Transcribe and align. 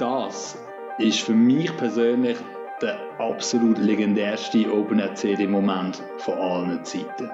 das 0.00 0.58
ist 0.98 1.20
für 1.20 1.34
mich 1.34 1.76
persönlich 1.76 2.38
der 2.80 2.98
absolut 3.18 3.76
legendärste 3.76 4.72
OpenRCD-Moment 4.72 6.02
von 6.18 6.34
allen 6.34 6.84
Zeiten. 6.84 7.30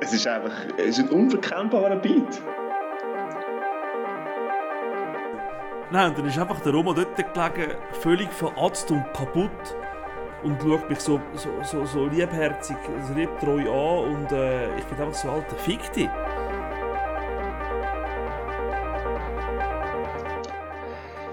Es 0.00 0.14
ist 0.14 0.26
einfach 0.26 0.54
es 0.78 0.98
ist 0.98 1.00
ein 1.00 1.08
unverkennbarer 1.10 1.96
Beat. 1.96 2.40
Nein, 5.92 6.10
und 6.10 6.18
dann 6.18 6.26
ist 6.26 6.38
einfach 6.38 6.60
der 6.60 6.72
Roma 6.72 6.94
dort 6.94 7.16
gelegen, 7.16 7.74
völlig 8.00 8.32
veratzt 8.32 8.90
und 8.90 9.04
kaputt 9.12 9.50
und 10.42 10.62
schaut 10.62 10.88
mich 10.88 11.00
so, 11.00 11.20
so, 11.34 11.50
so, 11.62 11.84
so 11.84 12.06
liebherzig, 12.06 12.76
so 13.06 13.12
liebtreu 13.12 13.60
an 13.60 14.14
und 14.14 14.32
äh, 14.32 14.74
ich 14.78 14.84
bin 14.84 14.98
einfach 14.98 15.14
so, 15.14 15.28
alter, 15.28 15.56
fick 15.56 15.92
dich. 15.92 16.08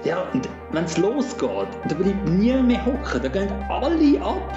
Ja, 0.08 0.22
und 0.32 0.48
wenn 0.72 0.86
es 0.86 0.98
losgeht, 0.98 1.68
da 1.90 1.94
bleibt 1.94 2.30
niemand 2.30 2.68
mehr 2.70 2.86
hocken, 2.86 3.22
da 3.22 3.28
gehen 3.28 3.52
alle 3.68 4.22
ab. 4.22 4.54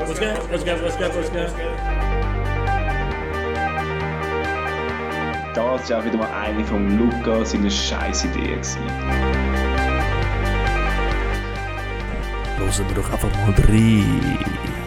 Was 0.00 0.18
geht? 0.18 0.30
Was 0.50 0.64
geht? 0.64 0.82
Was 0.82 0.96
geht? 0.96 1.14
Was 1.14 1.30
geht? 1.30 1.50
Das 5.54 5.90
war 5.90 5.98
auch 5.98 6.04
wieder 6.06 6.16
mal 6.16 6.30
eine 6.42 6.64
von 6.64 6.98
Luca 6.98 7.44
seine 7.44 7.70
scheiß 7.70 8.24
Idee. 8.24 8.54
gewesen. 8.54 8.80
Hören 12.56 12.88
wir 12.88 12.94
doch 12.94 13.12
einfach 13.12 13.30
mal 13.30 13.54
rein. 13.68 14.83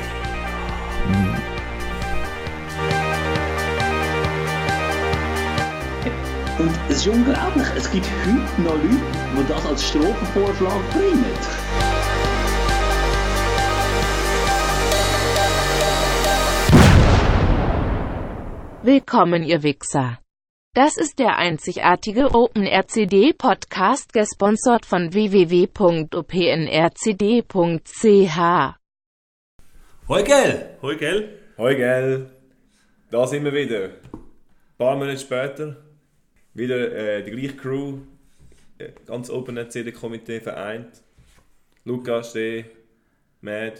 Und 6.59 6.71
es 6.89 7.05
ist 7.05 7.07
unglaublich, 7.07 7.67
es 7.75 7.91
gibt 7.91 8.07
heute 8.25 8.61
noch 8.63 8.73
Leute, 8.73 8.89
die 9.37 9.47
das 9.47 9.63
als 9.67 9.87
Strophenvorschlag 9.89 10.89
bringen. 10.89 11.23
Willkommen, 18.81 19.43
ihr 19.43 19.61
Wichser. 19.61 20.17
Das 20.73 20.97
ist 20.97 21.19
der 21.19 21.37
einzigartige 21.37 22.33
OpenRCD-Podcast, 22.33 24.11
gesponsert 24.13 24.87
von 24.87 25.13
www.opnrcd.ch. 25.13 26.17
Hoi, 30.07 30.23
gell? 30.23 30.77
Hoi, 30.81 30.95
gell? 30.95 31.39
Hoi, 31.59 31.75
gell? 31.75 32.31
Da 33.11 33.27
sind 33.27 33.43
wir 33.43 33.53
wieder. 33.53 33.83
Ein 33.83 34.79
paar 34.79 34.95
Monate 34.95 35.19
später. 35.19 35.86
Wieder 36.57 36.91
äh, 36.91 37.23
die 37.23 37.29
gleiche 37.29 37.55
Crew. 37.55 37.99
äh, 38.79 38.89
Ganz 39.05 39.29
Open 39.29 39.69
CD-Komitee 39.69 40.39
vereint. 40.39 41.03
Luca, 41.85 42.23
Steh, 42.23 42.65
Mad. 43.41 43.75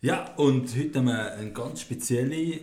Ja, 0.00 0.34
und 0.34 0.76
heute 0.76 0.98
haben 0.98 1.06
wir 1.06 1.32
eine 1.34 1.52
ganz 1.52 1.82
spezielle 1.82 2.62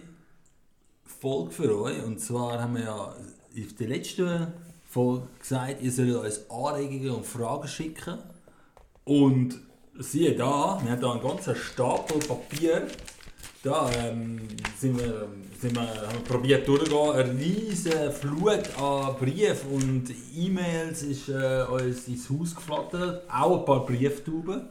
Folge 1.06 1.52
für 1.52 1.82
euch. 1.82 2.04
Und 2.04 2.20
zwar 2.20 2.62
haben 2.62 2.76
wir 2.76 2.84
ja 2.84 3.16
in 3.56 3.74
der 3.74 3.88
letzten 3.88 4.48
Folge 4.90 5.28
gesagt, 5.40 5.82
ihr 5.82 5.92
sollt 5.92 6.16
uns 6.16 6.50
Anregungen 6.52 7.12
und 7.12 7.26
Fragen 7.26 7.70
schicken. 7.70 8.20
Und 9.06 9.62
siehe 9.98 10.36
da, 10.36 10.78
wir 10.84 10.92
haben 10.92 11.02
da 11.02 11.14
einen 11.14 11.22
ganzen 11.22 11.56
Stapel 11.56 12.20
Papier. 12.20 12.86
Da 13.64 13.90
ähm, 13.94 14.42
sind 14.78 15.00
wir, 15.00 15.30
sind 15.58 15.74
wir, 15.74 15.84
haben 15.84 16.18
wir 16.18 16.24
probiert 16.28 16.68
durchzugehen. 16.68 17.12
Eine 17.14 17.40
riesige 17.40 18.12
Flut 18.12 18.78
an 18.78 19.16
Briefen 19.18 19.72
und 19.72 20.14
E-Mails 20.36 21.04
ist 21.04 21.30
äh, 21.30 21.64
uns 21.72 22.10
ins 22.10 22.30
Haus 22.30 22.54
geflattert. 22.54 23.24
Auch 23.32 23.60
ein 23.60 23.66
paar 23.66 23.86
Brieftauben. 23.86 24.68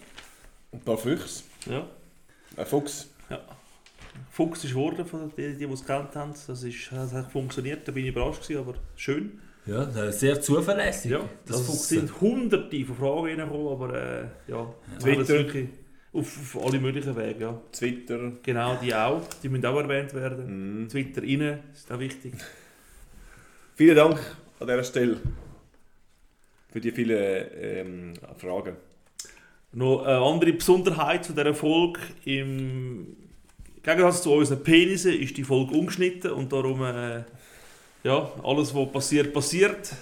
Ein 0.73 0.81
paar 0.81 0.99
Füchse. 0.99 1.45
Ja. 1.65 1.87
Ein 2.55 2.67
Fuchs. 2.67 3.09
ja. 3.31 3.41
Fuchs 4.31 4.65
ist 4.65 4.73
geworden 4.73 5.07
von 5.07 5.33
denen, 5.39 5.59
die 5.59 5.67
die 5.67 5.73
es 5.73 5.81
gekannt 5.81 6.15
haben. 6.15 6.35
Das, 6.47 6.63
ist, 6.63 6.93
das 6.93 7.13
hat 7.15 7.33
funktioniert, 7.33 7.89
da 7.89 7.93
bin 7.93 8.05
ich 8.05 8.11
überrascht 8.11 8.43
gewesen, 8.43 8.61
aber 8.61 8.75
schön. 8.95 9.41
Ja, 9.65 10.13
sehr 10.13 10.39
zuverlässig. 10.39 11.13
Ja, 11.13 11.21
das 11.47 11.67
das 11.67 11.89
sind 11.89 12.21
hunderte 12.21 12.85
von 12.85 12.97
Fragen 12.97 13.41
reingekommen, 13.41 13.69
aber 13.69 13.95
äh, 13.95 14.27
ja, 14.49 14.75
Twitter. 15.01 15.69
Auf, 16.13 16.57
auf 16.57 16.67
alle 16.67 16.79
möglichen 16.79 17.17
Wege, 17.17 17.41
ja. 17.41 17.61
Twitter. 17.73 18.33
Genau, 18.43 18.77
die 18.83 18.95
auch, 18.95 19.23
die 19.43 19.49
müssen 19.49 19.67
auch 19.67 19.79
erwähnt 19.79 20.13
werden. 20.15 20.83
Mhm. 20.83 20.89
Twitter 20.89 21.23
rein, 21.23 21.61
ist 21.73 21.91
auch 21.91 21.99
wichtig. 21.99 22.35
Vielen 23.75 23.97
Dank 23.97 24.19
an 24.61 24.67
dieser 24.67 24.85
Stelle. 24.85 25.17
Für 26.71 26.81
die 26.81 26.91
vielen 26.91 27.47
ähm, 27.61 28.15
Fragen. 28.39 28.77
Noch 29.73 30.05
eine 30.05 30.19
andere 30.19 30.53
Besonderheit 30.55 31.25
zu 31.25 31.33
dieser 31.33 31.55
Folge. 31.55 32.01
Im 32.25 33.17
Gegensatz 33.83 34.23
zu 34.23 34.33
unseren 34.33 34.63
Penissen 34.63 35.13
ist 35.13 35.37
die 35.37 35.45
Folge 35.45 35.75
umgeschnitten 35.75 36.31
und 36.31 36.53
darum, 36.53 36.83
äh, 36.83 37.25
ja, 38.05 38.33
alles 38.43 38.75
was 38.75 38.93
passiert, 38.93 39.33
passiert. 39.35 39.95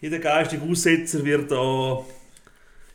Jeder 0.00 0.18
geistige 0.18 0.62
Aussetzer 0.62 1.24
wird 1.24 1.50
da 1.50 2.04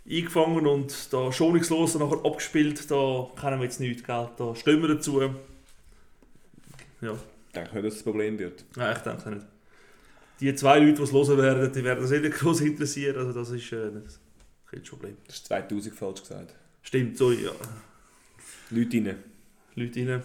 eingefangen 0.10 0.66
und 0.68 1.14
da 1.14 1.32
schonungslos 1.32 1.96
nachher 1.96 2.26
abgespielt. 2.26 2.90
Da 2.90 3.28
kennen 3.40 3.60
wir 3.60 3.66
jetzt 3.66 3.80
nichts, 3.80 4.04
gell? 4.04 4.30
da 4.38 4.56
stehen 4.56 4.82
wir 4.82 4.90
dazu. 4.90 5.22
Ja, 7.02 7.14
Ich 7.14 7.54
denke 7.54 7.76
nicht, 7.76 7.86
dass 7.86 7.94
das 7.94 8.02
ein 8.02 8.04
Problem 8.04 8.40
wird. 8.40 8.66
nein, 8.76 8.96
ich 8.96 9.04
denke 9.04 9.30
nicht. 9.30 9.46
Die 10.40 10.56
zwei 10.56 10.80
Leute, 10.80 10.94
die 10.94 11.04
es 11.04 11.12
hören 11.12 11.38
werden, 11.38 11.72
die 11.74 11.84
werden 11.84 12.02
das 12.02 12.12
nicht 12.12 12.32
groß 12.34 12.62
interessieren. 12.62 13.18
Also 13.18 13.34
das 13.34 13.50
ist 13.52 13.72
äh, 13.74 13.92
kein 14.72 14.84
Problem. 14.84 15.18
Das 15.28 15.36
ist 15.38 15.46
2000 15.48 15.96
falsch 15.96 16.22
gesagt. 16.22 16.56
Stimmt, 16.82 17.18
so, 17.18 17.32
ja. 17.32 17.52
Leute 18.72 18.98
rein. 18.98 19.24
Leute 19.76 20.08
rein. 20.08 20.24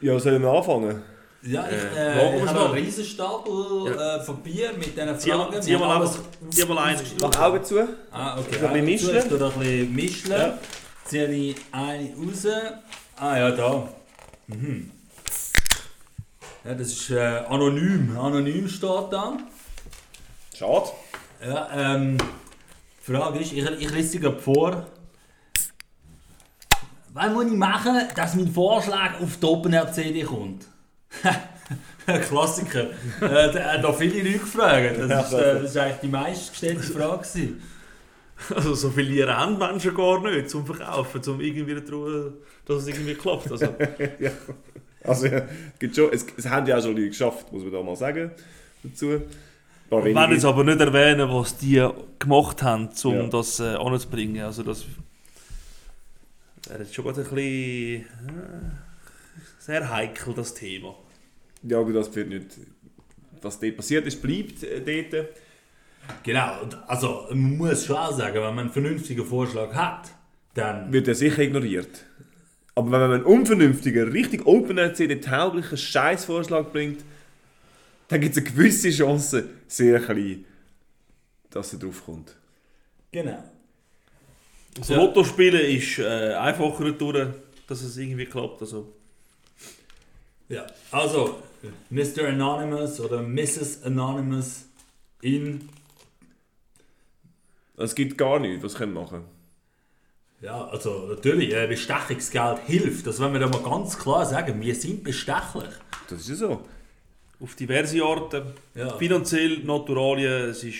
Ja, 0.00 0.18
sollen 0.18 0.42
wir 0.42 0.50
anfangen? 0.50 1.02
Ja, 1.42 1.66
ich, 1.68 1.96
Äh, 1.96 2.36
äh, 2.36 2.42
ich 2.42 2.48
habe 2.48 2.64
einen 2.64 2.74
riesen 2.74 3.04
Stapel 3.04 3.92
äh, 3.92 4.24
Papier 4.26 4.72
mit 4.72 4.96
diesen 4.96 5.18
Zieh 5.20 5.30
mal, 5.30 5.46
Fragen. 5.46 5.62
zieh 5.62 5.76
mal, 5.76 5.88
haben 5.88 6.02
einfach, 6.02 6.18
zieh 6.50 6.64
mal 6.66 6.78
einen. 6.78 7.00
Mach 7.20 7.40
Augen 7.40 7.64
zu. 7.64 7.88
Ah, 8.10 8.38
okay. 8.38 8.56
Ein 8.56 8.60
bisschen 8.72 8.84
mischen. 8.84 9.16
Ich 9.16 9.24
tue 9.24 9.44
ein 9.46 9.58
bisschen 9.58 9.94
mischen. 9.94 10.30
Ja. 10.32 10.58
Ziehe 11.04 11.28
ich 11.30 11.56
eine 11.70 12.12
raus. 12.16 12.46
Ah 13.16 13.38
ja, 13.38 13.50
da. 13.52 13.88
Mhm. 14.48 14.90
Ja, 16.64 16.74
das 16.74 16.88
ist 16.88 17.10
äh, 17.10 17.18
anonym. 17.48 18.18
Anonym 18.18 18.68
steht 18.68 19.12
da. 19.12 19.36
Schade. 20.54 20.88
Ja, 21.46 21.68
ähm, 21.72 22.18
die 22.18 23.12
Frage 23.12 23.38
ist, 23.38 23.52
ich, 23.52 23.64
ich 23.64 23.90
lese 23.92 24.08
sie 24.08 24.18
gerade 24.20 24.38
vor. 24.40 24.86
Was 27.14 27.32
muss 27.32 27.46
ich 27.46 27.52
machen, 27.52 27.96
dass 28.16 28.34
mein 28.34 28.48
Vorschlag 28.52 29.20
auf 29.20 29.36
die 29.40 29.46
Open-RCD 29.46 30.24
kommt? 30.24 30.66
Klassiker. 32.28 32.90
äh, 33.20 33.52
da 33.52 33.72
haben 33.74 33.82
da 33.82 33.92
viele 33.92 34.22
Leute 34.22 34.38
gefragt. 34.38 34.96
Das 35.08 35.26
ist, 35.26 35.38
äh, 35.38 35.54
das 35.54 35.62
ist 35.70 35.76
eigentlich 35.76 35.96
die 36.02 36.08
meistgestellte 36.08 36.82
Frage. 36.82 37.18
gewesen. 37.18 37.62
Also 38.54 38.74
so 38.74 38.90
viele 38.90 39.12
Jahre 39.14 39.36
haben 39.36 39.58
Menschen 39.58 39.94
gar 39.94 40.20
nicht 40.22 40.48
zum 40.48 40.64
Verkaufen, 40.64 41.22
zum 41.22 41.40
irgendwie 41.40 41.74
dazu, 41.74 42.32
dass 42.64 42.82
es 42.82 42.88
irgendwie 42.88 43.14
klappt. 43.14 43.50
Also, 43.50 43.64
ja. 44.20 44.30
Also, 45.04 45.26
ja, 45.26 45.38
es, 45.38 45.78
gibt 45.78 45.96
schon, 45.96 46.12
es, 46.12 46.24
es 46.36 46.48
haben 46.48 46.66
ja 46.66 46.78
auch 46.78 46.82
schon 46.82 46.92
Leute 46.94 47.08
geschafft, 47.08 47.52
muss 47.52 47.62
man 47.62 47.72
da 47.72 47.82
mal 47.82 47.96
sagen. 47.96 48.30
Dazu. 48.82 49.22
Wir 49.90 50.04
werden 50.14 50.32
jetzt 50.32 50.44
aber 50.44 50.64
nicht 50.64 50.80
erwähnen, 50.80 51.28
was 51.32 51.56
die 51.56 51.86
gemacht 52.18 52.62
haben, 52.62 52.90
um 53.04 53.14
Ja. 53.14 53.26
das 53.26 53.58
äh, 53.58 53.74
anzubringen. 53.74 54.44
Also 54.44 54.62
das 54.62 54.84
wäre 56.68 56.80
jetzt 56.82 56.94
schon 56.94 57.04
gerade 57.06 57.20
ein 57.22 57.24
bisschen 57.24 58.02
äh, 58.02 58.04
sehr 59.58 59.90
heikel, 59.90 60.34
das 60.34 60.54
Thema. 60.54 60.94
Ja, 61.62 61.80
aber 61.80 61.92
das 61.92 62.14
wird 62.14 62.28
nicht. 62.28 62.46
Was 63.42 63.58
dort 63.60 63.76
passiert 63.76 64.06
ist, 64.06 64.20
bleibt 64.20 64.62
äh, 64.62 64.80
dort. 65.10 65.28
Genau, 66.22 66.60
also 66.86 67.26
man 67.30 67.56
muss 67.58 67.84
schon 67.84 67.96
auch 67.96 68.16
sagen, 68.16 68.34
wenn 68.36 68.42
man 68.42 68.58
einen 68.60 68.70
vernünftigen 68.70 69.24
Vorschlag 69.24 69.74
hat, 69.74 70.10
dann 70.54 70.92
Wird 70.92 71.06
er 71.06 71.14
sicher 71.14 71.42
ignoriert. 71.42 72.04
Aber 72.74 72.90
wenn 72.92 73.00
man 73.00 73.12
einen 73.12 73.24
unvernünftigen, 73.24 74.08
richtig 74.10 74.46
open-erzählten, 74.46 75.20
tauglichen 75.20 75.76
Scheißvorschlag 75.76 76.72
bringt, 76.72 77.04
dann 78.08 78.20
gibt 78.20 78.36
es 78.36 78.42
eine 78.42 78.50
gewisse 78.50 78.90
Chance, 78.90 79.48
sehr 79.66 80.00
klein, 80.00 80.44
dass 81.50 81.72
er 81.74 81.78
drauf 81.78 82.04
kommt. 82.04 82.34
genau. 83.12 83.44
Also 84.78 84.94
Ja. 84.94 85.00
Lotto 85.00 85.24
spielen 85.24 85.60
ist 85.60 85.98
äh, 85.98 86.34
einfacher 86.34 86.92
durch, 86.92 87.28
dass 87.66 87.82
es 87.82 87.96
irgendwie 87.96 88.26
klappt. 88.26 88.62
Also, 88.62 88.92
Ja, 90.48 90.66
also 90.90 91.42
Mr. 91.90 92.28
Anonymous 92.28 93.00
oder 93.00 93.22
Mrs. 93.22 93.82
Anonymous 93.82 94.66
in 95.22 95.68
Es 97.76 97.94
gibt 97.94 98.16
gar 98.18 98.38
nichts, 98.38 98.62
was 98.64 98.74
können 98.74 98.92
wir 98.94 99.02
machen. 99.02 99.24
Ja, 100.40 100.66
also 100.68 101.06
natürlich, 101.08 101.52
äh, 101.52 101.66
Bestechungsgeld 101.66 102.60
hilft. 102.66 103.06
Das 103.06 103.18
wollen 103.20 103.32
wir 103.32 103.40
da 103.40 103.48
mal 103.48 103.62
ganz 103.62 103.98
klar 103.98 104.24
sagen. 104.24 104.60
Wir 104.60 104.74
sind 104.74 105.02
bestechlich. 105.02 105.68
Das 106.08 106.20
ist 106.20 106.28
ja 106.28 106.34
so. 106.36 106.60
Auf 107.40 107.54
diverse 107.56 108.02
Arten. 108.04 108.42
Ja. 108.74 108.96
Finanziell, 108.96 109.58
Naturalien, 109.64 110.50
es 110.50 110.62
ist... 110.62 110.76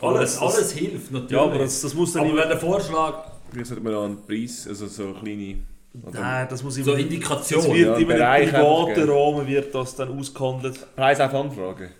Alles, 0.00 0.34
das- 0.34 0.42
alles 0.42 0.72
hilft 0.72 1.10
natürlich. 1.12 1.30
Ja, 1.32 1.42
aber 1.42 1.58
das, 1.58 1.80
das 1.80 1.94
muss 1.94 2.12
dann 2.12 2.22
aber 2.22 2.30
immer... 2.32 2.42
wenn 2.42 2.48
der 2.50 2.58
Vorschlag 2.58 3.30
Wie 3.52 3.64
sollte 3.64 3.82
man 3.82 3.92
da 3.92 4.04
einen 4.04 4.26
Preis, 4.26 4.66
also 4.68 4.86
so 4.86 5.12
kleine... 5.14 5.58
Oder 6.02 6.20
Nein, 6.20 6.46
das 6.48 6.62
muss 6.62 6.76
immer... 6.76 6.84
so 6.86 6.92
Das 6.92 7.00
Indikation. 7.00 7.64
wird 7.66 7.76
ja, 7.76 7.96
immer 7.96 8.38
im 8.38 8.50
privaten. 8.50 9.10
Rahmen 9.10 9.46
wird 9.46 9.74
das 9.74 9.94
dann 9.96 10.18
ausgehandelt. 10.18 10.96
Preis 10.96 11.20
auf 11.20 11.34
Anfrage. 11.34 11.90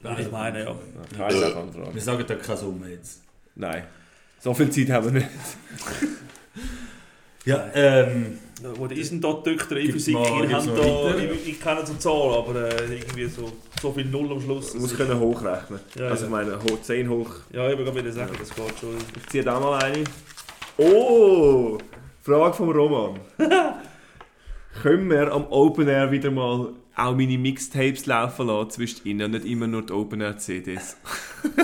Würde 0.00 0.22
ich 0.22 0.30
meinen, 0.30 0.56
ja. 0.56 0.70
Ja, 0.70 0.74
Preis 1.16 1.42
auf 1.42 1.56
Anfrage. 1.56 1.94
Wir 1.94 2.02
sagen 2.02 2.24
da 2.26 2.34
keine 2.34 2.58
Summe 2.58 2.88
jetzt. 2.88 3.22
Nein. 3.54 3.84
So 4.40 4.52
viel 4.54 4.70
Zeit 4.70 4.90
haben 4.90 5.06
wir 5.06 5.12
nicht. 5.12 5.28
Ja, 7.44 7.70
ähm, 7.74 8.38
Wo 8.76 8.86
ist 8.86 9.10
denn 9.10 9.20
da 9.20 9.32
die 9.44 9.50
Töchter 9.56 9.76
in 9.76 9.90
Physik? 9.90 10.14
mal- 10.14 10.44
Ich, 10.44 10.50
da, 10.50 11.16
ich, 11.18 11.48
ich 11.48 11.60
kenne 11.60 11.84
so 11.84 11.94
Zahlen, 11.94 12.34
aber 12.36 12.54
äh, 12.80 12.94
irgendwie 12.94 13.26
so, 13.26 13.50
so 13.80 13.92
viel 13.92 14.04
Null 14.04 14.30
am 14.30 14.40
Schluss. 14.40 14.72
Du 14.72 14.78
musst 14.78 14.92
das 14.92 14.98
können 15.08 15.18
hochrechnen. 15.18 15.80
Ja, 15.96 16.04
also 16.06 16.20
ja. 16.20 16.24
ich 16.26 16.30
meine, 16.30 16.56
hoch, 16.62 16.80
10 16.80 17.10
hoch. 17.10 17.30
Ja, 17.52 17.68
ich 17.68 17.76
würde 17.76 17.92
gerade 17.92 18.12
sagen, 18.12 18.32
das 18.38 18.48
geht 18.54 18.78
schon. 18.78 18.96
Ich 19.16 19.26
ziehe 19.28 19.42
da 19.42 19.58
mal 19.58 19.82
eine. 19.82 20.04
Oh! 20.78 21.78
Frage 22.22 22.54
vom 22.54 22.70
Roman. 22.70 23.20
Können 24.82 25.10
wir 25.10 25.32
am 25.32 25.46
Open 25.50 25.88
Air 25.88 26.12
wieder 26.12 26.30
mal 26.30 26.72
auch 26.94 27.16
meine 27.16 27.36
Mixtapes 27.36 28.06
laufen 28.06 28.46
lassen 28.46 28.70
zwischen 28.70 29.04
ihnen 29.06 29.26
und 29.26 29.32
nicht 29.32 29.44
immer 29.44 29.66
nur 29.66 29.84
die 29.84 29.92
Open 29.92 30.20
Air 30.20 30.38
CDs? 30.38 30.96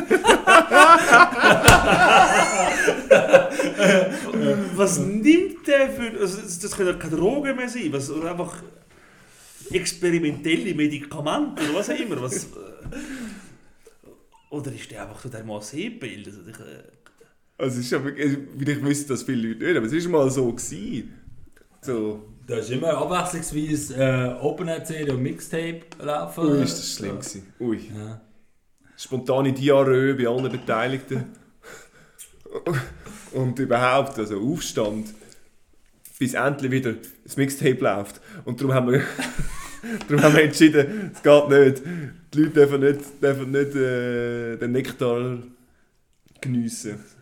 Was 4.75 4.99
nimmt 4.99 5.65
der 5.67 5.91
für. 5.91 6.21
Also, 6.21 6.41
das 6.41 6.77
können 6.77 6.89
ja 6.89 6.95
keine 6.95 7.17
Drogen 7.17 7.57
mehr 7.57 7.69
sein. 7.69 7.93
Was, 7.93 8.11
oder 8.11 8.33
einfach 8.33 8.63
experimentelle 9.71 10.75
Medikamente 10.75 11.63
oder 11.63 11.75
was 11.79 11.91
auch 11.91 11.99
immer. 11.99 12.21
Was, 12.23 12.45
äh, 12.45 12.49
oder 14.51 14.73
ist 14.73 14.91
der 14.91 15.03
einfach 15.03 15.21
so 15.21 15.29
dermaßen 15.29 15.79
eingebildet? 15.79 16.35
Also, 16.37 16.51
äh, 16.51 16.83
Also 17.59 17.81
es 17.81 17.87
ist 17.87 17.91
ja 17.91 18.05
wirklich, 18.05 18.39
vielleicht 18.57 18.85
wissen 18.85 19.09
das 19.09 19.25
viele 19.25 19.49
Leute 19.49 19.65
nicht, 19.65 19.77
aber 19.77 19.87
es 19.87 20.05
war 20.05 20.11
mal 20.13 20.31
so. 20.31 20.53
Gewesen. 20.53 21.13
So. 21.81 22.23
da 22.47 22.57
ist 22.57 22.71
immer 22.71 22.97
abwechslungsweise 22.97 23.97
äh, 23.97 24.41
Open 24.41 24.69
Air 24.69 24.85
CD 24.85 25.11
und 25.11 25.23
Mixtape 25.23 25.83
laufen. 26.01 26.45
Ui, 26.45 26.63
ist 26.63 26.79
das 26.79 26.95
schlimm 26.95 27.19
gewesen. 27.19 27.53
Ui. 27.59 27.81
Ja. 27.97 28.21
Spontane 28.97 29.53
Diarrhoe 29.53 30.15
bei 30.15 30.29
allen 30.29 30.51
Beteiligten. 30.51 31.25
Und 33.33 33.59
überhaupt, 33.59 34.19
also 34.19 34.41
Aufstand. 34.41 35.09
Bis 36.19 36.35
endlich 36.35 36.71
wieder 36.71 36.95
das 37.25 37.37
Mixtape 37.37 37.81
läuft. 37.81 38.21
Und 38.45 38.61
darum 38.61 38.75
haben 38.75 38.93
wir, 38.93 39.03
darum 40.09 40.23
haben 40.23 40.35
wir 40.35 40.45
entschieden, 40.45 41.13
es 41.13 41.23
geht 41.23 41.49
nicht. 41.49 41.83
Die 42.33 42.39
Leute 42.39 42.51
dürfen 42.51 42.81
nicht, 42.81 43.23
dürfen 43.23 43.51
nicht 43.51 43.75
äh, 43.75 44.57
den 44.57 44.73
Nektar 44.73 45.39
geniessen. 46.41 47.18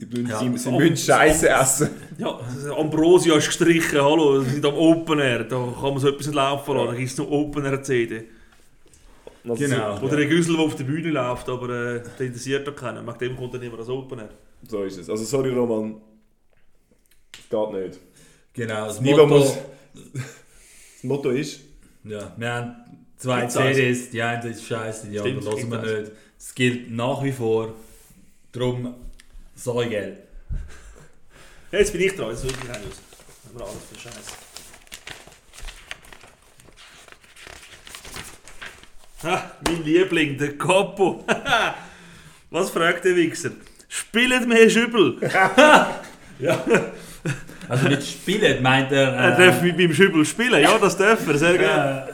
Sie 0.00 0.06
müssen, 0.06 0.26
Ja, 0.28 0.38
sie, 0.38 0.56
sie 0.56 0.70
müssen 0.70 0.96
Scheiße 0.96 1.48
essen. 1.50 1.90
ja, 2.16 2.40
Ambrosia 2.76 3.36
ist 3.36 3.46
gestrichen, 3.48 4.00
hallo, 4.00 4.42
wir 4.42 4.50
sind 4.50 4.64
am 4.64 4.74
Open 4.74 5.18
Air, 5.18 5.44
da 5.44 5.56
kann 5.78 5.90
man 5.90 5.98
so 5.98 6.08
etwas 6.08 6.26
nicht 6.26 6.34
laufen 6.36 6.74
lassen, 6.74 6.86
da 6.88 6.94
gibt 6.94 7.10
es 7.10 7.18
noch 7.18 7.30
Open 7.30 7.64
Air 7.66 7.82
CD. 7.82 8.24
Also 9.44 9.54
Genau. 9.56 10.00
Oder 10.00 10.16
ein 10.16 10.28
Güssel, 10.28 10.56
der 10.56 10.64
auf 10.64 10.74
der 10.74 10.84
Bühne 10.84 11.10
läuft, 11.10 11.48
aber 11.50 11.68
äh, 11.96 12.02
der 12.18 12.26
interessiert 12.26 12.66
doch 12.66 12.74
keinen, 12.74 13.04
mit 13.04 13.20
dem 13.20 13.36
kommt 13.36 13.52
dann 13.52 13.62
immer 13.62 13.76
das 13.76 13.90
Open 13.90 14.20
Air. 14.20 14.30
So, 14.66 14.82
ist 14.84 14.96
es. 14.98 15.10
Also 15.10 15.24
sorry 15.24 15.50
Roman, 15.50 15.96
es 17.34 17.48
geht 17.50 17.72
nicht. 17.72 18.00
Genau, 18.54 18.86
das 18.86 19.00
Motto, 19.02 19.26
muss- 19.26 19.58
Das 19.94 21.04
Motto 21.04 21.30
ist, 21.30 21.60
ja, 22.04 22.32
wir 22.38 22.52
haben 22.54 22.74
zwei 23.18 23.40
Gibt's? 23.40 23.54
CDs, 23.54 24.10
die 24.10 24.22
eine 24.22 24.48
ist 24.48 24.64
scheiße, 24.64 25.08
die 25.08 25.18
andere 25.20 25.44
hören 25.44 25.70
wir 25.70 25.78
gibt's 25.78 25.98
nicht. 26.00 26.12
Das 26.38 26.54
gilt 26.54 26.90
nach 26.90 27.22
wie 27.22 27.32
vor. 27.32 27.74
Darum 28.52 28.94
ich 29.66 29.90
Geld. 29.90 30.18
Ja, 31.72 31.78
jetzt 31.78 31.92
bin 31.92 32.00
ich 32.00 32.16
dran, 32.16 32.30
jetzt 32.30 32.42
wirklich 32.44 32.68
rein 32.68 32.82
aus. 32.82 33.00
Haben 33.46 33.58
wir 33.58 33.64
alles 33.64 33.84
für 33.92 33.98
Scheiße. 33.98 34.32
Ha, 39.22 39.50
mein 39.66 39.84
Liebling, 39.84 40.38
der 40.38 40.56
Capo. 40.56 41.24
Was 42.50 42.70
fragt 42.70 43.04
der 43.04 43.14
Wichser? 43.16 43.50
Spielt 43.88 44.48
mehr 44.48 44.68
Schübbel? 44.70 45.18
Also 47.68 47.88
mit 47.88 48.04
Spielen 48.04 48.60
meint 48.62 48.90
er. 48.90 49.12
Er 49.12 49.36
darf 49.36 49.62
mit 49.62 49.76
meinem 49.76 49.94
Schübbel 49.94 50.26
spielen, 50.26 50.60
ja, 50.60 50.76
das 50.76 50.96
darf 50.96 51.24
er, 51.28 51.38
sehr 51.38 51.56
gerne. 51.58 52.08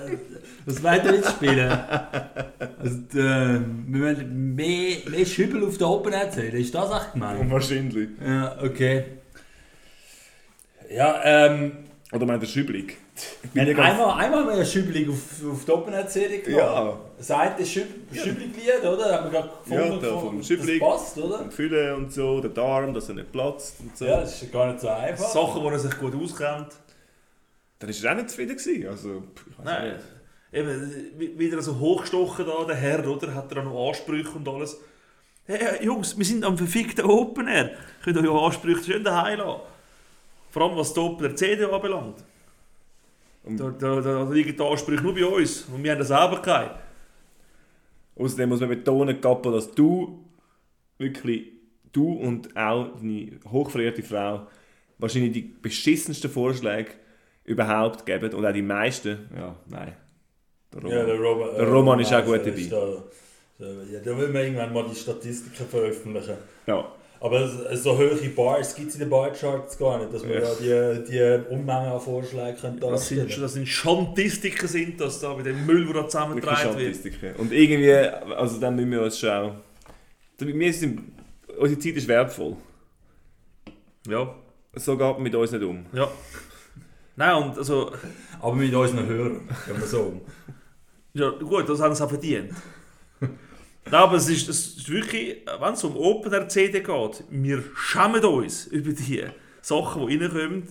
Was 0.67 0.83
meint 0.83 1.05
er 1.07 1.13
mit 1.13 1.25
Spielen? 1.27 1.79
Also, 2.79 3.19
äh, 3.19 3.61
wir 3.89 4.01
wollen 4.03 4.55
mehr, 4.55 4.99
mehr 5.09 5.27
Schübbel 5.27 5.65
auf 5.65 5.77
der 5.79 5.89
Open 5.89 6.13
CD, 6.31 6.61
ist 6.61 6.75
das 6.75 6.91
echt 6.91 7.13
gemeint? 7.15 7.51
wahrscheinlich. 7.51 8.11
Ja, 8.25 8.57
okay. 8.63 9.05
Ja, 10.91 11.21
ähm. 11.25 11.73
Oder 12.13 12.27
meint? 12.27 12.43
Wir 13.55 13.63
haben 13.63 13.81
einmal, 13.81 14.25
einmal 14.25 14.41
haben 14.41 14.49
wir 14.49 14.55
eine 14.57 14.67
Schübbeling 14.67 15.09
auf, 15.09 15.43
auf 15.51 15.65
die 15.65 15.71
Open 15.71 15.95
Air 15.95 16.07
CD 16.07 16.39
gemacht. 16.41 16.59
Ja. 16.61 16.99
Das 17.17 17.31
eine 17.31 17.65
Schüb, 17.65 17.87
Schübbeling-Lied, 18.13 18.85
oder? 18.85 19.13
Haben 19.13 19.33
wir 19.33 19.41
gerade 19.41 19.51
Ja, 19.71 19.77
gefunden. 19.83 20.03
da 20.03 20.19
vom 20.19 20.43
Schübbeling. 20.43 20.81
Das 20.81 20.89
passt, 20.89 21.19
oder? 21.19 21.41
Und 21.41 21.55
Fülle 21.55 21.97
und 21.97 22.13
so, 22.13 22.41
der 22.41 22.51
Darm, 22.51 22.93
dass 22.93 23.09
er 23.09 23.15
nicht 23.15 23.33
platzt 23.33 23.81
und 23.81 23.97
so. 23.97 24.05
Ja, 24.05 24.21
das 24.21 24.43
ist 24.43 24.53
gar 24.53 24.67
nicht 24.67 24.81
so 24.81 24.89
einfach. 24.89 25.29
Sachen, 25.31 25.63
wo 25.63 25.71
er 25.71 25.79
sich 25.79 25.99
gut 25.99 26.15
auskennt. 26.15 26.69
Dann 27.79 27.89
war 27.91 28.05
er 28.05 28.13
auch 28.13 28.17
nicht 28.17 28.31
zufrieden. 28.31 28.57
Gewesen. 28.57 28.87
Also, 28.89 29.23
pff, 29.35 29.47
ich 29.51 29.59
weiß 29.59 29.65
Nein, 29.65 29.93
nicht. 29.95 30.05
Eben, 30.57 30.91
wie- 31.19 31.39
wieder 31.39 31.61
so 31.63 31.79
hochgestochen 31.79 32.47
da, 32.47 32.65
der 32.65 32.77
Herr, 32.77 33.07
oder? 33.09 33.35
Hat 33.35 33.51
er 33.53 33.61
auch 33.61 33.65
noch 33.65 33.89
Ansprüche 33.89 34.31
und 34.31 34.49
alles. 34.49 34.79
Hey, 35.45 35.85
Jungs, 35.85 36.17
wir 36.19 36.25
sind 36.25 36.45
am 36.45 36.57
verfickten 36.59 37.05
Open 37.05 37.47
Air. 37.49 37.71
Könnt 38.03 38.17
euch 38.19 38.29
Ansprüche 38.29 38.83
schön 38.85 39.05
daheim 39.05 39.39
lassen. 39.39 39.61
Vor 40.51 40.63
allem 40.63 40.77
was 40.77 40.93
die 40.93 41.01
Open 41.01 41.27
Air 41.27 41.37
CD 41.37 41.65
anbelangt. 41.65 42.25
Und- 43.45 43.61
Da, 43.61 43.71
da, 43.71 44.01
da 44.01 44.31
liegen 44.31 44.57
die 44.57 44.63
Ansprüche 44.63 45.03
nur 45.03 45.15
bei 45.15 45.25
uns. 45.25 45.63
Und 45.73 45.83
wir 45.85 45.93
haben 45.93 45.99
das 46.01 46.09
selber 46.09 46.43
keine. 46.43 46.71
Außerdem 48.17 48.49
muss 48.49 48.61
man 48.61 48.71
betonen, 48.71 49.21
Capo, 49.21 49.51
dass 49.53 49.71
du 49.73 50.25
wirklich, 50.99 51.49
du 51.93 52.13
und 52.15 52.57
auch 52.57 52.97
deine 52.97 53.33
hochverehrte 53.51 54.03
Frau 54.03 54.47
wahrscheinlich 54.99 55.33
die 55.33 55.43
beschissensten 55.43 56.31
Vorschläge 56.31 56.93
überhaupt 57.45 58.07
geben 58.07 58.33
und 58.35 58.45
auch 58.47 58.53
die 58.53 58.63
meisten. 58.63 59.29
Ja, 59.37 59.55
nein. 59.69 59.95
Der 60.77 60.83
Roman. 60.83 60.99
Ja, 60.99 61.05
der 61.07 61.17
Roman, 61.21 61.49
Der 61.57 61.69
Roman 61.69 62.01
ist 62.01 62.13
auch 62.15 62.25
gut 62.25 62.41
dabei. 62.41 62.51
ist 62.51 62.73
Da, 62.73 62.87
so, 63.59 63.65
ja, 63.93 64.01
da 64.05 64.17
will 64.19 64.29
man 64.29 64.43
irgendwann 64.43 64.73
mal 64.73 64.85
die 64.91 64.95
Statistiken 64.97 65.67
veröffentlichen. 65.69 66.37
ja. 66.67 66.93
Aber 67.19 67.49
so- 67.49 67.75
so 67.77 67.97
hohe 67.97 68.15
Bars 68.37 68.75
gibt 68.75 68.89
es 68.89 68.95
in 68.97 69.01
den 69.01 69.09
Barcharts 69.09 69.79
gar 69.79 69.99
nicht, 69.99 70.13
dass 70.13 70.23
man 70.23 70.33
Ja. 70.35 70.41
ja. 70.61 70.95
die, 70.99 71.11
die 71.11 71.55
Unmenge 71.55 71.91
an 71.93 71.99
Vorschlägen 71.99 72.55
können 72.61 72.79
Das 72.79 73.09
sind, 73.09 73.41
das 73.41 73.55
sind 73.55 73.67
Statistiken, 73.67 74.69
sind 74.69 75.01
das 75.01 75.19
da, 75.21 75.33
bei 75.33 75.43
dem 75.43 75.65
Müll, 75.65 75.87
der 75.87 76.03
da 76.03 76.09
zusammengetragen 76.09 76.77
wird. 76.79 76.95
Statistiken. 76.95 77.35
Und 77.39 77.53
irgendwie, 77.53 77.91
also 77.91 78.61
dann 78.61 78.77
müssen 78.77 78.91
wir 78.91 79.03
uns 79.03 79.19
schon 79.19 79.31
auch... 79.31 79.53
Wir 80.41 80.73
sind, 80.75 81.01
unsere 81.57 81.81
Zeit 81.81 81.97
ist 81.97 82.07
wertvoll. 82.07 82.55
Ja, 84.07 84.35
So 84.75 84.93
geht 84.99 85.01
man 85.15 85.23
mit 85.23 85.35
uns 85.35 85.53
nicht 85.53 85.65
um. 85.65 85.87
ja. 85.95 86.09
Nein, 87.17 87.35
und 87.43 87.57
also... 87.57 87.93
Aber 88.43 88.55
mit 88.55 88.75
unseren 88.75 89.07
Hörern, 89.07 89.49
kann 89.67 89.79
man 89.81 89.89
sagen. 89.89 90.21
Ja, 91.17 91.31
gut, 91.31 91.69
das 91.69 91.81
haben 91.81 91.95
sie 91.95 92.05
auch 92.05 92.09
verdient. 92.09 92.53
Nein, 93.21 93.35
aber 93.95 94.17
es 94.17 94.29
ist, 94.29 94.49
es 94.49 94.77
ist 94.77 94.89
wirklich, 94.91 95.39
wenn 95.61 95.73
es 95.75 95.85
um 95.85 95.97
Open 95.97 96.33
Air 96.33 96.49
CD 96.49 96.81
geht, 96.81 97.25
wir 97.31 97.63
schämen 97.77 98.25
uns 98.25 98.67
über 98.67 98.93
die 98.93 99.25
Sachen, 99.63 100.07
die 100.09 100.17
reinkommen. 100.17 100.65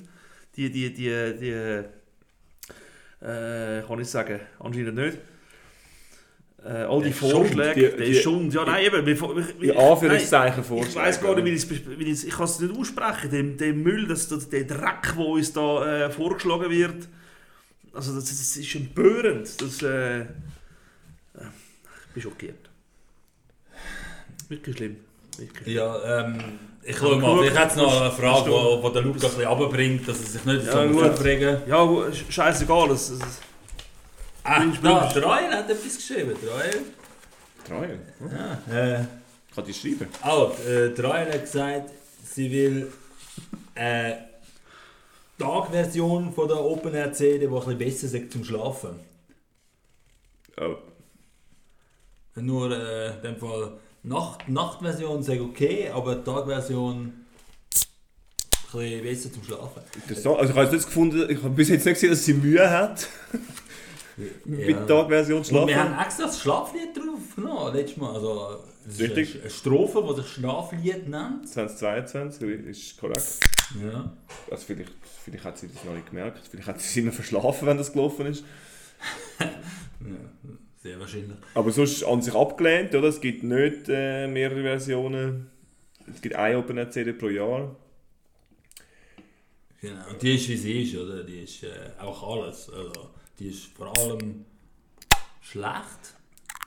Die, 0.56 0.70
die, 0.72 0.94
die, 0.94 1.34
die, 1.40 1.50
äh, 3.26 3.82
kann 3.88 4.00
ich 4.00 4.08
sagen, 4.08 4.40
anscheinend 4.60 4.96
nicht. 4.96 5.18
Äh, 6.64 6.84
all 6.84 7.02
die 7.04 7.14
Schund, 7.14 7.32
Vorschläge, 7.32 7.74
die- 7.92 7.98
der 7.98 8.06
die- 8.06 8.12
ist 8.14 8.24
Schund. 8.24 8.54
Ja, 8.54 8.66
nein, 8.66 8.86
eben. 8.86 9.06
Wir, 9.06 9.20
wir, 9.60 9.72
In 9.74 9.78
Anführungszeichen 9.78 10.56
nein, 10.58 10.64
Vorschläge. 10.64 10.90
Ich 11.00 11.06
weiß 11.08 11.22
gar 11.22 11.36
nicht, 11.36 11.46
wie 11.70 11.74
ich 11.76 12.00
wie 12.00 12.04
ich's- 12.12 12.24
ich 12.24 12.34
kann 12.34 12.46
es 12.46 12.60
nicht 12.60 12.76
aussprechen. 12.78 13.30
Der, 13.32 13.44
der 13.44 13.74
Müll, 13.74 14.08
das, 14.08 14.28
der, 14.30 14.40
der 14.40 14.64
Dreck, 14.78 15.14
der 15.16 15.26
uns 15.26 15.54
da 15.54 16.06
äh, 16.06 16.10
vorgeschlagen 16.10 16.70
wird, 16.72 17.08
also 17.96 18.16
das, 18.16 18.26
das 18.26 18.58
ist 18.58 18.76
empörend. 18.76 19.62
Das, 19.62 19.82
äh, 19.82 20.20
äh, 20.22 20.26
ich 22.08 22.14
bin 22.14 22.24
schockiert. 22.24 22.70
Wirklich 24.50 24.76
schlimm. 24.78 24.98
Wirklich 25.38 25.64
schlimm. 25.64 25.76
Ja, 25.76 26.22
ähm, 26.26 26.44
ich 26.84 26.98
schaue 26.98 27.18
mal, 27.18 27.40
vielleicht 27.40 27.58
hat 27.58 27.72
es 27.72 27.78
noch 27.78 28.02
eine 28.02 28.12
Frage, 28.12 28.46
die 28.46 28.52
wo 28.84 28.90
der 28.90 29.02
Luca 29.02 29.16
ein 29.28 29.34
bisschen 29.34 29.48
runterbringt, 29.48 30.08
dass 30.08 30.20
er 30.20 30.26
sich 30.28 30.46
nicht 30.46 30.66
Ja, 30.66 30.72
so 30.88 30.94
gut. 30.94 31.04
aufregen 31.10 31.58
Ja, 31.68 31.88
scheißegal. 32.30 32.90
Das, 32.90 33.10
das, 33.20 33.40
Ah, 34.48 34.64
da, 34.84 35.12
der 35.12 35.24
Ryan 35.24 35.52
hat 35.56 35.68
etwas 35.72 35.96
geschrieben. 35.98 36.36
Der 36.44 36.54
Ryan. 36.54 36.86
Treue. 37.68 38.00
Ja. 38.70 39.00
Äh, 39.00 39.06
Kann 39.56 39.66
die 39.66 39.74
schreiben? 39.74 40.08
oh, 40.24 40.52
äh, 40.70 40.90
der 40.94 41.04
Ryan 41.04 41.28
hat 41.34 41.42
gesagt, 41.42 41.90
sie 42.24 42.52
will 42.52 42.92
Äh, 43.74 44.12
Tagversion 45.38 46.32
von 46.34 46.48
der 46.48 46.60
OpenAir 46.64 47.12
CD, 47.14 47.40
die 47.40 47.46
ein 47.48 47.52
bisschen 47.54 47.78
besser 47.78 48.08
ist 48.18 48.32
zum 48.32 48.44
Schlafen. 48.44 49.00
Oh. 50.60 50.76
Nur 52.36 52.72
äh, 52.72 53.16
in 53.18 53.22
dem 53.22 53.38
Fall 53.38 53.74
Nacht, 54.04 54.48
Nachtversion 54.48 55.24
sage 55.24 55.42
okay, 55.42 55.90
aber 55.90 56.24
Tagversion 56.24 57.14
bisschen 58.72 59.04
besser 59.04 59.32
zum 59.34 59.44
Schlafen. 59.44 59.82
Interessant. 59.96 60.38
Also 60.40 60.52
ich 60.54 60.60
habe 60.60 60.74
jetzt 60.76 60.86
gefunden, 60.86 61.30
ich 61.30 61.38
habe 61.38 61.50
bis 61.50 61.70
jetzt 61.70 61.86
nicht 61.86 61.94
gesehen, 61.96 62.10
dass 62.12 62.24
sie 62.26 62.34
Mühe 62.34 62.70
hat. 62.70 63.08
Mit 64.46 64.70
der 64.70 64.88
Tagversion 64.88 65.44
zu 65.44 65.56
Und 65.60 65.68
wir 65.68 65.78
haben 65.78 65.90
schlafen. 65.90 66.06
extra 66.06 66.24
das 66.26 66.40
Schlaflied 66.42 66.96
drauf 66.96 67.36
genommen, 67.36 67.74
letztes 67.76 67.98
Mal. 67.98 68.14
Also, 68.16 68.58
das 68.86 68.94
ist 68.94 69.02
Richtig. 69.02 69.34
eine- 69.34 69.42
eine 69.44 69.50
Strophe, 69.52 70.06
die 70.10 70.22
sich 70.22 70.32
Schlaflied 70.32 71.10
nennt. 71.10 71.50
2022 71.50 72.66
ist 72.66 72.98
korrekt. 72.98 73.40
Ja. 73.82 74.14
Also 74.52 74.66
vielleicht, 74.66 74.94
vielleicht 75.24 75.44
hat 75.44 75.58
sie 75.58 75.68
das 75.68 75.84
noch 75.84 75.94
nicht 75.94 76.10
gemerkt. 76.10 76.48
Vielleicht 76.50 76.68
hat 76.68 76.80
sie 76.80 76.88
sich 76.88 76.98
immer 76.98 77.12
verschlafen, 77.12 77.68
wenn 77.68 77.78
das 77.78 77.92
gelaufen 77.94 78.28
ist. 78.28 78.44
ja, 79.40 79.48
sehr 80.82 81.00
wahrscheinlich. 81.00 81.38
Aber 81.54 81.72
sonst 81.72 82.04
an 82.04 82.22
sich 82.22 82.34
abgelehnt, 82.34 82.94
oder? 82.96 83.08
Es 83.08 83.20
gibt 83.20 83.44
nicht 83.44 83.90
äh, 83.90 84.28
mehrere 84.28 84.62
Versionen. 84.62 85.50
Es 86.14 86.22
gibt 86.22 86.36
eine 86.36 86.58
OpenAir 86.60 86.92
CD 86.92 87.14
pro 87.14 87.30
Jahr. 87.30 87.76
Genau. 89.82 90.10
Und 90.10 90.22
die 90.22 90.36
ist 90.36 90.48
wie 90.50 90.58
sie 90.58 90.84
ist, 90.84 90.96
oder? 90.96 91.24
Die 91.24 91.42
ist 91.42 91.64
äh, 91.64 91.70
auch 92.00 92.38
alles. 92.38 92.70
Also, 92.70 93.10
die 93.40 93.48
ist 93.48 93.66
vor 93.76 93.96
allem 93.98 94.46
schlecht, 95.42 96.16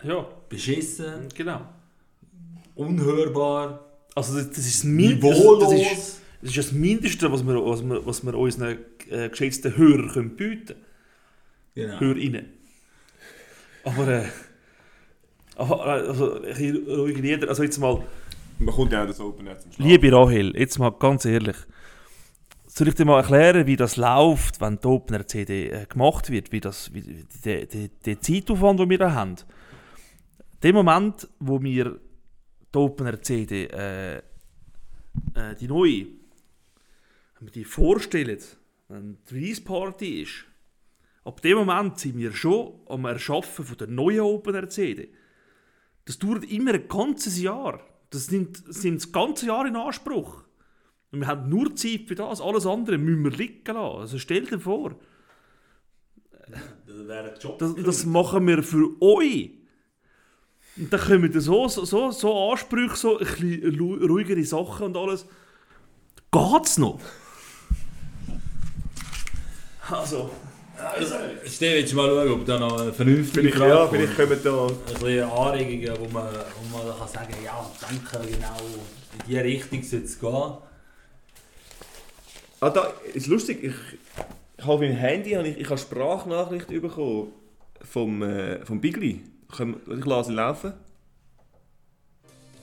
Ja, 0.03 0.27
beschissen, 0.49 1.29
genau. 1.35 1.61
unhörbar, 2.75 3.85
Also 4.15 4.37
das, 4.37 4.51
das 4.51 4.59
ist 4.59 4.79
das 4.79 4.85
niveaulos. 4.85 5.71
Das 5.71 5.73
ist, 5.99 6.21
das 6.41 6.51
ist 6.51 6.59
das 6.59 6.73
Mindeste, 6.73 7.31
was 7.33 7.45
wir, 7.47 7.55
was 7.65 7.83
wir, 7.83 8.07
was 8.07 8.25
wir 8.25 8.35
unseren 8.35 8.79
äh, 9.11 9.29
geschätzten 9.29 9.77
Hörern 9.77 10.09
können 10.09 10.37
bieten 10.37 10.67
können. 10.67 10.85
Genau. 11.75 12.01
Hörerinnen. 12.01 12.47
Aber, 13.85 14.09
äh, 14.09 14.27
also, 15.57 16.27
ruhige 16.37 17.21
Lieder. 17.21 17.49
Also 17.49 17.63
jetzt 17.63 17.79
mal, 17.79 18.03
Man 18.59 18.75
kommt 18.75 18.93
ja 18.93 19.03
auch 19.03 19.07
das 19.07 19.21
OpenAir 19.21 19.59
zum 19.59 19.73
Schlafen. 19.73 19.91
liebe 19.91 20.13
Rahel, 20.13 20.57
jetzt 20.57 20.79
mal 20.79 20.91
ganz 20.91 21.25
ehrlich. 21.25 21.57
Soll 22.67 22.89
ich 22.89 22.95
dir 22.95 23.05
mal 23.05 23.19
erklären, 23.21 23.67
wie 23.67 23.77
das 23.77 23.97
läuft, 23.97 24.61
wenn 24.61 24.79
die 24.79 24.87
Opener 24.87 25.27
CD 25.27 25.71
äh, 25.71 25.87
gemacht 25.87 26.31
wird, 26.31 26.53
wie 26.53 26.61
das, 26.61 26.93
wie, 26.95 27.05
wie 27.05 27.25
der, 27.45 27.67
der, 27.67 27.89
der 28.05 28.21
Zeitaufwand, 28.21 28.79
den 28.79 28.91
wir 28.91 28.99
da 28.99 29.13
haben. 29.15 29.37
Dem 30.63 30.75
Moment, 30.77 31.29
wo 31.41 31.61
wir 31.63 31.99
die 32.73 32.79
Opener 32.79 33.21
CD, 33.23 33.65
äh, 33.67 34.17
äh, 34.19 34.21
die 35.61 35.67
neue, 35.67 36.07
wenn 37.39 37.49
wir 37.49 37.53
die 37.53 37.65
vorstellen, 37.65 38.39
wenn 38.89 39.19
die 39.31 39.35
Release 39.35 39.63
Party 39.63 40.23
ist, 40.23 40.45
ab 41.25 41.41
dem 41.43 41.59
Moment 41.59 41.99
sind 41.99 42.17
wir 42.17 42.33
schon 42.33 42.81
am 42.89 43.05
Erschaffen 43.05 43.65
von 43.65 43.77
der 43.77 43.87
neuen 43.87 44.21
Opener 44.21 44.69
CD. 44.69 45.13
Das 46.05 46.19
dauert 46.19 46.45
immer 46.51 46.75
ein 46.75 46.89
ganzes 46.89 47.41
Jahr. 47.41 47.81
Das 48.11 48.31
nimmt, 48.31 48.67
das 48.67 48.83
nimmt 48.83 49.03
das 49.03 49.13
ganze 49.13 49.47
Jahr 49.47 49.67
in 49.67 49.77
Anspruch. 49.77 50.43
Und 51.11 51.21
wir 51.21 51.27
haben 51.27 51.49
nur 51.49 51.75
Zeit 51.77 52.05
für 52.07 52.15
das. 52.15 52.41
Alles 52.41 52.67
andere 52.67 52.99
müssen 52.99 53.25
wir 53.25 53.31
liegen 53.31 53.63
lassen. 53.67 53.77
Also 54.01 54.19
stell 54.19 54.47
dir 54.47 54.59
vor, 54.59 54.99
Das 56.87 57.07
wäre 57.07 57.33
ein 57.33 57.39
Job. 57.39 57.59
das, 57.59 57.75
das 57.75 58.07
machen 58.07 58.47
wir 58.47 58.63
für 58.63 58.91
euch. 59.03 59.51
Und 60.77 60.93
dann 60.93 61.01
kommen 61.01 61.31
da 61.31 61.41
so, 61.41 61.69
so, 61.69 61.85
so, 61.85 62.11
so 62.11 62.51
Ansprüche, 62.51 62.97
so 62.97 63.19
ein 63.19 63.27
bisschen 63.27 64.01
ruhigere 64.01 64.45
Sachen 64.45 64.87
und 64.87 64.97
alles. 64.97 65.27
Geht's 66.31 66.79
noch? 66.79 67.01
Also, 69.91 70.31
Steve, 71.47 71.77
willst 71.77 71.93
du 71.93 71.97
mal 71.97 72.09
schauen, 72.09 72.31
ob 72.31 72.47
da 72.47 72.59
noch 72.59 72.95
vernünftige 72.95 73.51
Vielleicht, 73.51 73.59
ja, 73.59 73.87
vielleicht 73.89 74.17
kommen 74.17 74.39
da... 74.45 74.67
Ein 74.67 74.95
bisschen 74.95 75.31
Anregungen, 75.31 75.99
wo 75.99 76.09
man, 76.13 76.29
wo 76.61 76.79
man 76.79 76.99
kann 76.99 77.09
sagen 77.09 77.33
kann, 77.33 77.45
ja, 77.45 77.71
danke, 77.81 78.29
genau 78.31 78.57
in 79.27 79.29
die 79.29 79.39
Richtung 79.39 79.83
soll 79.83 80.01
es 80.01 80.19
gehen. 80.19 80.53
Ah, 82.61 82.71
da 82.71 82.93
ist 83.15 83.27
lustig. 83.29 83.63
Ich, 83.63 83.75
ich 84.59 84.67
habe 84.67 84.87
mein 84.87 84.97
Handy, 84.97 85.33
habe 85.33 85.49
ich, 85.49 85.59
ich 85.59 85.67
habe 85.67 85.79
Sprachnachricht 85.79 86.69
bekommen 86.69 87.33
vom, 87.83 88.23
äh, 88.23 88.65
vom 88.65 88.81
Bigli. 88.81 89.23
Ich 89.51 90.05
lasse 90.05 90.31
ihn 90.31 90.37
laufen. 90.37 90.73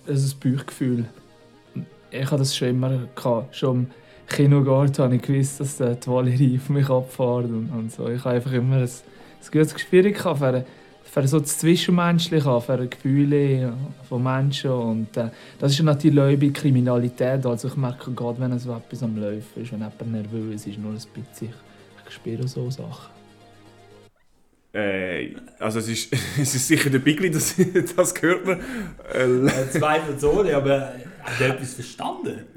Das 0.05 0.23
ist 0.23 0.35
ein 0.35 0.57
Bauchgefühl. 0.57 1.05
Ich 2.11 2.25
hatte 2.25 2.37
das 2.37 2.55
schon 2.55 2.69
immer. 2.69 3.07
Gehabt. 3.15 3.55
Schon 3.55 3.89
im 4.27 4.35
Kindergarten 4.35 5.03
habe 5.03 5.15
ich 5.15 5.21
gewusst, 5.21 5.59
dass 5.59 5.79
äh, 5.79 5.95
die 5.95 6.07
Valerie 6.07 6.57
auf 6.57 6.69
mich 6.69 6.89
abfährt. 6.89 7.45
Und, 7.45 7.69
und 7.69 7.91
so. 7.91 8.07
Ich 8.09 8.23
habe 8.23 8.35
einfach 8.35 8.51
immer 8.53 8.77
ein, 8.77 8.83
ein 8.83 9.51
gutes 9.51 9.73
Gespür 9.73 10.03
gehabt 10.03 10.39
für, 10.39 10.65
für 11.03 11.27
so 11.27 11.39
das 11.39 11.59
Zwischenmenschliche, 11.59 12.61
für 12.61 12.77
die 12.77 12.89
Gefühle 12.89 13.73
von 14.09 14.23
Menschen. 14.23 14.71
Und, 14.71 15.17
äh, 15.17 15.29
das 15.59 15.73
ist 15.73 15.83
natürlich 15.83 16.19
auch 16.19 16.39
bei 16.39 16.49
Kriminalität. 16.49 17.45
Also 17.45 17.67
ich 17.67 17.77
merke 17.77 18.11
gerade, 18.11 18.39
wenn 18.39 18.57
so 18.59 18.73
etwas 18.73 19.03
am 19.03 19.15
Laufen 19.17 19.61
ist, 19.61 19.71
wenn 19.71 19.79
jemand 19.79 20.11
nervös 20.11 20.65
ist, 20.65 20.79
nur 20.79 20.91
ein 20.91 20.95
bisschen. 20.95 21.53
Ich 22.07 22.13
spüre 22.13 22.47
so 22.47 22.69
Sachen. 22.69 23.11
Äh, 24.73 25.35
also 25.59 25.79
es 25.79 25.87
ist, 25.87 26.13
es 26.41 26.53
ist 26.53 26.67
sicher 26.67 26.89
der 26.89 26.99
Bigli, 26.99 27.31
das, 27.31 27.55
das 27.95 28.13
hört 28.21 28.45
man. 28.45 28.59
Äh, 29.13 29.23
Äh, 29.23 29.69
Zwei 29.69 29.99
Personen, 29.99 30.53
aber 30.53 30.93
hat 31.21 31.41
er 31.41 31.51
etwas 31.51 31.75
verstanden? 31.75 32.54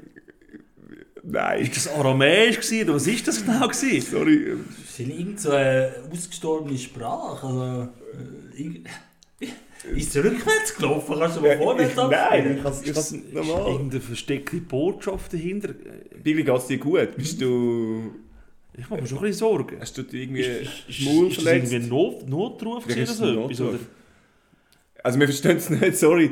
Nein, 1.31 1.61
ist 1.61 1.75
das 1.75 1.87
Aramäisch 1.93 2.57
gewesen, 2.57 2.83
oder 2.83 2.95
was 2.95 3.07
ist 3.07 3.27
das 3.27 3.43
genau 3.45 3.67
gewesen? 3.67 4.01
sorry. 4.01 4.57
Das 4.81 4.99
ist 4.99 4.99
irgend 4.99 5.39
so 5.39 5.51
eine 5.51 5.93
ausgestorbene 6.11 6.77
Sprache. 6.77 7.45
Also, 7.47 7.89
äh, 8.57 9.45
ist 9.95 10.15
es 10.15 10.23
rückwärts 10.23 10.75
gelaufen? 10.75 11.15
Kannst 11.17 11.37
du 11.37 11.41
mal 11.41 11.57
vorwärts 11.57 11.91
ich, 11.97 12.09
nein, 12.09 12.55
ich 12.57 12.63
kann 12.63 12.71
es 12.73 12.81
Ist 12.81 13.33
normal. 13.33 13.71
irgendeine 13.71 14.01
versteckte 14.01 14.57
Botschaft 14.57 15.31
dahinter? 15.33 15.69
Bigli, 16.23 16.43
geht 16.43 16.55
es 16.57 16.67
dir 16.67 16.77
gut? 16.77 17.15
Bist 17.15 17.41
du... 17.41 18.11
Ich 18.77 18.89
mache 18.89 19.01
mir 19.01 19.07
schon 19.07 19.17
ein 19.19 19.23
bisschen 19.25 19.39
Sorgen. 19.39 19.77
Hast 19.79 19.97
du 19.97 20.03
dir 20.03 20.21
irgendwie 20.21 20.41
Ist, 20.41 21.01
Maul 21.01 21.27
ist 21.27 21.37
das 21.37 21.43
verletzt? 21.43 21.73
irgendwie 21.73 21.75
ein 21.75 21.89
Not 21.89 22.29
Notruf 22.29 22.85
oder 22.85 23.05
so? 23.05 23.75
Also 25.03 25.19
wir 25.19 25.27
verstehen 25.27 25.57
es 25.57 25.69
nicht, 25.69 25.97
sorry. 25.97 26.31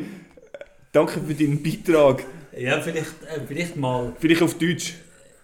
Danke 0.92 1.20
für 1.22 1.34
deinen 1.34 1.62
Beitrag. 1.62 2.26
Ja, 2.60 2.82
vielleicht, 2.82 3.24
äh, 3.24 3.40
vielleicht 3.48 3.76
mal 3.76 4.14
Vielleicht 4.20 4.42
auf 4.42 4.58
Deutsch. 4.58 4.94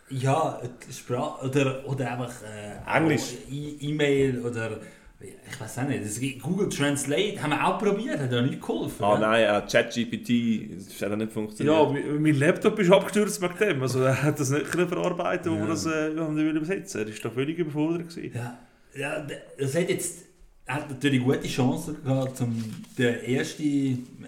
ja, 0.10 0.62
Sprache 0.92 1.46
oder, 1.48 1.88
oder 1.88 2.12
einfach 2.12 2.34
äh, 2.44 2.98
Englisch. 2.98 3.34
E- 3.52 3.76
E-Mail 3.88 4.40
oder 4.46 4.80
ich 5.22 5.60
weiß 5.62 5.78
auch 5.80 5.88
nicht. 5.88 6.04
Das 6.04 6.20
Google 6.42 6.68
Translate 6.68 7.42
haben 7.42 7.52
wir 7.52 7.66
auch 7.66 7.80
probiert, 7.80 8.20
hat 8.20 8.32
ja 8.32 8.42
nicht 8.42 8.60
geholfen. 8.60 9.02
Ah 9.06 9.14
ja? 9.14 9.20
nein, 9.20 9.64
äh, 9.64 9.68
ChatGPT, 9.72 11.02
hat 11.02 11.12
auch 11.12 11.16
nicht 11.16 11.32
funktioniert. 11.32 11.76
Ja, 12.06 12.14
mein 12.20 12.36
Laptop 12.36 12.78
ist 12.80 12.92
abgestürzt 12.92 13.42
wegen 13.42 13.58
dem. 13.58 13.82
Also 13.82 14.02
er 14.02 14.22
hat 14.22 14.38
das 14.40 14.50
nicht 14.50 14.70
können 14.70 14.88
verarbeiten, 14.90 15.52
wo 15.52 15.56
Ja. 15.56 15.62
wir 15.62 15.68
das 15.70 15.86
äh, 15.86 16.18
haben 16.18 16.38
übersetzen. 16.38 17.02
Er 17.02 17.08
war 17.08 17.14
da 17.24 17.30
völlig 17.30 17.58
überfordert. 17.58 18.10
Gewesen. 18.10 18.32
Ja, 18.36 18.60
ja, 18.96 19.28
das 19.58 19.76
hat 19.76 19.90
jetzt 19.90 20.26
er 20.66 20.76
hat 20.76 20.90
natürlich 20.90 21.22
gute 21.22 21.48
Chancen 21.48 22.02
gehabt, 22.04 22.40
um 22.40 22.64
der 22.98 23.22
erste, 23.24 23.64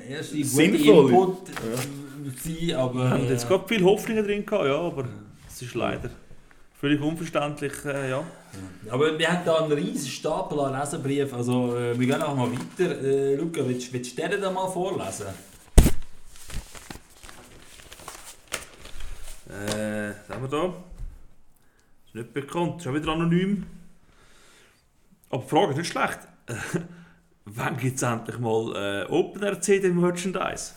erste 0.09 0.35
gute 0.35 0.47
Sinnvoll. 0.47 1.09
Input 1.09 1.49
äh, 1.49 1.53
sein, 2.45 2.75
aber 2.75 3.03
Wir 3.03 3.09
haben 3.09 3.25
äh, 3.25 3.31
jetzt 3.31 3.47
gerade 3.47 3.67
viele 3.67 3.85
Hoffnungen 3.85 4.23
drin 4.23 4.45
gehabt, 4.45 4.65
ja, 4.65 4.79
aber 4.79 5.05
es 5.47 5.61
ist 5.61 5.73
leider 5.73 6.09
völlig 6.79 7.01
unverständlich, 7.01 7.73
äh, 7.85 8.11
ja. 8.11 8.23
aber 8.91 9.17
wir 9.17 9.27
haben 9.27 9.45
da 9.45 9.63
einen 9.63 9.71
riesen 9.71 10.09
Stapel 10.09 10.59
an 10.59 10.79
Leserbriefen, 10.79 11.35
also 11.35 11.75
äh, 11.75 11.97
wir 11.97 12.05
gehen 12.05 12.21
auch 12.21 12.35
mal 12.35 12.49
weiter. 12.51 13.01
Äh, 13.01 13.35
Luca, 13.35 13.67
willst, 13.67 13.91
willst 13.91 14.17
du 14.17 14.27
den 14.27 14.41
da 14.41 14.51
mal 14.51 14.67
vorlesen? 14.67 15.27
Äh, 19.49 20.13
was 20.27 20.35
haben 20.35 20.43
wir 20.43 20.49
da? 20.49 20.73
Ist 22.05 22.15
nicht 22.15 22.33
bekannt, 22.33 22.87
auch 22.87 22.93
wieder 22.93 23.11
anonym. 23.13 23.65
Aber 25.29 25.41
die 25.41 25.49
Frage 25.49 25.71
ist 25.71 25.77
nicht 25.77 25.91
schlecht. 25.91 26.19
Wann 27.45 27.77
gibt 27.77 27.95
es 27.95 28.03
endlich 28.03 28.37
mal 28.39 29.05
äh, 29.07 29.11
Open 29.11 29.61
CD 29.61 29.89
Merchandise? 29.89 30.73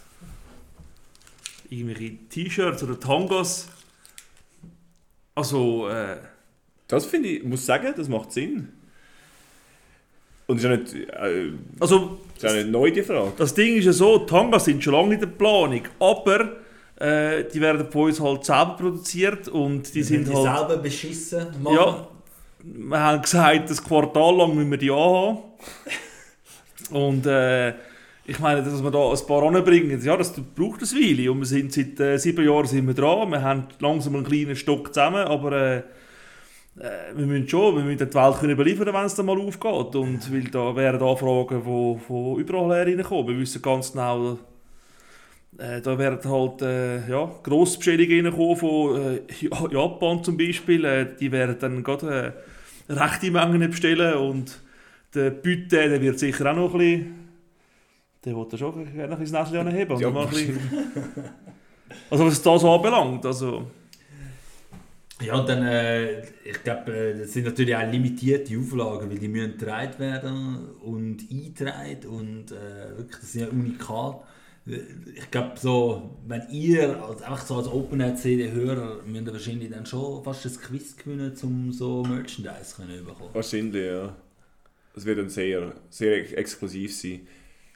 Irgendwelche 1.71 2.17
T-Shirts 2.29 2.83
oder 2.83 2.99
Tangas? 2.99 3.69
Also, 5.35 5.89
äh, 5.89 6.17
Das 6.89 7.05
finde 7.05 7.29
ich, 7.29 7.45
muss 7.45 7.67
sagen, 7.67 7.93
das 7.97 8.09
macht 8.09 8.33
Sinn. 8.33 8.73
Und 10.47 10.57
ist 10.57 10.65
ja 10.65 10.77
nicht, 10.77 10.95
äh, 10.95 11.53
also 11.79 12.21
ist 12.35 12.43
ja 12.43 12.55
nicht 12.55 12.71
neu, 12.71 12.91
die 12.91 13.03
Frage. 13.03 13.33
Das 13.37 13.53
Ding 13.53 13.77
ist 13.77 13.85
ja 13.85 13.93
so, 13.93 14.19
die 14.19 14.27
Tangas 14.27 14.65
sind 14.65 14.83
schon 14.83 14.95
lange 14.95 15.15
in 15.15 15.21
der 15.21 15.27
Planung, 15.27 15.83
aber 16.01 16.57
äh, 16.97 17.45
die 17.45 17.61
werden 17.61 17.91
von 17.91 18.05
uns 18.07 18.19
halt 18.19 18.47
selber 18.47 18.77
produziert 18.79 19.49
und 19.49 19.95
die 19.95 20.03
sind 20.03 20.27
die 20.27 20.35
halt... 20.35 20.59
selber 20.59 20.79
beschissen 20.79 21.63
machen. 21.63 21.77
Ja, 21.77 22.09
wir 22.65 22.99
haben 22.99 23.21
gesagt, 23.21 23.71
ein 23.71 23.77
Quartal 23.77 24.37
lang 24.37 24.55
müssen 24.55 24.71
wir 24.71 24.79
die 24.79 24.91
anhaben. 24.91 25.39
Und 26.91 27.27
äh, 27.27 27.75
ich 28.29 28.39
meine, 28.41 28.63
dass 28.63 28.83
wir 28.83 28.91
da 28.91 29.11
ein 29.11 29.27
paar 29.27 29.43
anbringen, 29.43 30.01
ja, 30.05 30.17
das 30.17 30.33
braucht 30.33 30.83
eine 30.83 31.03
Weile. 31.03 31.33
Und 31.33 31.39
wir 31.41 31.47
sind 31.47 31.73
seit 31.73 31.99
äh, 31.99 32.19
sieben 32.19 32.45
Jahren 32.45 32.67
sind 32.67 32.87
wir 32.87 32.95
dran. 32.95 33.31
Wir 33.31 33.43
haben 33.43 33.65
langsam 33.81 34.17
einen 34.17 34.25
kleinen 34.25 34.55
Stock 34.55 34.89
zusammen, 34.93 35.27
aber 35.27 35.53
äh, 35.53 35.77
äh, 35.79 35.83
wir 37.17 37.27
müssen 37.27 37.49
schon, 37.49 37.77
wir 37.77 37.83
müssen 37.85 38.07
die 38.09 38.15
Welt 38.15 38.39
können 38.39 38.57
beliefern, 38.57 38.93
wenn 38.93 39.05
es 39.07 39.15
dann 39.15 39.27
mal 39.27 39.41
aufgeht. 39.41 39.97
Und 39.97 40.33
weil 40.33 40.45
da 40.45 40.77
wären 40.77 41.03
Anfragen 41.03 41.63
von, 41.63 41.99
von 42.01 42.39
überall 42.39 42.77
her 42.77 42.87
reinkommen. 42.87 43.29
Wir 43.29 43.41
wissen 43.41 43.63
ganz 43.63 43.93
genau, 43.93 44.39
äh, 45.57 45.81
da 45.81 45.99
werden 45.99 46.31
halt 46.31 46.63
äh, 46.63 47.09
ja, 47.11 47.31
Grossbestellungen 47.43 48.27
reinkommen 48.27 48.57
von 48.57 48.97
äh, 49.01 49.21
Ja- 49.41 49.71
Japan 49.71 50.23
zum 50.23 50.37
Beispiel. 50.37 50.85
Äh, 50.85 51.07
die 51.19 51.33
werden 51.33 51.57
dann 51.59 51.83
gerade 51.83 52.35
rechte 52.91 53.31
Mengen 53.31 53.71
bestellen 53.71 54.15
und 54.19 54.61
der 55.15 55.31
Büte, 55.31 55.89
der 55.89 56.03
wird 56.03 56.19
sicher 56.19 56.51
auch 56.51 56.57
noch 56.57 56.75
ein 56.75 56.79
bisschen... 56.79 57.28
Der 58.29 58.37
will 58.37 58.47
da 58.51 58.59
schon 58.59 58.93
gerne 58.93 59.15
ein 59.15 59.19
bisschen 59.19 59.35
das 59.35 59.51
Näschen 59.51 59.67
anheben. 59.67 59.95
und 59.97 60.01
Ja, 60.03 60.11
mal 60.11 60.25
ein 60.25 60.31
bisschen- 60.31 60.59
also 62.11 62.27
was 62.27 62.43
das 62.43 62.61
so 62.61 62.71
anbelangt, 62.71 63.25
also... 63.25 63.65
Ja, 65.21 65.35
und 65.41 65.49
dann, 65.49 65.65
äh, 65.67 66.21
ich 66.45 66.63
glaube, 66.63 66.93
äh, 66.95 67.19
das 67.19 67.33
sind 67.33 67.47
natürlich 67.47 67.75
auch 67.75 67.91
limitierte 67.91 68.57
Auflagen, 68.57 69.11
weil 69.11 69.19
die 69.19 69.27
müssen 69.27 69.59
getragen 69.59 69.99
werden 69.99 70.69
und 70.81 71.25
eingetragen 71.31 72.07
und 72.09 72.53
äh, 72.53 72.97
wirklich, 72.99 73.19
das 73.21 73.33
sind 73.33 73.41
ja 73.41 73.49
unikat. 73.49 74.21
Ich 74.67 75.31
glaube, 75.31 75.53
so, 75.59 76.11
wenn 76.27 76.43
ihr 76.51 77.03
als, 77.03 77.23
einfach 77.23 77.45
so 77.45 77.57
als 77.57 77.67
OpenRC-Hörer 77.67 79.01
müsst 79.07 79.27
ihr 79.27 79.33
wahrscheinlich 79.33 79.71
dann 79.71 79.87
schon 79.87 80.23
fast 80.23 80.47
ein 80.47 80.53
Quiz 80.61 80.97
gewinnen, 80.97 81.33
um 81.43 81.73
so 81.73 82.05
Merchandise 82.05 82.77
können 82.77 83.05
bekommen. 83.05 83.31
Wahrscheinlich, 83.33 83.87
ja. 83.87 84.15
Das 84.95 85.05
wird 85.05 85.19
dann 85.19 85.31
sehr, 85.31 85.73
sehr 85.91 86.39
exklusiv 86.39 86.95
sein. 86.95 87.21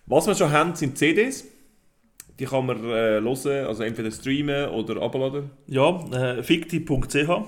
Was 0.06 0.26
wir 0.26 0.34
schon 0.34 0.50
haben, 0.50 0.74
sind 0.74 0.98
CDs. 0.98 1.44
Die 2.38 2.44
kann 2.46 2.66
man 2.66 2.78
äh, 2.84 3.20
hören, 3.20 3.66
also 3.66 3.82
entweder 3.82 4.10
streamen 4.10 4.70
oder 4.70 5.00
abladen. 5.02 5.50
Ja, 5.66 6.00
äh, 6.12 6.42
ficti.ch, 6.42 7.44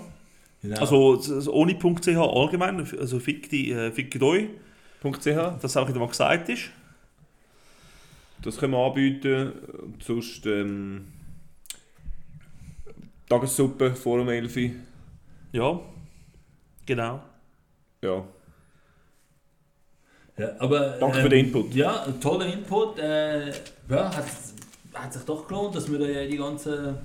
Genau. 0.63 0.81
also, 0.81 1.13
also 1.35 1.53
ohne 1.53 1.77
.ch 1.79 2.09
allgemein, 2.17 2.81
also 2.99 3.19
ficti, 3.19 3.73
äh, 3.73 3.91
fictidoi, 3.91 4.49
.ch. 5.03 5.27
das 5.61 5.77
auch 5.77 5.89
wieder 5.89 6.07
gesagt 6.07 6.49
ist. 6.49 6.71
Das 8.43 8.57
können 8.59 8.73
wir 8.73 8.79
anbieten. 8.87 9.53
Und 9.83 10.03
sonst 10.03 10.47
ähm, 10.47 11.07
Tagessuppe 13.29 13.95
vor 13.95 14.19
dem 14.19 14.29
11 14.29 14.57
Uhr. 14.57 14.71
Ja, 15.53 15.81
genau. 16.87 17.23
Ja. 18.03 18.25
Ja, 20.37 20.49
aber, 20.59 20.81
Danke 20.99 21.19
ähm, 21.19 21.23
für 21.23 21.29
den 21.29 21.47
Input. 21.47 21.75
Ja, 21.75 22.07
toller 22.21 22.47
Input. 22.47 22.99
Äh, 22.99 23.49
ja, 23.89 24.17
hat, 24.17 24.25
hat 24.95 25.13
sich 25.13 25.23
doch 25.23 25.47
gelohnt, 25.47 25.77
dass 25.77 25.91
wir 25.91 25.99
da 25.99 26.07
ja 26.07 26.27
die 26.27 26.37
ganzen 26.37 26.97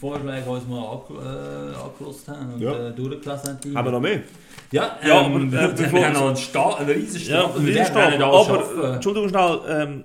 Vorschläge 0.00 0.48
uns 0.48 0.66
mal 0.68 0.78
ange, 0.84 1.18
äh, 1.20 1.74
angelost 1.76 2.28
haben 2.28 2.54
und 2.54 2.60
Ja. 2.60 2.88
äh, 2.88 2.92
durchgelassen 2.92 3.58
haben. 3.64 3.76
Haben 3.76 3.84
wir 3.86 3.92
noch 3.92 4.00
mehr? 4.00 4.20
Ja, 4.70 4.96
Ja, 5.04 5.22
ähm, 5.22 5.34
aber, 5.52 5.72
äh, 5.72 5.92
wir, 5.92 6.04
haben 6.06 6.12
noch 6.12 6.26
einen, 6.28 6.36
Sta 6.36 6.74
einen 6.76 6.90
riesen 6.90 7.28
Ja, 7.30 7.46
Riesenstapel. 7.46 8.10
nicht 8.18 8.22
alles 8.22 8.48
Aber, 8.48 8.58
schaffen. 8.60 8.94
Entschuldigung 8.94 9.28
schnell, 9.30 9.60
ähm, 9.68 10.04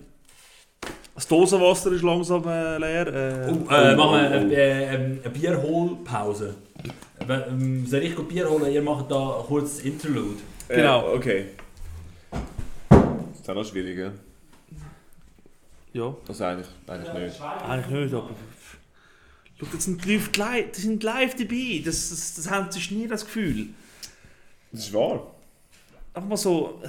das 1.14 1.28
Dosenwasser 1.28 1.92
ist 1.92 2.02
langsam 2.02 2.44
äh, 2.48 2.78
leer. 2.80 3.08
Äh, 3.08 3.52
Oh, 3.52 3.72
äh, 3.72 3.96
machen 3.96 4.12
wir 4.14 4.32
eine, 4.32 4.54
äh, 4.56 4.96
ähm, 4.96 5.20
eine 5.24 5.30
Bierholpause. 5.32 6.56
Wenn- 7.28 7.44
ähm, 7.50 7.86
Soll 7.86 8.00
ich 8.02 8.16
Bier 8.16 8.50
holen? 8.50 8.72
Ihr 8.72 8.82
macht 8.82 9.12
da 9.12 9.44
kurz 9.48 9.76
das 9.78 9.86
Interlude. 9.86 10.38
Genau. 10.70 11.12
Äh, 11.14 11.16
okay. 11.18 11.46
Das 13.44 13.50
ist 13.50 13.50
auch 13.50 13.56
noch 13.56 13.66
schwierig, 13.70 13.98
ja? 13.98 14.12
ja, 15.92 16.16
Das 16.26 16.40
eigentlich, 16.40 16.68
eigentlich 16.88 17.14
nicht. 17.14 17.42
eigentlich 17.42 18.04
nicht, 18.06 18.14
aber... 18.14 18.30
Schau, 19.60 19.66
das 19.74 19.84
sind 19.84 20.04
die 20.06 20.16
Leute 20.16 20.40
live, 20.40 20.72
die 20.72 20.82
sind 20.82 21.04
live 21.04 21.36
dabei, 21.36 21.82
das, 21.84 22.10
das, 22.10 22.36
das 22.36 22.50
haben 22.50 22.72
sie 22.72 22.96
nie 22.96 23.06
das 23.08 23.26
Gefühl. 23.26 23.68
Das 24.72 24.86
ist 24.86 24.94
wahr. 24.94 25.28
Einfach 26.14 26.30
mal 26.30 26.38
so... 26.38 26.82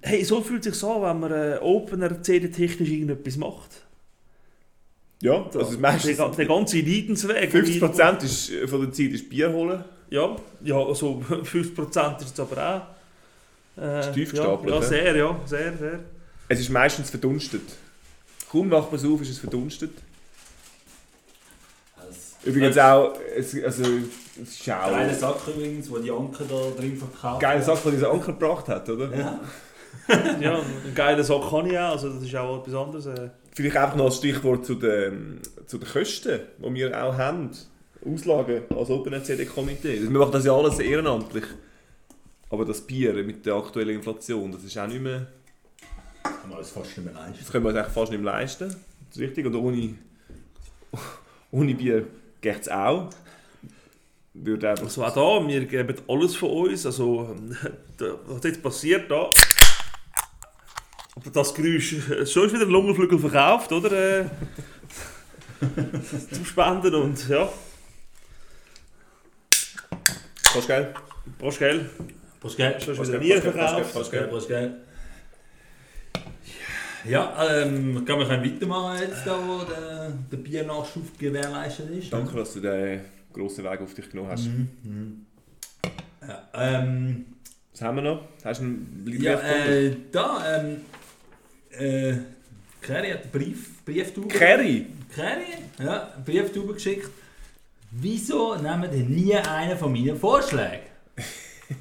Hey, 0.00 0.24
so 0.24 0.40
fühlt 0.40 0.64
es 0.64 0.72
sich 0.72 0.80
so 0.80 1.04
an, 1.04 1.20
wenn 1.20 1.30
man 1.30 1.32
äh, 1.38 1.58
Opener 1.60 2.22
CD-technisch 2.22 2.88
irgendetwas 2.88 3.36
macht. 3.36 3.82
Ja, 5.20 5.44
also 5.44 5.72
der, 5.72 5.78
meistens 5.78 6.16
ga- 6.16 6.30
der 6.30 6.46
ganze 6.46 6.80
Leidensweg. 6.80 7.52
50% 7.54 8.24
ist, 8.24 8.50
äh, 8.50 8.66
von 8.66 8.80
der 8.80 8.92
Zeit 8.92 9.10
ist 9.10 9.28
Bier 9.28 9.52
holen. 9.52 9.84
Ja, 10.08 10.34
ja 10.62 10.78
also 10.78 11.22
50% 11.28 12.22
ist 12.22 12.32
es 12.32 12.40
aber 12.40 12.56
auch. 12.76 12.99
Äh, 13.80 14.00
ja, 14.00 14.10
gestapelt, 14.12 14.70
ja, 14.70 14.80
ja. 14.80 14.82
sehr, 14.82 15.16
ja, 15.16 15.40
sehr, 15.46 15.76
sehr. 15.76 16.00
Es 16.48 16.60
ist 16.60 16.70
meistens 16.70 17.10
verdunstet. 17.10 17.62
Kaum 18.50 18.68
macht 18.68 18.90
man 18.90 19.00
es 19.00 19.06
auf, 19.06 19.20
ist 19.22 19.30
es 19.30 19.38
verdunstet. 19.38 19.92
Übrigens 22.42 22.78
auch, 22.78 23.14
es, 23.36 23.54
also, 23.62 23.82
es 24.42 24.60
ist 24.60 24.70
auch 24.70 24.90
Geiler 24.90 25.14
Sack 25.14 25.36
übrigens, 25.46 25.90
wo 25.90 25.98
die 25.98 26.10
Anker 26.10 26.44
da 26.48 26.80
drin 26.80 26.96
verkauft 26.96 27.40
geile 27.40 27.62
Sache, 27.62 27.90
die 27.90 27.96
dieser 27.96 28.10
Anker 28.10 28.32
gebracht 28.32 28.68
hat, 28.68 28.88
oder? 28.88 29.16
Ja. 29.16 29.40
Ja, 30.40 30.54
einen 30.54 30.94
geilen 30.94 31.22
Sack 31.22 31.50
kann 31.50 31.66
ich 31.66 31.78
auch, 31.78 31.92
also 31.92 32.08
das 32.10 32.22
ist 32.22 32.34
auch 32.34 32.60
etwas 32.60 32.74
anderes. 32.74 33.06
Äh. 33.06 33.30
Vielleicht 33.52 33.76
einfach 33.76 33.96
noch 33.96 34.06
ein 34.06 34.12
Stichwort 34.12 34.64
zu 34.64 34.74
den, 34.74 35.40
zu 35.66 35.78
den 35.78 35.88
Kosten, 35.88 36.40
die 36.58 36.74
wir 36.74 37.04
auch 37.04 37.16
haben. 37.16 37.50
Auslagen 38.04 38.62
als 38.76 38.90
OpenRCD-Komitee. 38.90 40.02
Wir 40.02 40.10
machen 40.10 40.32
das 40.32 40.44
ja 40.44 40.54
alles 40.54 40.78
ehrenamtlich. 40.78 41.44
Aber 42.50 42.64
das 42.64 42.80
Bier 42.80 43.14
mit 43.14 43.46
der 43.46 43.54
aktuellen 43.54 43.96
Inflation, 43.96 44.50
das 44.50 44.64
ist 44.64 44.76
auch 44.76 44.86
nicht 44.86 45.00
mehr... 45.00 45.28
Kann 46.22 46.48
man 46.48 46.58
uns 46.58 46.70
fast 46.70 46.96
nicht 46.96 47.04
mehr 47.04 47.14
leisten. 47.14 47.38
Das 47.38 47.50
können 47.50 47.64
wir 47.64 47.68
uns 47.70 47.78
eigentlich 47.78 47.94
fast 47.94 48.10
nicht 48.10 48.22
mehr 48.22 48.32
leisten. 48.32 48.68
Das 48.68 49.16
ist 49.16 49.22
richtig. 49.22 49.46
Und 49.46 49.54
ohne, 49.54 49.94
ohne 51.52 51.74
Bier 51.74 52.06
geht 52.40 52.60
es 52.60 52.68
auch. 52.68 53.10
Würde 54.34 54.70
einfach... 54.70 54.84
Also 54.84 55.04
auch 55.04 55.14
da, 55.14 55.48
wir 55.48 55.64
geben 55.64 55.96
alles 56.08 56.34
von 56.34 56.50
uns, 56.50 56.84
also 56.86 57.36
was 58.26 58.44
jetzt 58.44 58.62
passiert 58.62 59.10
da... 59.10 59.30
Aber 61.16 61.30
das 61.30 61.54
Geräusch, 61.54 61.96
schon 62.30 62.46
ist 62.46 62.54
wieder 62.54 62.62
ein 62.62 62.70
Lungenflügel 62.70 63.18
verkauft, 63.18 63.72
oder? 63.72 64.20
Äh, 64.20 64.24
zum 66.32 66.44
Spenden 66.44 66.94
und 66.94 67.28
ja, 67.28 67.52
Fast 70.52 70.66
geil. 70.66 70.94
brauchst 71.38 71.60
du 71.60 71.64
Geld. 71.64 71.86
Prost, 71.88 71.90
gell? 71.90 71.90
Gell, 72.56 72.76
Nieren 72.78 72.96
Prost, 72.96 73.12
gell, 73.12 73.40
verkauft. 73.40 73.92
Prost, 73.92 74.10
gell. 74.10 74.28
Prost, 74.28 74.48
gell? 74.48 74.76
Ja, 77.04 77.62
ähm, 77.62 78.04
glaube, 78.04 78.22
wir 78.22 78.28
können 78.28 78.54
weitermachen 78.54 78.98
jetzt, 79.00 79.26
da, 79.26 79.38
wo 79.46 79.64
der, 79.64 80.12
der 80.30 80.36
Biernachschub 80.36 81.18
gewährleistet 81.18 81.90
ist. 81.90 82.12
Danke, 82.12 82.36
dass 82.36 82.54
du 82.54 82.60
den 82.60 83.00
grossen 83.32 83.64
Weg 83.64 83.80
auf 83.80 83.94
dich 83.94 84.10
genommen 84.10 84.30
hast. 84.30 84.46
Mhm. 84.46 84.68
Mhm. 84.82 85.26
Ja, 86.26 86.48
ähm, 86.54 87.26
Was 87.72 87.82
haben 87.82 87.96
wir 87.96 88.02
noch? 88.02 88.28
Hast 88.44 88.60
du 88.60 88.64
einen 88.64 89.02
Brief 89.04 89.22
ja 89.22 89.40
äh, 89.40 89.96
da, 90.12 90.60
ähm, 90.60 90.76
äh, 91.70 92.14
Kerry 92.82 93.10
hat 93.10 93.22
einen 93.22 93.30
Brief, 93.32 93.84
Brieftube. 93.84 94.28
Kerry! 94.28 94.86
Kerry, 95.14 95.44
ja, 95.82 96.12
einen 96.14 96.24
Brieftube 96.24 96.74
geschickt. 96.74 97.08
Wieso 97.90 98.56
nehmen 98.56 98.88
ihr 98.92 99.04
nie 99.04 99.34
einen 99.34 99.76
von 99.76 99.92
meinen 99.92 100.16
Vorschlägen? 100.16 100.89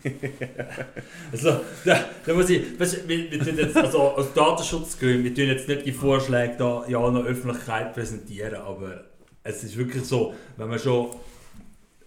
also, 1.32 1.62
da, 1.84 2.06
da 2.25 2.34
muss 2.34 2.49
ich, 2.49 2.80
weißt, 2.80 3.08
wir, 3.08 3.32
wir 3.32 3.39
tun 3.39 3.58
jetzt, 3.58 3.75
also 3.75 3.99
aus 3.99 4.34
Datenschutzgründen, 4.34 5.23
wir 5.23 5.34
tun 5.34 5.45
jetzt 5.45 5.67
nicht 5.67 5.86
die 5.86 5.91
Vorschläge 5.91 6.56
da 6.58 6.86
ja 6.88 6.99
an 6.99 7.15
der 7.15 7.23
Öffentlichkeit 7.23 7.93
präsentieren, 7.93 8.56
aber 8.56 9.06
es 9.43 9.63
ist 9.63 9.78
wirklich 9.78 10.04
so, 10.04 10.34
wenn 10.58 10.69
man 10.69 10.80
schon, 10.80 11.08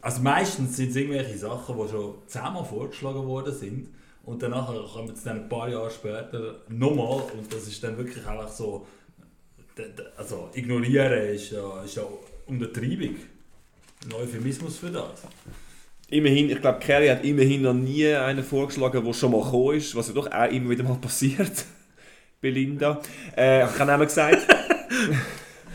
also 0.00 0.22
meistens 0.22 0.76
sind 0.76 0.90
es 0.90 0.96
irgendwelche 0.96 1.36
Sachen, 1.38 1.76
die 1.76 1.90
schon 1.90 2.14
zehnmal 2.26 2.64
vorgeschlagen 2.64 3.26
worden 3.26 3.54
sind 3.54 3.88
und 4.24 4.42
danach 4.42 4.72
kommen 4.92 5.14
sie 5.14 5.24
dann 5.24 5.42
ein 5.42 5.48
paar 5.48 5.68
Jahre 5.68 5.90
später 5.90 6.60
nochmal 6.68 7.22
und 7.36 7.52
das 7.52 7.66
ist 7.66 7.82
dann 7.82 7.96
wirklich 7.96 8.24
einfach 8.26 8.48
so, 8.48 8.86
also 10.16 10.50
ignorieren 10.54 11.34
ist 11.34 11.50
ja, 11.50 11.82
ist 11.82 11.96
ja 11.96 12.02
Untertreibung. 12.46 13.16
Ein 14.04 14.12
Euphemismus 14.14 14.78
für 14.78 14.90
das. 14.90 15.22
Immerhin, 16.12 16.50
ich 16.50 16.60
glaube, 16.60 16.78
Kerry 16.80 17.08
hat 17.08 17.24
immerhin 17.24 17.62
noch 17.62 17.74
nie 17.74 18.06
einen 18.06 18.44
vorgeschlagen, 18.44 19.04
der 19.04 19.12
schon 19.14 19.32
mal 19.32 19.42
gekommen 19.42 19.76
ist, 19.78 19.96
was 19.96 20.08
ja 20.08 20.14
doch 20.14 20.30
auch 20.30 20.50
immer 20.50 20.70
wieder 20.70 20.84
mal 20.84 20.96
passiert. 21.00 21.64
Belinda. 22.40 23.00
Äh, 23.36 23.64
ich 23.64 23.78
habe 23.78 23.94
auch 23.94 24.00
gesagt, 24.00 24.46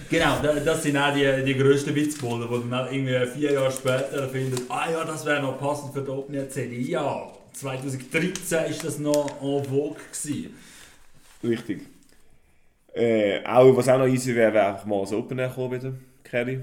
Genau, 0.09 0.39
da- 0.41 0.59
das 0.59 0.83
sind 0.83 0.97
auch 0.97 1.13
die, 1.13 1.43
die 1.43 1.55
grössten 1.55 1.93
Witzbolder, 1.93 2.47
die 2.47 2.69
dann 2.69 2.93
irgendwie 2.93 3.25
vier 3.27 3.53
Jahre 3.53 3.71
später 3.71 4.29
finden, 4.29 4.65
ah 4.69 4.89
ja, 4.89 5.03
das 5.03 5.25
wäre 5.25 5.41
noch 5.41 5.59
passend 5.59 5.93
für 5.93 6.01
die 6.01 6.09
Open 6.11 6.49
CD. 6.49 6.81
Ja, 6.81 7.31
2013 7.53 8.57
war 8.57 8.69
das 8.83 8.99
noch 8.99 9.41
en 9.41 9.65
vogue. 9.65 9.97
Gewesen. 10.11 10.55
richtig. 11.43 11.87
Äh, 12.93 13.45
auch, 13.45 13.75
was 13.77 13.87
auch 13.89 13.97
noch 13.99 14.07
easy 14.07 14.35
wäre, 14.35 14.53
wäre 14.53 14.67
einfach 14.73 14.85
mal 14.85 15.01
das 15.01 15.13
Open 15.13 15.37
Air 15.39 15.49
kommen 15.49 15.71
wieder, 15.79 15.93
Kerry. 16.23 16.61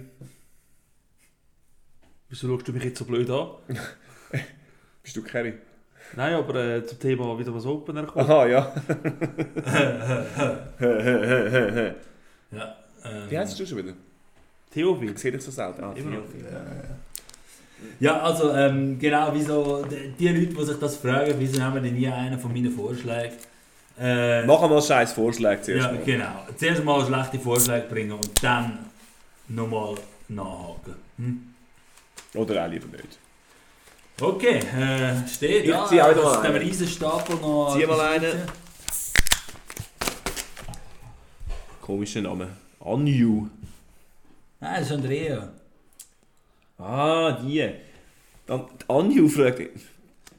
Wieso 2.35 2.49
schaust 2.49 2.67
du 2.67 2.73
mich 2.73 2.83
jetzt 2.83 2.99
so 2.99 3.05
blöd 3.05 3.31
an? 3.31 3.47
Bist 5.05 5.15
du 5.15 5.23
Kerry? 5.23 5.53
Nein, 6.17 6.35
aber 6.35 6.57
äh, 6.57 6.85
zum 6.85 6.99
Thema 6.99 7.39
wieder 7.39 7.55
was 7.55 7.65
Open 7.65 7.97
Air 7.97 8.07
kommt. 8.07 8.29
Aha, 8.29 8.47
ja. 8.47 8.75
Ja, 12.51 12.77
ähm, 13.05 13.31
Wie 13.31 13.39
heißt 13.39 13.59
du 13.59 13.65
schon 13.65 13.79
wieder? 13.79 13.93
Theophil. 14.73 15.13
Ich 15.13 15.19
sehe 15.19 15.31
dich 15.31 15.43
so 15.43 15.53
selten. 15.53 15.85
Ah, 15.85 15.93
Immer 15.95 16.11
noch. 16.11 16.25
Ja, 18.01 18.21
also 18.21 18.53
ähm, 18.53 18.99
genau, 18.99 19.31
wieso 19.33 19.85
die, 19.85 20.29
Leute, 20.29 20.47
die 20.55 20.65
sich 20.65 20.79
das 20.79 20.97
fragen, 20.97 21.35
wieso 21.39 21.63
haben 21.63 21.75
wir 21.75 21.83
denn 21.83 21.95
nie 21.95 22.09
einen 22.09 22.39
von 22.41 22.53
meinen 22.53 22.73
Vorschlägen? 22.73 23.37
Äh, 23.97 24.45
Mach 24.45 24.61
mal 24.69 24.83
scheiß 24.83 25.13
Vorschläge 25.13 25.63
zuerst. 25.63 25.87
ja, 25.87 25.93
mal. 25.93 26.03
genau. 26.05 26.47
Zuerst 26.57 26.83
mal 26.85 27.07
schlechte 27.07 27.39
Vorschläge 27.39 27.87
bringen 27.89 28.13
und 28.13 28.43
dann 28.43 28.79
nochmal 29.49 29.95
nachhaken. 30.29 30.95
Hm? 31.19 31.54
Oder 32.35 32.65
auch 32.65 32.71
lieber 32.71 32.87
nicht. 32.89 33.19
Okay, 34.21 34.59
äh, 34.59 35.27
steht 35.29 35.65
Ich 35.65 35.71
ja. 35.71 35.87
zieh 35.87 36.01
auch 36.01 36.11
wieder 36.11 36.23
das 36.23 36.35
mal 36.35 36.47
einen. 36.47 36.57
Riesenstapel 36.57 37.37
noch. 37.37 37.77
Zieh 37.77 37.87
mal 37.87 38.01
einen. 38.01 38.43
Komischer 41.81 42.21
Name. 42.23 42.49
Anju. 42.81 43.49
Nein, 44.61 44.75
das 44.79 44.87
ist 44.87 44.93
Andrea. 44.93 45.53
Ah, 46.79 47.33
die. 47.33 47.71
Dann, 48.47 48.67
die 48.81 48.89
Anju 48.89 49.29
fragt. 49.29 49.61
Ich 49.61 49.83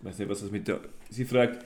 weiß 0.02 0.20
nicht, 0.20 0.30
was 0.30 0.42
das 0.42 0.52
mit 0.52 0.68
der. 0.68 0.80
Sie 1.10 1.26
fragt. 1.26 1.64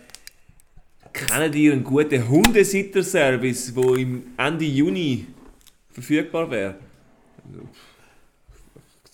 Kennen 1.14 1.54
ihr 1.54 1.74
einen 1.74 1.84
guten 1.84 2.28
Hundesitter-Service, 2.28 3.74
der 3.74 3.96
im 3.96 4.34
Ende 4.38 4.66
Juni 4.66 5.26
verfügbar 5.92 6.50
wäre? 6.52 6.76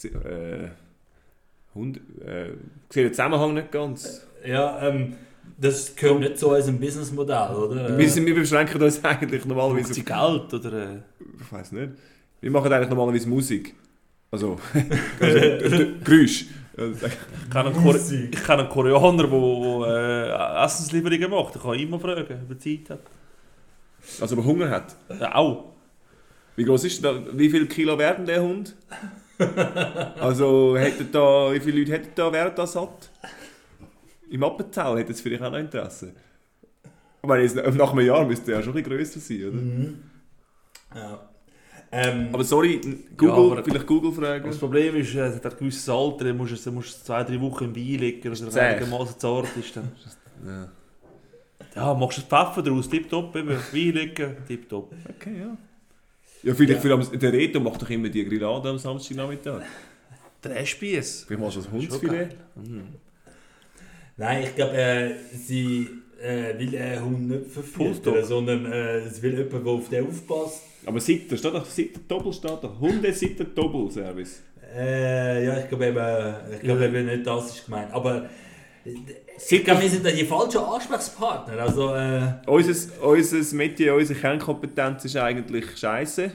Äh, 0.04 0.70
Hund. 1.76 2.00
Äh, 2.26 2.52
ich 2.54 2.58
sehe 2.90 3.04
den 3.04 3.14
Zusammenhang 3.14 3.54
nicht 3.54 3.72
ganz. 3.72 4.26
Ja, 4.46 4.82
ähm, 4.88 5.16
das 5.58 5.96
gehört 5.96 6.20
nicht 6.20 6.38
zu 6.40 6.50
unserem 6.50 6.80
Businessmodell, 6.80 7.56
oder? 7.56 7.98
Wir, 7.98 8.10
sind, 8.10 8.26
wir 8.26 8.36
beschränken 8.36 8.82
uns 8.82 9.04
eigentlich 9.04 9.46
normalerweise 9.46 9.92
auf. 9.92 10.06
Geld 10.50 10.66
oder... 10.66 10.84
Äh, 10.84 10.98
Ich 11.42 11.52
weiß 11.52 11.72
nicht. 11.74 11.92
Wir 12.42 12.52
machen 12.52 12.72
eigentlich 12.72 12.90
normalerweise 12.90 13.30
Musik. 13.30 13.76
Also, 14.32 14.60
also 15.20 15.78
Geräusch. 16.04 16.46
Also, 16.78 17.06
ich 17.06 17.50
kenne 17.52 17.70
einen, 17.70 18.30
ich 18.34 18.44
kenne 18.44 18.64
einen 18.64 18.70
Koreaner, 18.70 19.28
der 19.28 20.62
äh, 20.62 20.66
Essenslieferungen 20.66 21.30
macht. 21.30 21.56
Ich 21.56 21.62
kann 21.62 21.74
ihn 21.76 21.88
immer 21.88 22.00
fragen, 22.00 22.22
ob 22.22 22.50
er 22.50 22.60
Zeit 22.60 22.90
hat. 22.90 23.00
Also, 24.20 24.36
ob 24.36 24.42
er 24.42 24.46
Hunger 24.46 24.70
hat. 24.70 24.96
Ja, 25.20 25.36
auch. 25.36 25.74
Wie 26.58 26.66
groß 26.66 26.84
ist 26.84 27.04
der, 27.04 27.38
wie 27.38 27.50
viel 27.50 27.66
Kilo 27.68 27.98
werden 27.98 28.26
der 28.26 28.42
Hund? 28.42 28.76
Also, 30.20 30.78
hätte 30.78 31.06
da, 31.06 31.52
wie 31.54 31.60
viele 31.60 31.80
Leute 31.80 31.92
hätten 31.94 32.12
da, 32.16 32.32
wären 32.32 32.54
da 32.56 32.66
satt? 32.66 33.10
Im 34.30 34.44
Appenzell 34.44 34.98
hätte 34.98 35.12
es 35.12 35.22
vielleicht 35.22 35.42
auch 35.44 35.52
noch 35.52 35.58
Interesse. 35.60 36.14
Ich 37.22 37.28
meine, 37.28 37.44
jetzt, 37.44 37.56
nach 37.56 37.92
einem 37.92 38.06
Jahr 38.06 38.26
müsste 38.26 38.52
er 38.52 38.60
ja 38.60 38.64
schon 38.64 38.74
ein 38.76 38.84
bisschen 38.84 38.98
grösser 38.98 39.20
sein, 39.20 39.44
oder? 39.44 39.52
Mhm. 39.58 40.04
Ja. 40.96 41.30
Ähm, 41.92 42.30
Aber 42.34 42.44
sorry, 42.44 42.82
Google, 43.16 43.52
aber- 43.54 43.64
vielleicht 43.64 43.88
Google 43.88 44.12
fragen. 44.12 44.46
Das 44.48 44.58
Problem 44.58 44.96
ist, 44.96 45.14
er 45.16 45.34
hat 45.34 45.46
ein 45.46 45.58
gewisses 45.58 45.88
Alter, 45.88 46.26
dann 46.26 46.38
musst 46.38 46.66
du 46.66 46.72
musst 46.72 47.06
zwei, 47.06 47.24
drei 47.24 47.40
Wochen 47.40 47.66
im 47.66 47.74
Bein 47.74 47.84
liegen, 47.84 48.30
dass 48.30 48.42
er 48.56 48.64
einigermaßen 48.72 49.20
zart 49.20 49.48
ist. 49.58 49.76
Dann. 49.76 49.92
Ja. 50.46 50.68
Ja, 51.74 51.94
machst 51.94 52.18
du 52.18 52.22
das 52.22 52.30
Pfeffer 52.30 52.62
draus, 52.62 52.90
tipptopp, 52.90 53.36
eben, 53.38 53.50
Wein 53.50 53.60
liegen, 53.94 54.36
tipptopp. 54.48 54.94
Okay, 55.10 55.40
ja. 55.40 55.58
Ja, 56.46 56.54
vielleicht, 56.54 56.82
für 56.82 56.94
am- 56.94 57.20
der 57.20 57.34
Reto 57.34 57.60
macht 57.60 57.82
doch 57.82 57.90
immer 57.90 58.08
die 58.10 58.24
Grillade 58.24 58.70
am 58.70 58.78
Samstagnachmittag. 58.78 59.62
Drehspieß. 60.42 61.26
Vielleicht 61.28 61.42
machst 61.42 61.58
du 61.58 61.62
das 61.62 61.72
Hundsfilet. 61.72 62.36
Mhm. 62.56 62.84
Nein, 64.18 64.44
ich 64.44 64.56
glaube, 64.56 64.74
äh, 64.78 65.12
sie 65.34 65.90
äh, 66.22 66.58
will 66.58 66.78
einen 66.78 67.04
Hund 67.04 67.28
nicht 67.30 67.48
verfüttern, 67.48 68.24
sondern 68.24 68.66
äh, 68.72 69.10
sie 69.10 69.22
will 69.24 69.34
jemanden, 69.38 69.64
der 69.66 69.74
auf 69.74 69.90
den 69.90 70.08
aufpasst. 70.08 70.62
Aber 70.86 71.00
Sitter, 71.00 71.36
steht 71.36 71.54
doch 71.54 71.66
Sitter 71.66 72.00
Doppel, 72.08 72.32
steht 72.32 72.64
doch. 72.64 72.80
Hundesitter 72.80 73.44
Doppel-Service. 73.46 74.44
Äh, 74.78 75.46
ja, 75.46 75.60
ich 75.60 75.68
glaube 75.68 75.88
eben, 75.88 76.36
ich 76.54 76.60
glaube 76.62 76.86
eben 76.86 77.06
nicht, 77.08 77.26
das 77.26 77.56
ist 77.56 77.66
gemeint. 77.66 77.92
Aber 77.92 78.30
ich 78.86 79.64
glaube, 79.64 79.82
wir 79.82 79.90
sind 79.90 80.06
die 80.06 80.26
falschen 80.26 80.60
Ansprechpartner. 80.60 81.60
Also, 81.62 81.94
äh, 81.96 82.34
Unser, 82.46 83.04
unser 83.04 83.56
Metier, 83.56 83.96
unsere 83.96 84.20
Kernkompetenz 84.20 85.06
ist 85.06 85.18
eigentlich 85.18 85.78
Scheiße. 85.78 86.32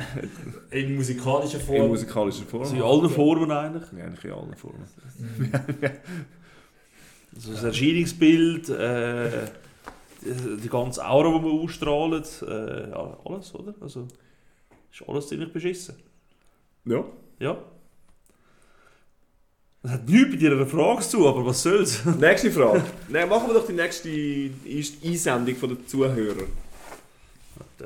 in 0.70 0.96
musikalischer 0.96 1.58
In 1.60 1.64
Form. 1.66 1.88
musikalischer 1.88 2.44
Form. 2.44 2.62
Also 2.62 2.74
in 2.76 2.82
allen 2.82 3.10
Formen 3.10 3.50
eigentlich. 3.50 3.84
Ja, 3.96 4.04
eigentlich 4.04 4.24
in 4.24 4.32
allen 4.32 4.54
Formen. 4.56 4.84
Also 7.34 7.52
das 7.52 7.62
Erscheinungsbild, 7.62 8.68
äh, 8.70 9.30
die, 10.22 10.56
die 10.62 10.68
ganze 10.68 11.06
Aura, 11.06 11.38
die 11.38 11.44
man 11.46 11.60
ausstrahlt, 11.60 12.42
äh, 12.42 12.92
alles, 13.24 13.54
oder? 13.54 13.74
Also 13.80 14.08
ist 14.90 15.04
alles 15.06 15.28
ziemlich 15.28 15.52
beschissen. 15.52 15.94
Ja. 16.84 17.04
Ja. 17.38 17.58
Das 19.88 19.94
hat 19.94 20.06
nichts 20.06 20.32
mit 20.32 20.42
ihrer 20.42 20.66
Frage 20.66 21.00
zu, 21.00 21.26
aber 21.26 21.46
was 21.46 21.62
soll's? 21.62 22.04
Nächste 22.20 22.52
Frage. 22.52 22.84
Nein, 23.08 23.26
machen 23.26 23.48
wir 23.48 23.54
doch 23.54 23.66
die 23.66 23.72
nächste 23.72 24.10
Einsendung 25.02 25.56
von 25.56 25.70
den 25.70 25.88
Zuhörern. 25.88 26.52
Äh, 27.80 27.84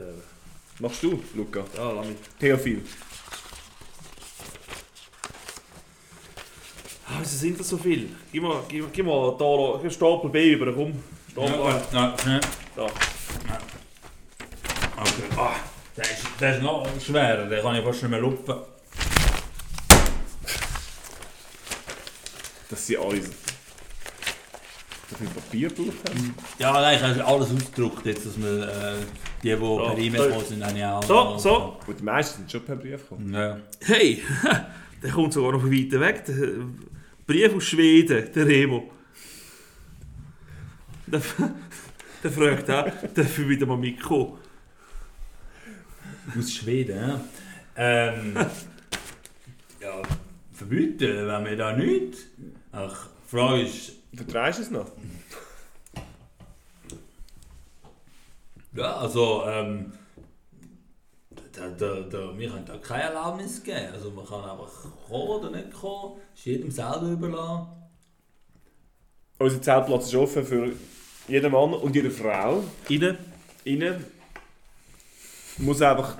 Machst 0.80 1.00
du, 1.04 1.22
Luca? 1.36 1.60
ja, 1.76 1.92
lass 1.92 2.08
mich. 2.08 2.16
Theophil. 2.40 2.82
Ah, 7.06 7.18
wieso 7.20 7.36
sind 7.36 7.60
das 7.60 7.68
so 7.68 7.76
viel? 7.76 8.08
Gib 8.32 8.42
mal, 8.42 8.64
gib, 8.68 8.92
gib 8.92 9.06
mal 9.06 9.36
da 9.38 9.78
einen 9.80 9.90
Stapel 9.92 10.28
B 10.28 10.54
über, 10.54 10.72
komm. 10.72 10.94
Stapel 11.30 11.54
A. 11.54 11.80
Ja, 11.92 12.16
ja. 12.26 12.40
Da. 12.74 12.82
Okay. 12.82 12.92
Ah, 15.36 15.54
der, 15.96 16.04
ist, 16.04 16.24
der 16.40 16.56
ist 16.56 16.62
noch 16.64 16.84
schwerer, 17.00 17.46
den 17.46 17.62
kann 17.62 17.76
ich 17.76 17.84
fast 17.84 18.02
nicht 18.02 18.10
mehr 18.10 18.20
lupfen. 18.20 18.56
Dass 22.72 22.86
sie 22.86 22.96
alle 22.96 23.20
so 23.20 25.16
viel 25.18 25.28
Papier 25.28 25.68
drauf 25.68 25.94
haben. 26.08 26.34
Ja, 26.58 26.72
nein, 26.72 26.96
ich 26.96 27.02
habe 27.02 27.22
alles 27.26 27.52
ausgedruckt, 27.52 28.06
jetzt, 28.06 28.24
dass 28.24 28.40
wir 28.40 28.62
äh, 28.62 28.94
die, 29.42 29.50
die 29.50 29.56
per 29.56 29.98
E-Mail 29.98 30.26
gekommen 30.28 30.46
sind, 30.46 30.64
habe 30.64 30.78
ich 30.78 30.84
auch. 30.84 31.02
So, 31.04 31.36
so. 31.36 31.78
Gut, 31.84 32.00
die 32.00 32.02
meisten 32.02 32.38
sind 32.38 32.50
schon 32.50 32.64
per 32.64 32.76
Brief 32.76 33.02
gekommen. 33.02 33.34
Ja. 33.34 33.58
Hey, 33.80 34.22
der 35.02 35.10
kommt 35.10 35.34
sogar 35.34 35.52
noch 35.52 35.60
von 35.60 35.70
weiter 35.70 36.00
weg. 36.00 36.24
Der 36.24 36.34
Brief 37.26 37.54
aus 37.54 37.64
Schweden, 37.64 38.32
der 38.32 38.46
Remo. 38.46 38.90
Der, 41.08 41.20
der 42.24 42.32
fragt 42.32 42.70
auch, 42.70 42.90
darf 43.14 43.38
ich 43.38 43.48
wieder 43.50 43.66
mal 43.66 43.76
mitkommen? 43.76 44.38
Aus 46.38 46.50
Schweden, 46.50 46.96
ja. 46.96 47.20
Ähm, 47.76 48.34
ja, 49.82 50.00
verbieten, 50.54 51.26
wenn 51.26 51.44
wir 51.44 51.56
da 51.58 51.76
nicht. 51.76 52.16
Ach, 52.72 53.06
die 53.06 53.36
Frage 53.36 53.62
ist, 53.62 53.92
Vertreibst 54.14 54.58
du 54.58 54.62
es 54.64 54.70
noch? 54.70 54.90
ja, 58.74 58.96
also, 58.96 59.44
ähm, 59.46 59.92
da, 61.52 61.68
da, 61.68 62.00
da, 62.00 62.38
wir 62.38 62.50
können 62.50 62.66
da 62.66 62.76
keine 62.78 63.04
Erlaubnis 63.04 63.62
geben. 63.62 63.92
Also, 63.92 64.10
man 64.10 64.26
kann 64.26 64.44
einfach 64.44 64.86
kommen 65.06 65.28
oder 65.28 65.50
nicht 65.50 65.72
kommen, 65.72 66.20
ist 66.34 66.44
jedem 66.44 66.70
selber 66.70 67.08
überlassen. 67.08 67.68
Unser 69.38 69.62
Zeltplatz 69.62 70.06
ist 70.06 70.14
offen 70.14 70.44
für 70.44 70.72
jeden 71.26 71.52
Mann 71.52 71.74
und 71.74 71.94
jede 71.94 72.10
Frau. 72.10 72.62
Innen. 72.88 73.18
Innen 73.64 74.04
muss 75.58 75.80
einfach 75.82 76.16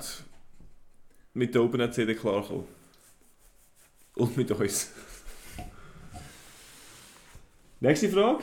mit 1.33 1.53
der 1.53 1.63
Open 1.63 1.91
CD 1.91 2.15
klarkommen. 2.15 2.65
Und 4.15 4.37
mit 4.37 4.51
uns. 4.51 4.89
Nächste 7.83 8.09
Frage. 8.09 8.39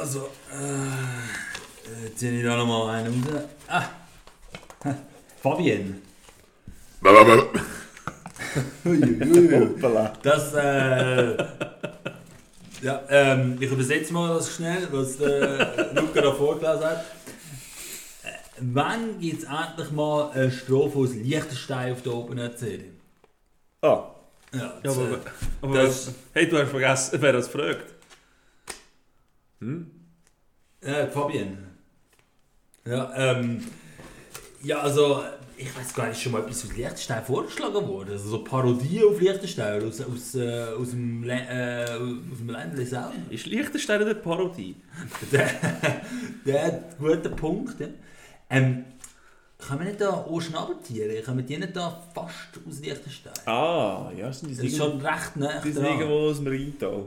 Also, 0.00 0.30
äh, 0.50 2.04
jetzt 2.06 2.18
ziehe 2.18 2.32
ich 2.38 2.44
da 2.44 2.56
nochmal 2.56 2.96
einen 2.96 3.22
raus. 3.22 3.42
Ah, 3.68 3.84
Fabienne. 5.42 5.96
Hoppala. 7.04 7.44
Das, 10.22 10.54
äh, 10.54 11.36
ja, 12.80 13.02
ähm, 13.10 13.58
ich 13.60 13.70
übersetze 13.70 14.12
mal 14.14 14.34
das 14.36 14.54
schnell, 14.54 14.88
was 14.90 15.18
der 15.18 15.92
Luca 15.94 16.20
da 16.22 16.32
vorgelesen 16.32 16.82
hat. 16.84 17.04
Äh, 18.24 18.30
Wann 18.60 19.18
gibt 19.20 19.42
es 19.42 19.48
endlich 19.48 19.90
mal 19.90 20.30
eine 20.30 20.50
Strophe 20.50 20.98
aus 20.98 21.12
Liechtenstein 21.14 21.92
auf 21.92 22.00
der 22.02 22.14
Open 22.14 22.38
CD? 22.56 22.84
Ah, 23.82 24.04
Ja, 24.52 24.60
Ja, 24.60 24.72
das, 24.82 24.96
aber, 24.98 25.10
äh, 25.12 25.18
aber 25.60 25.82
das- 25.82 26.12
hey, 26.32 26.48
du 26.48 26.56
hast 26.58 26.70
vergessen, 26.70 27.18
wer 27.20 27.32
das 27.34 27.48
fragt. 27.48 27.93
Ja, 29.60 31.06
Fabienne. 31.06 31.58
Ja, 32.86 33.12
ähm, 33.16 33.64
ja, 34.62 34.80
also 34.80 35.22
ich 35.56 35.76
weiß 35.76 35.94
gar 35.94 36.06
nicht, 36.06 36.16
ist 36.16 36.22
schon 36.22 36.32
mal 36.32 36.42
etwas 36.42 36.64
aus 36.64 36.76
Liechtenstein 36.76 37.24
vorgeschlagen 37.24 37.86
worden? 37.86 38.10
Also 38.10 38.28
so 38.28 38.44
Parodie 38.44 39.02
auf 39.04 39.20
Liechtenstein 39.20 39.82
aus, 39.82 40.00
aus, 40.00 40.34
äh, 40.34 40.64
aus 40.78 40.90
dem, 40.90 41.22
Le 41.22 41.34
äh, 41.34 41.84
aus 41.92 42.38
dem 42.38 42.50
Ländle 42.50 42.84
selber. 42.84 43.12
Ist 43.30 43.46
Liechtenstein 43.46 44.02
eine 44.02 44.14
Parodie? 44.14 44.76
der, 45.32 45.50
der 46.44 46.66
hat 46.66 46.74
einen 46.74 46.98
guten 46.98 47.36
Punkt. 47.36 47.80
Ja. 47.80 47.86
Ähm, 48.50 48.84
können 49.58 49.80
wir 49.80 49.86
nicht 49.86 50.00
da 50.00 50.10
auch 50.10 50.40
Schnabeltiere? 50.40 51.22
Können 51.22 51.38
wir 51.38 51.44
die 51.44 51.56
nicht 51.56 51.74
da 51.76 52.02
fast 52.14 52.58
aus 52.68 52.80
Liechtenstein? 52.80 53.32
Ah, 53.46 54.10
ja, 54.16 54.32
sind 54.32 54.50
die 54.50 54.56
Das 54.56 54.64
ist 54.64 54.76
schon 54.76 55.00
recht 55.00 55.36
nah 55.36 55.60
Die 55.60 55.72
sind 55.72 55.84
irgendwo 55.84 56.30
aus 56.30 56.38
dem 56.38 56.48
Rheintal. 56.48 57.06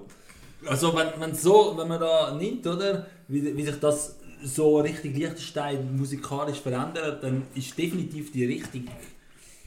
Also 0.65 0.96
wenn, 0.96 1.08
wenn, 1.20 1.36
so, 1.36 1.76
wenn 1.78 1.88
man 1.88 2.00
da 2.00 2.34
nimmt, 2.36 2.65
oder, 2.65 3.06
wie, 3.28 3.56
wie 3.56 3.63
sich 3.63 3.80
das 3.80 4.17
so 4.43 4.80
richtig 4.80 5.15
Liechtenstein 5.15 5.96
musikalisch 5.96 6.60
verändert, 6.60 7.24
dann 7.24 7.43
ist 7.56 7.78
definitiv 7.78 8.32
die 8.32 8.46
Richtung, 8.46 8.88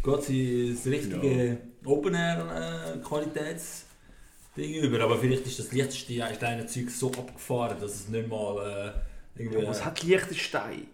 geht 0.02 0.22
sie 0.22 0.74
das 0.74 0.86
richtige 0.86 1.58
Open 1.84 2.14
Air 2.14 2.94
äh, 2.94 2.98
Qualitätsding 2.98 4.74
über. 4.82 5.00
Aber 5.04 5.18
vielleicht 5.18 5.46
ist 5.46 5.58
das 5.58 5.72
Liechtensteiner 5.72 6.66
Zeug 6.66 6.90
so 6.90 7.08
abgefahren, 7.08 7.76
dass 7.80 7.94
es 7.94 8.08
nicht 8.08 8.28
mal 8.28 8.94
äh, 9.36 9.42
irgendwie... 9.42 9.66
Was 9.66 9.84
hat 9.84 10.02
Liechtenstein? 10.02 10.86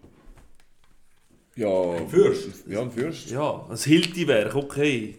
Ja, 1.57 1.93
Ein 1.93 2.09
Fürst. 2.09 2.67
Ja, 2.67 2.83
ein 2.83 2.91
Fürst. 2.91 3.31
Ja, 3.31 3.67
ein 3.71 3.77
Hilti-Werk, 3.77 4.55
okay. 4.55 5.17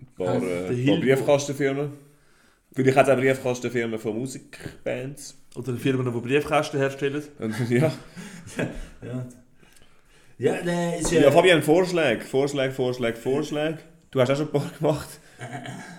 Ein 0.00 0.06
paar, 0.16 0.42
äh, 0.42 0.68
ein 0.68 0.86
paar. 0.86 0.96
Briefkastenfirmen. 1.00 2.07
Vielleicht 2.74 2.96
hat 2.96 3.08
es 3.08 3.14
auch 3.14 3.18
Briefkastenfirmen 3.18 3.98
von 3.98 4.16
Musikbands. 4.18 5.36
Oder 5.56 5.74
Firmen, 5.76 6.12
die 6.12 6.20
Briefkästen 6.20 6.78
herstellen. 6.80 7.22
Ja. 7.68 7.92
Ja, 9.02 9.26
ja 10.38 10.62
der 10.62 10.98
ist 10.98 11.10
ja, 11.12 11.30
Fabian, 11.30 11.62
Vorschläge. 11.62 12.24
Vorschläge, 12.24 12.72
Vorschläge, 12.72 13.16
Vorschläge. 13.16 13.78
Du 14.10 14.20
hast 14.20 14.30
auch 14.30 14.36
schon 14.36 14.46
ein 14.46 14.52
paar 14.52 14.70
gemacht. 14.78 15.08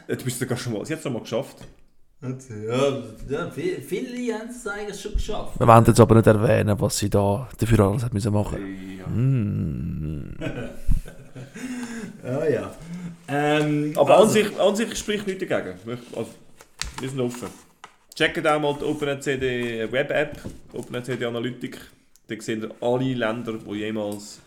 Äh, 0.08 0.15
Du 0.15 0.23
bist 0.25 0.39
sogar 0.39 0.58
schon 0.58 0.73
mal, 0.73 0.86
sie 0.86 0.93
hat 0.93 0.99
es 0.99 1.03
schon 1.03 1.13
mal 1.13 1.21
geschafft. 1.21 1.58
Ja, 2.21 3.01
ja 3.29 3.49
viele, 3.51 3.82
viele 3.82 4.34
haben 4.34 4.49
es 4.49 4.67
eigentlich 4.67 4.99
schon 4.99 5.13
geschafft. 5.13 5.58
Wir 5.60 5.67
wollen 5.67 5.86
jetzt 5.86 5.99
aber 6.01 6.15
nicht 6.15 6.27
erwähnen, 6.27 6.75
was 6.79 6.97
sie 6.97 7.10
da 7.10 7.47
dafür 7.58 7.79
alles 7.79 8.03
hat 8.03 8.13
müssen 8.13 8.34
machen 8.34 8.58
Ja. 8.99 9.08
Mm. 9.08 10.36
Ja, 12.23 12.45
ja. 12.49 12.71
Ähm, 13.29 13.93
Aber 13.95 14.15
an, 14.15 14.21
also- 14.23 14.34
sich, 14.34 14.60
an 14.60 14.75
sich 14.75 14.97
spricht 14.97 15.27
nichts 15.27 15.47
dagegen. 15.47 15.77
Also, 16.15 16.29
wir 16.99 17.09
sind 17.09 17.19
offen. 17.19 17.49
Checkt 18.15 18.45
auch 18.45 18.59
mal 18.59 18.75
die 18.79 18.83
OpenCD 18.83 19.91
Web-App, 19.91 20.41
OpenCD 20.73 21.23
Analytik. 21.25 21.79
Da 22.27 22.35
seht 22.39 22.63
ihr 22.63 22.71
alle 22.81 23.13
Länder, 23.13 23.53
die 23.53 23.75
jemals 23.75 24.41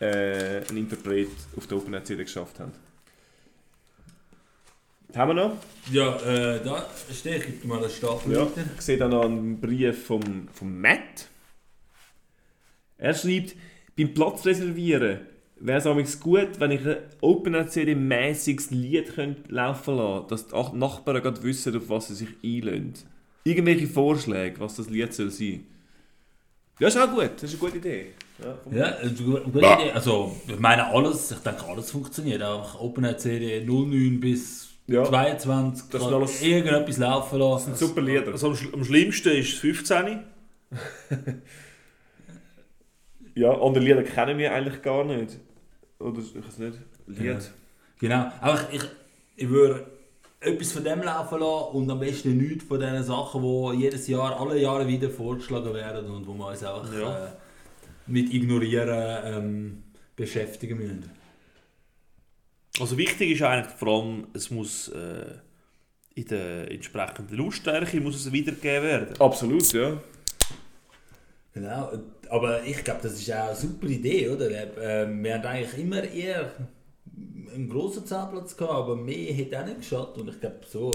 äh, 0.00 0.62
einen 0.68 0.78
Interpret 0.78 1.28
auf 1.56 1.66
der 1.66 1.78
OpenCD 1.78 2.16
geschafft 2.24 2.58
haben. 2.58 2.72
Was 5.08 5.16
haben 5.16 5.28
wir 5.28 5.34
noch? 5.34 5.56
Ja, 5.92 6.16
äh, 6.22 6.64
da 6.64 6.88
stehe 7.12 7.36
ich, 7.36 7.60
dir 7.60 7.68
mal 7.68 7.78
einen 7.78 7.90
Stapel 7.90 8.32
Ja. 8.32 8.40
weiter. 8.42 8.64
Ich 8.74 8.82
sehe 8.82 8.98
da 8.98 9.06
noch 9.06 9.24
einen 9.24 9.60
Brief 9.60 10.06
vom, 10.06 10.48
vom 10.52 10.80
Matt. 10.80 11.28
Er 12.98 13.14
schreibt, 13.14 13.54
beim 13.96 14.12
Platz 14.12 14.44
reservieren 14.44 15.20
wäre 15.66 15.78
es 15.78 15.86
amigs 15.86 16.20
gut, 16.20 16.60
wenn 16.60 16.70
ich 16.70 16.86
ein 16.86 16.96
OpenRCD-mäßiges 17.20 18.70
Lied 18.70 19.14
könnte 19.14 19.52
laufen 19.52 19.96
lassen 19.96 20.26
dass 20.28 20.46
die 20.48 20.54
Ach- 20.54 20.72
Nachbarn 20.72 21.22
gerade 21.22 21.42
wissen, 21.42 21.76
auf 21.76 21.88
was 21.88 22.08
sie 22.08 22.14
sich 22.14 22.28
einlösen. 22.44 22.94
Irgendwelche 23.44 23.86
Vorschläge, 23.86 24.60
was 24.60 24.76
das 24.76 24.88
Lied 24.90 25.12
soll 25.12 25.30
sein. 25.30 25.66
Ja, 26.80 26.88
ist 26.88 26.96
auch 26.96 27.10
gut. 27.10 27.30
Das 27.36 27.44
ist 27.44 27.50
eine 27.52 27.58
gute 27.70 27.78
Idee. 27.78 28.06
Ja, 28.42 28.76
Ja, 28.76 28.96
gu- 29.08 29.40
gute 29.44 29.58
Idee. 29.58 29.92
Also, 29.92 30.34
ich 30.48 30.58
meine, 30.58 30.86
alles, 30.86 31.30
ich 31.30 31.38
denke, 31.38 31.64
alles 31.64 31.90
funktioniert. 31.90 32.42
Auch 32.42 32.80
OpenCD 32.80 33.64
09 33.64 34.18
bis 34.20 34.70
Ja. 34.86 35.04
22, 35.04 35.88
Das 35.90 36.02
alles- 36.02 36.42
irgendetwas 36.42 36.98
laufen 36.98 37.38
lassen. 37.38 37.74
Super 37.76 38.02
Lieder. 38.02 38.32
Also 38.32 38.48
am 38.72 38.84
schlimmsten 38.84 39.28
ist 39.30 39.52
das 39.52 39.60
15. 39.60 40.18
Ja, 43.36 43.50
andere 43.60 43.82
Lieder 43.84 44.02
kennen 44.02 44.38
wir 44.38 44.52
eigentlich 44.52 44.82
gar 44.82 45.04
nicht. 45.04 45.38
Oder 45.98 46.18
ich 46.20 46.34
weiß 46.46 46.58
nicht. 46.58 46.78
Lied. 47.06 47.50
Genau. 48.00 48.30
Aber 48.40 48.68
ich, 48.72 48.80
ich, 48.82 48.88
ich 49.36 49.48
würde 49.48 49.86
etwas 50.40 50.72
von 50.72 50.84
dem 50.84 51.02
laufen 51.02 51.38
lassen 51.40 51.76
und 51.76 51.90
am 51.90 52.00
besten 52.00 52.36
nichts 52.36 52.64
von 52.64 52.78
diesen 52.80 53.02
Sachen, 53.02 53.42
die 53.42 53.82
jedes 53.82 54.06
Jahr, 54.08 54.38
alle 54.38 54.60
Jahre 54.60 54.86
wieder 54.86 55.08
vorgeschlagen 55.10 55.72
werden 55.72 56.06
und 56.10 56.26
wo 56.26 56.34
wir 56.34 56.48
uns 56.48 56.62
einfach 56.62 56.92
Ja. 56.92 57.26
äh, 57.26 57.30
mit 58.06 58.32
Ignorieren 58.32 59.18
ähm, 59.24 59.82
beschäftigen 60.16 60.76
müssen. 60.78 61.10
Also 62.78 62.98
wichtig 62.98 63.30
ist 63.32 63.42
eigentlich 63.42 63.72
vor 63.74 63.88
allem, 63.88 64.26
es 64.34 64.50
muss 64.50 64.88
äh, 64.88 65.26
in 66.14 66.26
der 66.26 66.70
entsprechenden 66.70 67.38
Lautstärke 67.38 68.00
muss 68.00 68.16
es 68.16 68.30
wiedergegeben 68.32 68.82
werden. 68.84 69.20
Absolut, 69.20 69.72
ja. 69.72 69.96
Genau, 71.54 71.92
aber 72.30 72.64
ich 72.64 72.82
glaube, 72.84 73.00
das 73.02 73.14
ist 73.14 73.30
auch 73.32 73.48
eine 73.48 73.56
super 73.56 73.86
Idee, 73.86 74.28
oder? 74.28 74.48
Ähm, 74.80 75.22
wir 75.22 75.34
haben 75.34 75.44
eigentlich 75.46 75.78
immer 75.78 76.02
eher 76.02 76.52
einen 77.54 77.68
grossen 77.68 78.04
Zahnplatz 78.06 78.56
gehabt, 78.56 78.74
aber 78.74 78.96
mehr 78.96 79.32
hätte 79.32 79.60
auch 79.60 79.64
nicht 79.64 79.78
geschadet. 79.78 80.18
Und 80.18 80.28
ich 80.28 80.40
glaube, 80.40 80.60
so, 80.68 80.90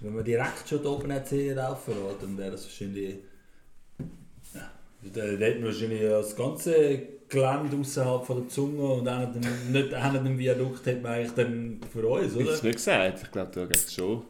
wenn 0.00 0.14
man 0.14 0.24
direkt 0.24 0.68
schon 0.68 0.82
die 0.82 0.86
Open 0.88 1.10
RC 1.10 1.54
laufen 1.54 1.94
lässt, 1.94 2.22
dann 2.22 2.38
wäre 2.38 2.50
das 2.52 2.64
wahrscheinlich. 2.64 3.16
Ja, 4.54 4.70
da 5.14 5.20
da 5.20 5.44
hätten 5.44 5.62
wir 5.62 5.68
wahrscheinlich 5.68 6.00
das 6.02 6.36
ganze 6.36 7.02
Gelände 7.28 7.76
außerhalb 7.80 8.24
von 8.24 8.40
der 8.42 8.48
Zunge 8.48 8.82
und 8.82 9.08
auch 9.08 9.28
nicht, 9.34 9.70
nicht 9.70 9.92
den 9.92 10.38
Viadukt 10.38 10.84
hätten 10.86 11.02
wir 11.02 11.10
eigentlich 11.10 11.32
dann 11.34 11.80
für 11.92 12.06
uns, 12.06 12.34
Ich 12.34 12.42
oder? 12.42 12.52
es 12.54 12.62
nicht 12.62 12.76
gesagt. 12.76 13.22
Ich 13.22 13.30
glaube, 13.30 13.50
da 13.54 13.64
geht 13.64 13.76
es 13.76 13.94
schon. 13.94 14.22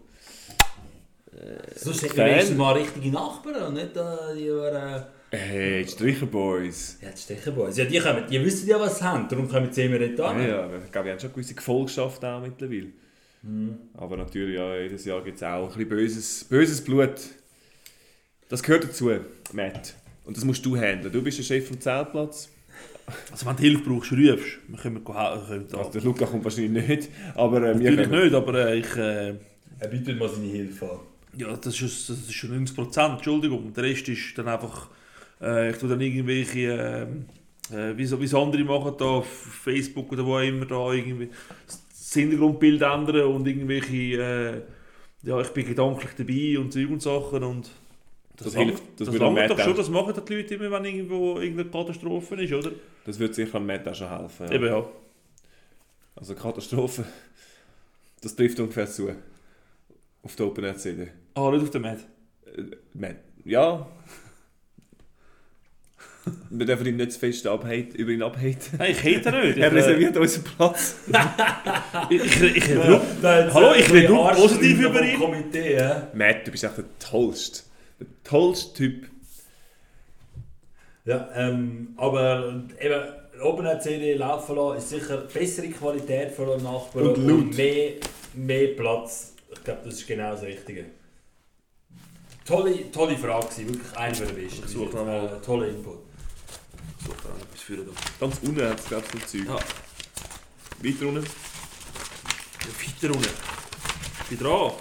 Sonst 1.77 2.03
hätten 2.03 2.17
wir 2.17 2.57
mal 2.57 2.73
richtige 2.73 3.11
Nachbarn 3.11 3.69
und 3.69 3.75
nicht 3.75 3.97
äh, 3.97 4.37
die. 4.37 4.49
Äh, 4.49 5.01
Hey, 5.31 5.85
die 5.85 5.91
Stricher 5.91 6.27
Boys. 6.27 6.99
Ja, 7.01 7.11
die 7.11 7.19
Stechenboys. 7.21 7.77
Ja, 7.77 7.85
die, 7.85 8.01
kommen, 8.01 8.25
die 8.29 8.45
wissen 8.45 8.69
ja, 8.69 8.81
was 8.81 8.99
sie 8.99 9.05
haben, 9.05 9.29
darum 9.29 9.49
kommen 9.49 9.73
sie 9.73 9.83
immer 9.85 9.99
nicht 9.99 10.19
Ja, 10.19 10.25
an. 10.27 10.43
ja, 10.43 10.69
ich 10.85 10.91
glaube, 10.91 11.07
wir 11.07 11.13
haben 11.13 11.21
schon 11.21 11.29
eine 11.29 11.35
gewisse 11.35 11.55
Gefolgschaft 11.55 12.25
auch 12.25 12.41
mittlerweile. 12.43 12.87
Aber 13.95 14.17
natürlich, 14.17 14.57
ja, 14.57 14.77
jedes 14.77 15.05
Jahr 15.05 15.23
gibt 15.23 15.37
es 15.37 15.43
auch 15.45 15.63
ein 15.63 15.69
bisschen 15.69 15.89
böses, 15.89 16.45
böses 16.45 16.83
Blut. 16.85 17.15
Das 18.49 18.63
gehört 18.63 18.85
dazu, 18.85 19.11
Matt. 19.53 19.95
Und 20.25 20.37
das 20.37 20.45
musst 20.45 20.67
du 20.67 20.77
handeln. 20.77 21.13
Du 21.13 21.23
bist 21.23 21.39
der 21.39 21.45
Chef 21.45 21.69
vom 21.69 21.81
Zeltplatz. 21.81 22.51
Also 23.31 23.47
wenn 23.47 23.57
du 23.57 23.63
Hilfe 23.63 23.83
brauchst, 23.89 24.13
rufst. 24.13 24.59
Wir 24.69 24.79
können 24.79 24.97
wir 24.97 25.05
können 25.05 25.67
da. 25.71 25.79
Also, 25.79 25.91
der 25.93 26.03
Luca 26.03 26.27
kommt 26.27 26.45
wahrscheinlich 26.45 26.87
nicht. 26.89 27.09
Aber 27.35 27.59
äh, 27.59 27.79
wir 27.79 27.91
Natürlich 27.91 28.09
können- 28.11 28.25
nicht, 28.25 28.35
aber 28.35 28.55
äh, 28.69 28.79
ich... 28.79 28.97
Äh, 28.97 29.35
Er 29.79 29.89
bietet 29.89 30.19
mal 30.19 30.29
seine 30.29 30.47
Hilfe 30.47 30.91
an. 30.91 30.99
ja, 31.37 31.57
das 31.57 31.81
ist, 31.81 32.09
das 32.11 32.19
ist 32.19 32.33
schon 32.35 32.67
90%, 32.67 33.13
Entschuldigung. 33.15 33.73
Der 33.73 33.85
Rest 33.85 34.09
ist 34.09 34.37
dann 34.37 34.49
einfach... 34.49 34.89
Äh, 35.41 35.71
ich 35.71 35.77
tue 35.79 35.89
dann 35.89 36.01
irgendwelche... 36.01 37.07
ähm, 37.09 37.27
Äh, 37.73 37.97
wie, 37.97 38.05
so, 38.05 38.19
wie 38.21 38.25
es 38.25 38.35
andere 38.35 38.65
machen, 38.65 38.95
da 38.99 39.05
auf 39.05 39.29
Facebook 39.29 40.11
oder 40.11 40.27
wo 40.27 40.35
auch 40.35 40.43
immer, 40.43 40.67
da 40.67 40.93
irgendwie 40.93 41.29
das 41.69 42.13
Hintergrundbild 42.15 42.83
ändern 42.83 43.27
und 43.33 43.47
irgendwelche... 43.47 43.95
Äh, 44.21 44.63
ja, 45.23 45.41
ich 45.41 45.51
bin 45.51 45.67
gedanklich 45.67 46.11
dabei 46.17 46.59
und 46.59 46.73
Zeug 46.73 46.91
und 46.91 47.01
Sachen 47.01 47.45
und... 47.45 47.71
Das 48.37 48.55
langt- 48.55 48.71
hilft, 48.71 48.83
das 48.97 49.07
Das, 49.07 49.13
würde 49.13 49.31
Matt 49.31 49.51
doch 49.51 49.61
schon, 49.61 49.77
das 49.77 49.89
machen 49.89 50.15
die 50.29 50.35
Leute 50.35 50.55
immer, 50.57 50.71
wenn 50.73 50.85
irgendwo 50.85 51.39
irgendeine 51.39 51.71
Katastrophe 51.71 52.43
ist, 52.43 52.53
oder? 52.53 52.73
Das 53.05 53.19
wird 53.21 53.35
sicher 53.37 53.55
am 53.57 53.67
Matt 53.67 53.87
auch 53.87 53.95
schon 53.95 54.09
helfen. 54.09 54.47
Ja. 54.47 54.53
Eben 54.53 54.65
ja. 54.67 54.85
Also 56.17 56.35
Katastrophe, 56.35 57.05
das 58.23 58.35
trifft 58.35 58.59
ungefähr 58.59 58.87
zu. 58.87 59.11
Auf 60.23 60.35
der 60.37 60.47
Open 60.47 60.77
CD. 60.77 61.09
Ah, 61.35 61.51
nicht 61.53 61.63
auf 61.63 61.71
den 61.71 61.83
Matt. 61.83 61.99
Äh, 62.47 62.63
Matt, 62.95 63.17
ja. 63.45 63.87
Wir 66.51 66.67
dürfen 66.67 66.87
ihn 66.87 66.97
nicht 66.97 67.13
zu 67.13 67.19
fest 67.19 67.47
abhaten, 67.47 67.95
über 67.95 68.11
ihn 68.11 68.23
abhaten. 68.23 68.57
Nein, 68.79 68.91
ich 68.93 68.99
hate 68.99 69.29
ihn 69.31 69.41
nicht. 69.47 69.57
Ich, 69.57 69.63
Er 69.63 69.73
äh, 69.73 69.75
reserviert 69.75 70.17
unseren 70.17 70.45
Platz. 70.45 70.95
Ich, 72.11 72.25
ich, 72.25 72.43
ich, 72.43 72.57
ich, 72.57 72.77
Hallo, 72.79 73.75
ich 73.79 73.93
rede 73.93 74.09
nur 74.13 74.31
positiv 74.33 74.81
über 74.81 75.03
ihn. 75.03 75.19
Komitee, 75.19 75.77
ja? 75.77 76.09
Matt, 76.13 76.47
du 76.47 76.51
bist 76.51 76.65
echt 76.65 76.77
der 76.79 76.85
tollste. 76.99 77.63
Der 78.01 78.07
tollste 78.25 78.73
Typ. 78.75 79.07
Ja, 81.05 81.29
ähm, 81.35 81.95
aber 81.97 82.63
eben, 82.81 83.03
oben 83.43 83.67
eine 83.67 83.79
CD 83.81 84.15
laufen 84.15 84.57
lassen 84.57 84.79
ist 84.79 84.89
sicher 84.91 85.17
bessere 85.33 85.69
Qualität 85.69 86.33
für 86.33 86.47
den 86.47 86.63
Nachbarn 86.63 87.07
Und 87.09 87.27
laut. 87.29 87.57
mehr, 87.57 87.93
mehr 88.35 88.69
Platz. 88.77 89.35
Ich 89.53 89.65
glaube, 89.65 89.81
das 89.85 89.95
ist 89.95 90.07
genau 90.07 90.33
das 90.33 90.43
Richtige. 90.43 90.87
Tolle, 92.45 92.91
tolle 92.91 93.17
Frage, 93.17 93.47
wirklich 93.59 93.97
einer 93.97 94.13
der 94.17 94.25
besten. 94.27 94.63
Ich 94.65 94.71
suche 94.73 94.97
noch 94.97 95.05
mal. 95.07 95.27
Äh, 95.27 95.45
toller 95.45 95.69
Input. 95.69 95.99
Ich 97.11 97.17
suche 97.17 97.29
da 97.29 97.43
etwas 97.43 97.61
für 97.61 97.77
da. 97.77 97.93
Ganz 98.21 98.39
unten 98.43 98.69
hat 98.69 98.79
es, 98.79 98.87
glaube 98.87 99.05
ich, 99.07 99.21
so 99.21 99.39
Zeug. 99.39 99.49
Ja, 99.49 99.55
Weiter 100.83 101.09
unten. 101.09 101.27
ja 102.67 102.73
weiter 102.79 103.15
unten. 103.15 103.29
Ich 104.31 104.39
bin 104.39 104.39
dran. 104.39 104.73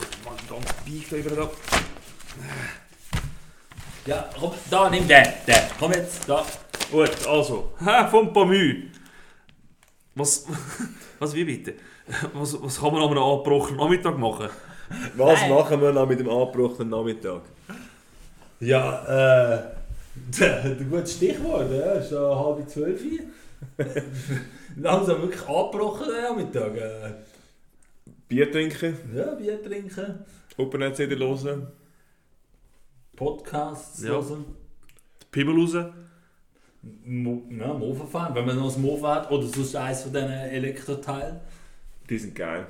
Ich 0.00 0.24
mach 0.24 0.36
den 0.36 0.48
ganzen 0.48 0.74
Beikleber 0.84 1.42
ab. 1.42 1.56
Ja, 4.04 4.30
komm, 4.38 4.52
da, 4.70 4.90
nimm 4.90 5.08
den, 5.08 5.24
den. 5.46 5.56
Komm 5.78 5.92
jetzt, 5.92 6.28
da. 6.28 6.44
Gut, 6.90 7.26
also, 7.26 7.72
ha, 7.84 8.08
vom 8.08 8.32
Pamü. 8.32 8.90
Was, 10.14 10.46
was, 11.18 11.34
wie 11.34 11.44
bitte? 11.44 11.74
Was, 12.34 12.60
was 12.60 12.80
kann 12.80 12.92
man 12.92 13.02
an 13.02 13.10
einem 13.10 13.22
abgebrochenen 13.22 13.78
Nachmittag 13.78 14.18
machen? 14.18 14.50
Was 15.16 15.48
machen 15.48 15.80
wir 15.80 15.92
noch 15.92 16.06
mit 16.06 16.20
dem 16.20 16.28
angebrochenen 16.28 16.90
Nachmittag? 16.90 17.42
Ja, 18.60 19.54
äh. 19.54 19.81
Ein 20.40 20.90
gutes 20.90 21.14
Stichwort, 21.16 21.70
ja. 21.70 21.94
Es 21.94 22.06
ist 22.06 22.12
ja 22.12 22.38
halb 22.38 22.68
zwölf 22.68 23.00
hier. 23.00 23.22
Langsam 24.76 25.22
wirklich 25.22 25.42
abgebrochen 25.42 26.06
der 26.12 26.30
Nachmittag. 26.30 26.76
Äh, 26.76 27.12
Bier 28.28 28.50
trinken, 28.50 28.96
ja, 29.14 29.34
Bier 29.34 29.62
trinken, 29.62 30.24
Open 30.56 30.94
CD 30.94 31.16
hören. 31.16 31.68
Podcasts 33.16 34.02
Ja. 34.02 34.10
hören. 34.10 34.44
Pimmel 35.30 35.60
raus. 35.60 35.76
Mo 37.04 37.42
ja, 37.50 37.72
Mofa 37.72 38.06
fahren, 38.06 38.34
wenn 38.34 38.46
man 38.46 38.56
noch 38.58 38.74
ein 38.74 38.82
Mofa 38.82 39.14
hat. 39.16 39.30
Oder 39.30 39.46
sonst 39.46 39.76
eins 39.76 40.02
von 40.02 40.12
diesen 40.12 40.30
Elektroteilen. 40.30 41.40
Die 42.08 42.18
sind 42.18 42.34
geil. 42.34 42.66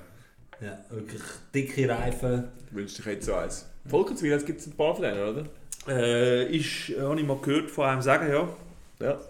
Ja, 0.61 0.79
wirklich 0.91 1.23
dicke 1.55 1.89
Reifen. 1.89 2.49
Wünschte 2.71 3.01
ich 3.01 3.07
jetzt 3.07 3.27
so 3.27 3.35
eins. 3.35 3.67
Volkenswil, 3.87 4.31
jetzt 4.31 4.47
gibt 4.47 4.61
es 4.61 4.67
ein 4.67 4.77
paar 4.77 4.95
von 4.95 5.03
denen, 5.03 5.29
oder? 5.29 5.45
Äh, 5.89 6.57
ist, 6.57 6.91
äh, 6.91 7.01
habe 7.01 7.21
ich 7.21 7.27
mal 7.27 7.39
gehört 7.39 7.71
von 7.71 7.87
einem 7.87 8.03
sagen, 8.03 8.31
ja. 8.31 8.49
Ja. 9.01 9.21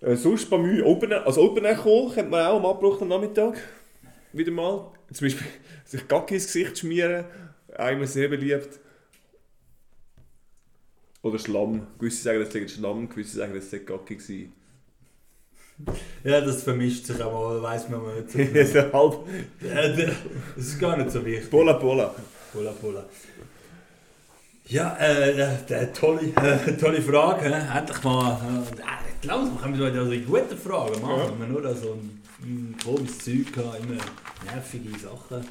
Äh, 0.00 0.16
sonst 0.16 0.50
bei 0.50 0.58
mir 0.58 0.84
Open, 0.84 1.12
also 1.12 1.42
Open 1.42 1.64
Air 1.64 1.76
Kohl 1.76 2.12
könnte 2.12 2.30
man 2.30 2.46
auch 2.46 2.58
am 2.58 2.66
abgebrochenen 2.66 3.08
Nachmittag 3.08 3.56
wieder 4.32 4.50
mal. 4.52 4.90
Zum 5.12 5.26
Beispiel 5.26 5.46
sich 5.84 6.06
Gacki 6.08 6.34
ins 6.34 6.46
Gesicht 6.46 6.78
schmieren, 6.78 7.24
einmal 7.76 8.06
sehr 8.06 8.28
beliebt. 8.28 8.80
Oder 11.22 11.38
Schlamm. 11.38 11.86
Gewisse 11.98 12.22
sagen, 12.22 12.40
das 12.40 12.52
sei 12.52 12.68
Schlamm, 12.68 13.08
gewisse 13.08 13.38
sagen, 13.38 13.54
das 13.54 13.70
sei 13.70 13.78
Gacki 13.78 14.16
gewesen. 14.16 14.52
Ja, 16.24 16.40
das 16.40 16.62
vermischt 16.62 17.06
sich 17.06 17.22
aber, 17.22 17.62
weiß 17.62 17.88
man 17.90 18.02
mal 18.02 18.20
nicht 18.20 18.30
so 18.30 18.38
Das 18.38 18.68
ist 18.68 18.92
halb 18.92 19.14
Ja, 19.60 19.88
Das 19.88 20.64
ist 20.64 20.80
gar 20.80 20.96
nicht 20.96 21.10
so 21.10 21.24
wichtig. 21.24 21.50
Bola 21.50 21.74
Bola. 21.74 22.14
Pola, 22.52 22.70
Pola. 22.72 23.04
Ja, 24.68 24.96
äh, 24.98 25.30
äh, 25.30 25.92
tolle, 25.92 26.22
äh, 26.22 26.76
tolle 26.76 27.00
Frage. 27.00 27.44
Endlich 27.46 28.02
mal. 28.02 28.32
Äh, 28.32 28.82
ich 29.14 29.20
glaube, 29.20 29.48
wir 29.52 29.60
können 29.60 29.80
heute 29.80 29.98
also 30.00 30.12
gute 30.26 30.56
Fragen 30.56 31.00
machen. 31.00 31.38
Ja. 31.38 31.38
Wir 31.38 31.46
nur 31.46 31.74
so 31.74 31.92
ein, 31.92 32.22
ein 32.42 32.76
komisches 32.84 33.18
Zeug 33.18 33.46
haben, 33.58 33.84
immer 33.84 34.02
nervige 34.44 34.98
Sachen. 34.98 35.46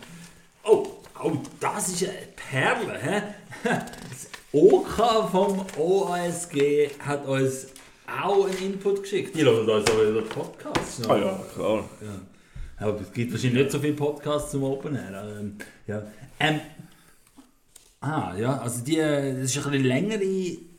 Oh, 0.63 0.85
oh, 1.23 1.31
das 1.61 1.89
ist 1.89 2.03
eine 2.03 2.13
Perle. 2.35 2.99
Hä? 2.99 3.21
Das 3.63 4.29
OK 4.51 5.31
vom 5.31 5.65
OASG 5.77 6.89
hat 6.99 7.25
uns 7.25 7.67
auch 8.05 8.47
einen 8.47 8.73
Input 8.73 9.03
geschickt. 9.03 9.35
Die 9.35 9.43
hören 9.43 9.69
uns 9.69 9.89
auch 9.89 9.95
wieder 9.95 10.21
Podcasts. 10.23 11.07
Ah 11.07 11.17
ja, 11.17 11.39
klar. 11.53 11.89
Ja. 12.01 12.85
Aber 12.85 12.99
es 12.99 13.13
gibt 13.13 13.31
wahrscheinlich 13.31 13.63
nicht 13.63 13.71
so 13.71 13.79
viele 13.79 13.93
Podcasts 13.93 14.51
zum 14.51 14.63
Open 14.63 14.95
Air. 14.95 15.39
Ähm, 15.39 15.57
ja. 15.87 16.03
Ähm, 16.39 16.59
ah, 18.05 18.35
ja, 18.37 18.57
also 18.59 18.83
die, 18.83 18.97
das 18.97 19.55
ist 19.55 19.57
ein 19.57 19.71
bisschen 19.71 19.85
längere, 19.85 20.23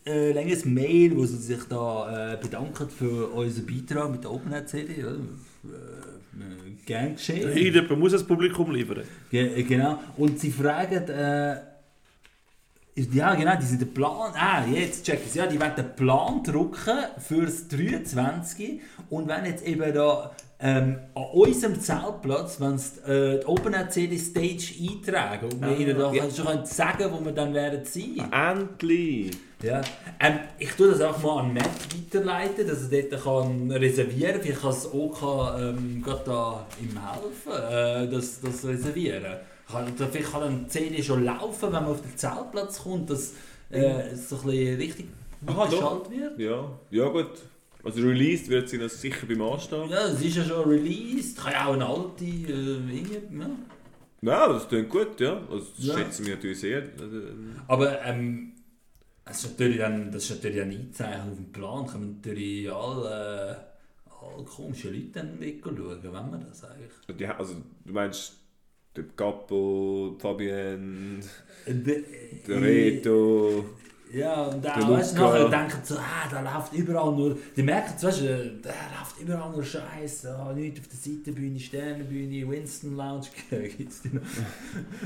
äh, 0.07 0.33
längeres 0.33 0.65
Mail, 0.65 1.17
wo 1.17 1.27
sie 1.27 1.37
sich 1.37 1.65
da 1.69 2.35
äh, 2.35 2.37
bedanken 2.37 2.89
für 2.89 3.29
unseren 3.33 3.67
Beitrag 3.67 4.11
mit 4.11 4.25
der 4.25 4.33
Open 4.33 4.53
Air 4.53 4.67
CD. 4.67 5.01
Ja. 5.01 5.09
Äh, 5.09 5.12
äh, 5.12 6.73
gern 6.85 7.15
geschehen. 7.15 7.49
Irgendjemand 7.49 7.99
muss 7.99 8.12
das 8.12 8.25
Publikum 8.25 8.71
liefern. 8.71 9.03
Ge 9.31 9.62
genau. 9.62 9.99
Und 10.17 10.39
sie 10.39 10.51
fragen, 10.51 11.09
äh, 11.09 11.57
ja 13.12 13.35
genau, 13.35 13.57
die 13.57 13.67
sind 13.67 13.83
den 13.83 13.93
Plan, 13.93 14.33
ah 14.35 14.65
jetzt 14.67 15.05
check 15.05 15.21
es, 15.27 15.35
ja, 15.35 15.47
die 15.47 15.61
wollen 15.61 15.75
den 15.77 15.95
Plan 15.95 16.43
drucken 16.43 16.99
fürs 17.19 17.69
23 17.69 18.81
und 19.11 19.29
wenn 19.29 19.45
jetzt 19.45 19.67
eben 19.67 19.93
da 19.93 20.35
ähm, 20.59 20.99
an 21.14 21.25
unserem 21.35 21.79
Zeltplatz, 21.79 22.61
wenn 22.61 22.79
sie 22.79 23.01
äh, 23.01 23.40
die 23.40 23.47
Open 23.47 23.75
Air 23.75 23.90
CD 23.90 24.16
Stage 24.16 24.73
eintragen 24.81 25.53
und 25.53 25.61
wir 25.61 25.77
ihnen 25.77 25.99
da 25.99 26.12
ja. 26.12 26.31
schon 26.31 26.47
können 26.47 26.64
sagen, 26.64 27.11
wo 27.12 27.23
wir 27.25 27.33
dann 27.33 27.53
werden 27.53 27.85
sein. 27.85 28.33
Endlich! 28.33 29.37
Ja. 29.62 29.83
Ähm, 30.21 30.38
ich 30.59 30.71
tue 30.73 30.88
das 30.90 31.01
auch 31.01 31.23
mal 31.23 31.40
an 31.40 31.55
Matt 31.55 31.71
weiterleiten, 31.95 32.66
dass 32.66 32.90
er 32.90 33.03
dort 33.03 33.23
kann 33.23 33.71
reservieren 33.71 34.33
kann. 34.33 34.42
Vielleicht 34.42 34.61
kann 34.61 34.71
es 34.71 34.87
auch 34.87 35.59
ähm, 35.59 36.03
gerade 36.03 36.23
da 36.25 36.66
ihm 36.81 36.99
helfen, 37.01 37.62
äh, 37.71 38.11
das, 38.11 38.40
das 38.40 38.64
reservieren. 38.66 39.25
Kann, 39.71 39.92
vielleicht 39.97 40.33
kann 40.33 40.40
dann 40.40 40.64
die 40.64 40.69
CD 40.69 41.03
schon 41.03 41.25
laufen, 41.25 41.64
wenn 41.64 41.73
man 41.73 41.87
auf 41.87 42.01
den 42.01 42.16
Zeltplatz 42.16 42.83
kommt, 42.83 43.11
dass 43.11 43.33
äh, 43.71 44.11
es 44.12 44.29
so 44.29 44.37
ein 44.37 44.42
bisschen 44.42 44.77
richtig 44.77 45.07
Aha, 45.47 45.66
geschaltet 45.66 46.11
wird. 46.11 46.38
Ja, 46.38 46.71
ja 46.90 47.09
gut. 47.09 47.31
Also 47.87 48.03
released 48.03 48.49
wird 48.49 48.68
sie 48.68 48.79
noch 48.79 48.88
sicher 48.90 49.27
beim 49.29 49.40
Anstehen. 49.42 49.88
Ja, 49.88 50.09
es 50.09 50.20
ist 50.20 50.37
ja 50.37 50.44
schon 50.44 50.68
released, 50.68 51.37
kann 51.38 51.53
ja 51.53 51.66
auch 51.66 51.75
eine 51.75 51.87
alte, 51.87 52.25
äh, 52.25 52.29
irgendwie, 52.29 53.38
ja. 53.38 53.51
Ja, 54.22 54.53
das 54.53 54.68
klingt 54.68 54.88
gut, 54.90 55.20
ja. 55.20 55.40
Also, 55.49 55.66
das 55.77 55.87
Ja. 55.87 55.99
schätzen 55.99 56.27
wir 56.27 56.35
natürlich 56.35 56.59
sehr. 56.61 56.83
Also, 57.01 57.20
Aber 57.68 58.03
ähm, 58.03 58.53
das, 59.25 59.44
ist 59.44 59.51
natürlich 59.53 59.79
dann, 59.79 60.11
das 60.11 60.25
ist 60.25 60.31
natürlich 60.31 60.62
ein 60.62 60.70
Einzeichen 60.72 61.31
auf 61.31 61.37
dem 61.37 61.53
Plan. 61.53 61.87
Kann 61.87 62.01
man 62.01 62.16
natürlich 62.16 62.72
alle, 62.72 63.61
äh, 64.11 64.11
alle 64.35 64.44
komischen 64.44 64.92
Leute 64.92 65.07
dann 65.12 65.38
wegschauen, 65.38 66.03
wenn 66.03 66.12
man 66.12 66.44
das 66.49 66.64
eigentlich. 66.64 66.90
die, 67.16 67.27
also 67.27 67.55
du 67.85 67.92
meinst 67.92 68.33
der 68.96 69.05
Capo, 69.14 70.16
Fabienne, 70.18 71.20
der 71.66 72.01
Der 72.49 72.62
Reto. 72.62 73.64
Ja, 74.12 74.45
und 74.45 74.64
da 74.64 74.88
weißt 74.88 75.16
du, 75.19 75.21
nachher 75.23 75.49
denken 75.49 75.79
so, 75.83 75.97
ah, 75.97 76.29
da 76.31 76.40
läuft 76.40 76.73
überall 76.73 77.12
nur. 77.12 77.37
Die 77.57 77.62
merken, 77.62 77.92
weißt 78.01 78.21
du, 78.21 78.51
da 78.62 78.69
läuft 78.69 79.21
überall 79.21 79.51
nur 79.51 79.64
Scheiß. 79.64 80.27
Ah, 80.27 80.53
nichts 80.55 80.81
auf 80.81 80.87
der 80.88 80.97
Seitenbühne, 80.99 81.59
Sternenbühne, 81.59 82.49
Winston 82.49 82.97
Lounge, 82.97 83.27
gibt's 83.77 84.03
die 84.03 84.11
noch. 84.14 84.23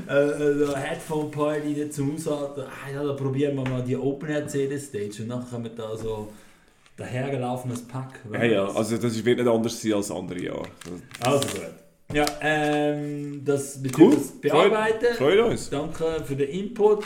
äh, 0.07 0.63
äh, 0.63 0.75
Headphone 0.75 1.31
Party 1.31 1.69
nicht 1.69 1.93
zum 1.93 2.15
Aushalten. 2.15 2.61
Ah, 2.61 2.91
ja, 2.93 3.03
da 3.03 3.13
probieren 3.13 3.55
wir 3.55 3.67
mal 3.67 3.83
die 3.83 3.97
Open 3.97 4.29
Air 4.29 4.47
CD 4.47 4.77
Stage 4.79 5.23
und 5.23 5.27
nachher 5.29 5.49
kommen 5.49 5.71
da 5.75 5.97
so 5.97 6.31
dahergelaufenes 6.95 7.87
Pack. 7.87 8.19
Ja, 8.31 8.43
ja, 8.43 8.65
also 8.67 8.97
das 8.97 9.25
wird 9.25 9.39
nicht 9.39 9.47
anders 9.49 9.81
sein 9.81 9.93
als 9.93 10.11
andere 10.11 10.39
Jahre. 10.43 10.67
Also 11.19 11.39
gut. 11.39 11.61
Ja, 12.13 12.25
ähm, 12.41 13.41
das 13.45 13.81
wird 13.81 13.97
Cool. 13.97 14.13
das 14.15 14.31
bearbeiten. 14.41 15.15
Freut 15.15 15.39
uns. 15.39 15.69
Danke 15.69 16.21
für 16.25 16.35
den 16.35 16.49
Input. 16.49 17.03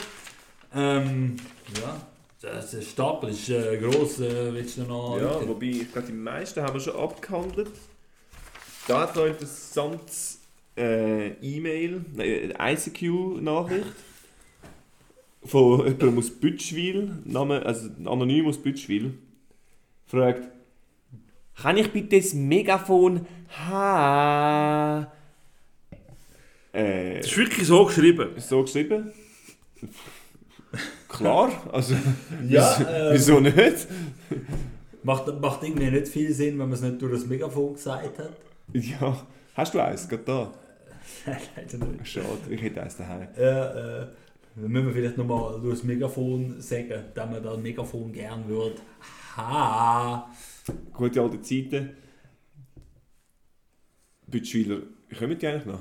Ähm, 0.76 1.36
ja, 1.80 2.00
das 2.42 2.74
ist 2.74 2.90
Stapel 2.90 3.30
ist 3.30 3.48
äh, 3.48 3.78
gross. 3.78 4.20
Äh, 4.20 4.52
willst 4.52 4.76
du 4.76 4.82
noch? 4.82 5.18
Ja, 5.18 5.46
wobei 5.48 5.66
ich 5.66 5.90
glaube, 5.92 6.08
die 6.08 6.12
meisten 6.12 6.62
haben 6.62 6.74
wir 6.74 6.80
schon 6.80 6.96
abgehandelt. 6.96 7.70
Da 8.86 9.00
hat 9.00 9.16
noch 9.16 9.24
ein 9.24 9.32
interessantes 9.32 10.40
äh, 10.76 11.28
E-Mail, 11.40 12.04
nein, 12.14 12.54
ICQ-Nachricht 12.60 13.86
von 15.44 15.78
jemandem 15.80 16.18
aus 16.18 16.30
Bütschwil, 16.30 17.18
Name, 17.24 17.64
also 17.64 17.88
anonym 18.04 18.46
aus 18.46 18.58
Bütschwil, 18.58 19.14
fragt, 20.06 20.48
kann 21.60 21.78
ich 21.78 21.90
bitte 21.90 22.16
das 22.20 22.34
Megafon 22.34 23.26
ha? 23.68 25.10
Äh, 26.72 27.16
Das 27.18 27.26
ist 27.26 27.36
wirklich 27.38 27.66
so 27.66 27.86
geschrieben. 27.86 28.30
so 28.38 28.62
geschrieben? 28.62 29.12
Klar, 31.16 31.50
also 31.72 31.94
Ja, 32.48 32.76
wieso, 32.78 32.90
ähm, 32.90 33.12
wieso 33.12 33.40
nicht? 33.40 33.86
Macht, 35.02 35.40
macht 35.40 35.62
irgendwie 35.62 35.90
nicht 35.90 36.08
viel 36.08 36.32
Sinn, 36.32 36.58
wenn 36.58 36.68
man 36.68 36.72
es 36.72 36.82
nicht 36.82 37.00
durch 37.00 37.12
das 37.12 37.26
Megafon 37.26 37.74
gesagt 37.74 38.18
hat. 38.18 38.32
Ja, 38.72 39.24
hast 39.54 39.74
du 39.74 39.80
eins, 39.80 40.08
gerade 40.08 40.24
da? 40.24 40.52
Leider 41.56 41.86
nicht. 41.86 42.08
Schade, 42.08 42.26
ich 42.50 42.60
hätte 42.60 42.82
eins 42.82 42.96
daheim. 42.96 43.28
Ja, 43.38 44.02
äh, 44.02 44.06
dann 44.56 44.70
müssen 44.70 44.86
wir 44.86 44.94
vielleicht 44.94 45.16
nochmal 45.16 45.60
durch 45.60 45.76
das 45.76 45.84
Megafon 45.84 46.60
sagen, 46.60 47.04
dass 47.14 47.30
man 47.30 47.42
das 47.42 47.58
Megafon 47.58 48.12
gern 48.12 48.48
würde. 48.48 48.76
Ha! 49.36 50.28
Gute 50.92 51.20
alte 51.20 51.40
Zeiten. 51.42 51.90
Bütschwiler, 54.26 54.78
kommen 55.18 55.38
die 55.38 55.46
eigentlich 55.46 55.66
noch? 55.66 55.80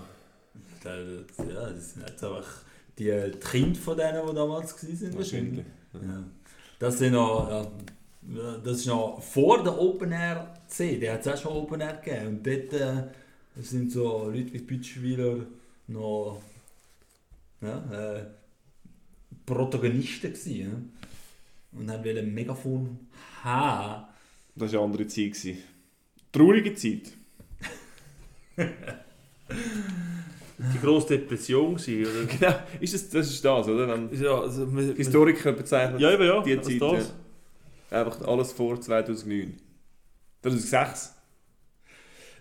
Ja, 0.83 0.95
das 0.95 1.93
sind 1.93 2.07
jetzt 2.07 2.23
einfach 2.23 2.64
die, 2.97 3.31
Kinder 3.39 3.79
von 3.79 3.97
denen, 3.97 4.27
die 4.27 4.35
damals 4.35 4.73
waren. 4.83 5.17
Wahrscheinlich. 5.17 5.65
Ja. 5.93 6.23
Das, 6.79 6.97
sind 6.97 7.13
noch, 7.13 7.49
ja, 7.49 8.57
das 8.57 8.77
ist 8.77 8.87
noch 8.87 9.21
vor 9.21 9.63
der 9.63 9.79
Open 9.79 10.11
Air 10.11 10.53
C. 10.67 10.97
Die 10.97 11.09
hat 11.09 11.25
es 11.25 11.27
auch 11.27 11.37
schon 11.37 11.51
Open 11.53 11.81
Air 11.81 12.01
gegeben. 12.03 12.27
Und 12.27 12.47
dort 12.47 12.73
äh, 12.73 13.03
sind 13.61 13.91
so 13.91 14.29
Leute 14.29 14.53
wie 14.53 14.59
Bütschwiler 14.59 15.45
noch 15.87 16.41
ja, 17.61 18.17
äh, 18.17 18.25
Protagonisten 19.45 20.33
gewesen. 20.33 20.59
Ja? 21.73 21.79
Und 21.79 21.91
haben 21.91 22.17
ein 22.17 22.33
Megafon 22.33 22.99
haben. 23.43 24.07
Das 24.55 24.71
war 24.71 24.79
eine 24.79 24.91
andere 24.91 25.07
Zeit. 25.07 25.33
gewesen. 25.33 25.57
Traurige 26.31 26.73
Zeit. 26.75 27.11
Die 30.57 30.79
grosse 30.79 31.17
Depression 31.17 31.75
war, 31.75 31.77
oder? 31.77 32.27
Genau, 32.39 32.55
ist 32.79 32.93
das, 32.93 33.09
das 33.09 33.29
ist 33.29 33.43
das, 33.43 33.67
oder? 33.67 33.87
Wenn 33.89 34.23
Ja, 34.23 34.39
also, 34.39 34.73
wir, 34.73 34.87
wir, 34.87 34.95
Historiker 34.95 35.51
bezeichnen 35.51 35.99
ja, 35.99 36.11
eben 36.11 36.25
ja. 36.25 36.41
die 36.41 36.57
also 36.57 36.69
Zeit. 36.69 36.81
das. 36.81 37.13
Einfach 37.91 38.27
alles 38.27 38.51
vor 38.53 38.79
2009. 38.79 39.57
2006. 40.41 41.15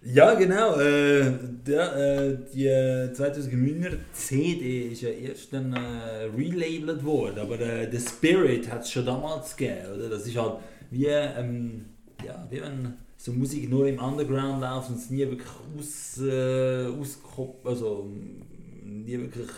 Ja, 0.07 0.35
genau. 0.35 0.79
Äh, 0.79 1.33
der, 1.67 1.97
äh, 1.97 2.39
die 2.53 2.67
äh, 2.67 3.11
2009er 3.13 3.97
CD 4.13 4.89
ist 4.89 5.01
ja 5.01 5.09
erst 5.09 5.53
dann 5.53 5.73
äh, 5.73 6.25
relabelt 6.37 7.03
worden, 7.05 7.39
aber 7.39 7.59
äh, 7.59 7.89
der 7.89 8.01
Spirit 8.01 8.71
hat 8.71 8.83
es 8.83 8.91
schon 8.91 9.07
damals 9.07 9.57
gegeben, 9.57 9.95
oder? 9.95 10.11
Das 10.11 10.27
ist 10.27 10.37
halt 10.37 10.59
wie, 10.91 11.07
ähm, 11.07 11.87
ja, 12.25 12.47
wie 12.51 12.61
wenn 12.61 12.95
so 13.25 13.33
Musik 13.33 13.71
nur 13.71 13.87
im 13.87 13.99
Underground 13.99 14.61
läuft 14.61 14.91
und 14.91 14.99
es 14.99 15.09
nie 15.09 15.21
wirklich 15.21 15.49
aus, 15.79 16.19
äh, 16.21 16.87
auskop 16.89 17.67
also 17.67 18.07
nie 18.85 19.19
wirklich 19.19 19.49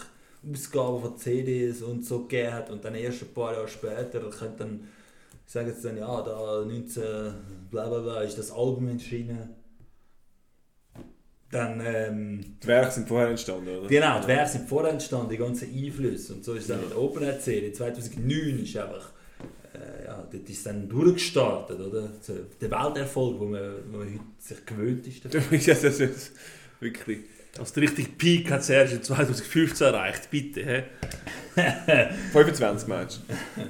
Ausgaben 0.48 1.00
von 1.00 1.16
CDs 1.18 1.82
und 1.82 2.04
so 2.04 2.20
gegeben 2.20 2.52
hat 2.52 2.70
und 2.70 2.84
dann 2.84 2.94
erst 2.94 3.22
ein 3.22 3.34
paar 3.34 3.54
Jahre 3.54 3.66
später 3.66 4.20
könnte 4.20 4.58
dann 4.58 4.86
sagen 5.46 5.74
sie 5.74 5.82
dann, 5.82 5.96
ja, 5.96 6.22
da 6.22 6.64
19 6.64 7.02
bla 7.68 7.88
bla 7.88 7.98
bla 7.98 8.22
ist 8.22 8.38
das 8.38 8.52
Album 8.52 8.86
erschienen. 8.88 9.48
Dann, 11.50 11.80
ähm, 11.84 12.56
Die 12.62 12.66
Werke 12.68 12.92
sind 12.92 13.08
vorher 13.08 13.30
entstanden, 13.30 13.68
oder? 13.68 13.88
genau, 13.88 14.20
die 14.20 14.28
Werke 14.28 14.50
sind 14.50 14.68
vorher 14.68 14.92
entstanden, 14.92 15.30
die 15.30 15.38
ganzen 15.38 15.72
Einflüsse. 15.74 16.34
Und 16.34 16.44
so 16.44 16.54
ist 16.54 16.62
es 16.62 16.68
dann 16.68 16.80
mit 16.80 16.94
Open 16.96 17.24
Serie. 17.40 17.72
2009 17.72 18.62
ist 18.62 18.76
einfach, 18.76 19.10
ja, 20.04 20.26
dort 20.30 20.48
ist 20.48 20.66
dann 20.66 20.88
durchgestartet, 20.88 21.80
oder? 21.80 22.10
Der 22.60 22.70
Welterfolg, 22.70 23.40
wo 23.40 23.44
man, 23.44 23.74
wo 23.90 23.98
man 23.98 24.06
heute 24.08 24.20
sich 24.38 24.64
gewöhnt 24.64 25.06
ist. 25.06 25.24
ja, 25.66 25.74
das 25.74 26.00
ist 26.00 26.32
wirklich. 26.80 27.20
Also 27.58 27.74
der 27.74 27.84
richtige 27.84 28.10
Peak 28.10 28.50
hat 28.50 28.60
es 28.60 28.68
erst 28.68 28.92
in 28.92 29.02
2015 29.02 29.86
erreicht, 29.86 30.30
bitte. 30.30 30.84
He? 31.54 31.62
25 32.32 32.86
Matches. 32.86 33.20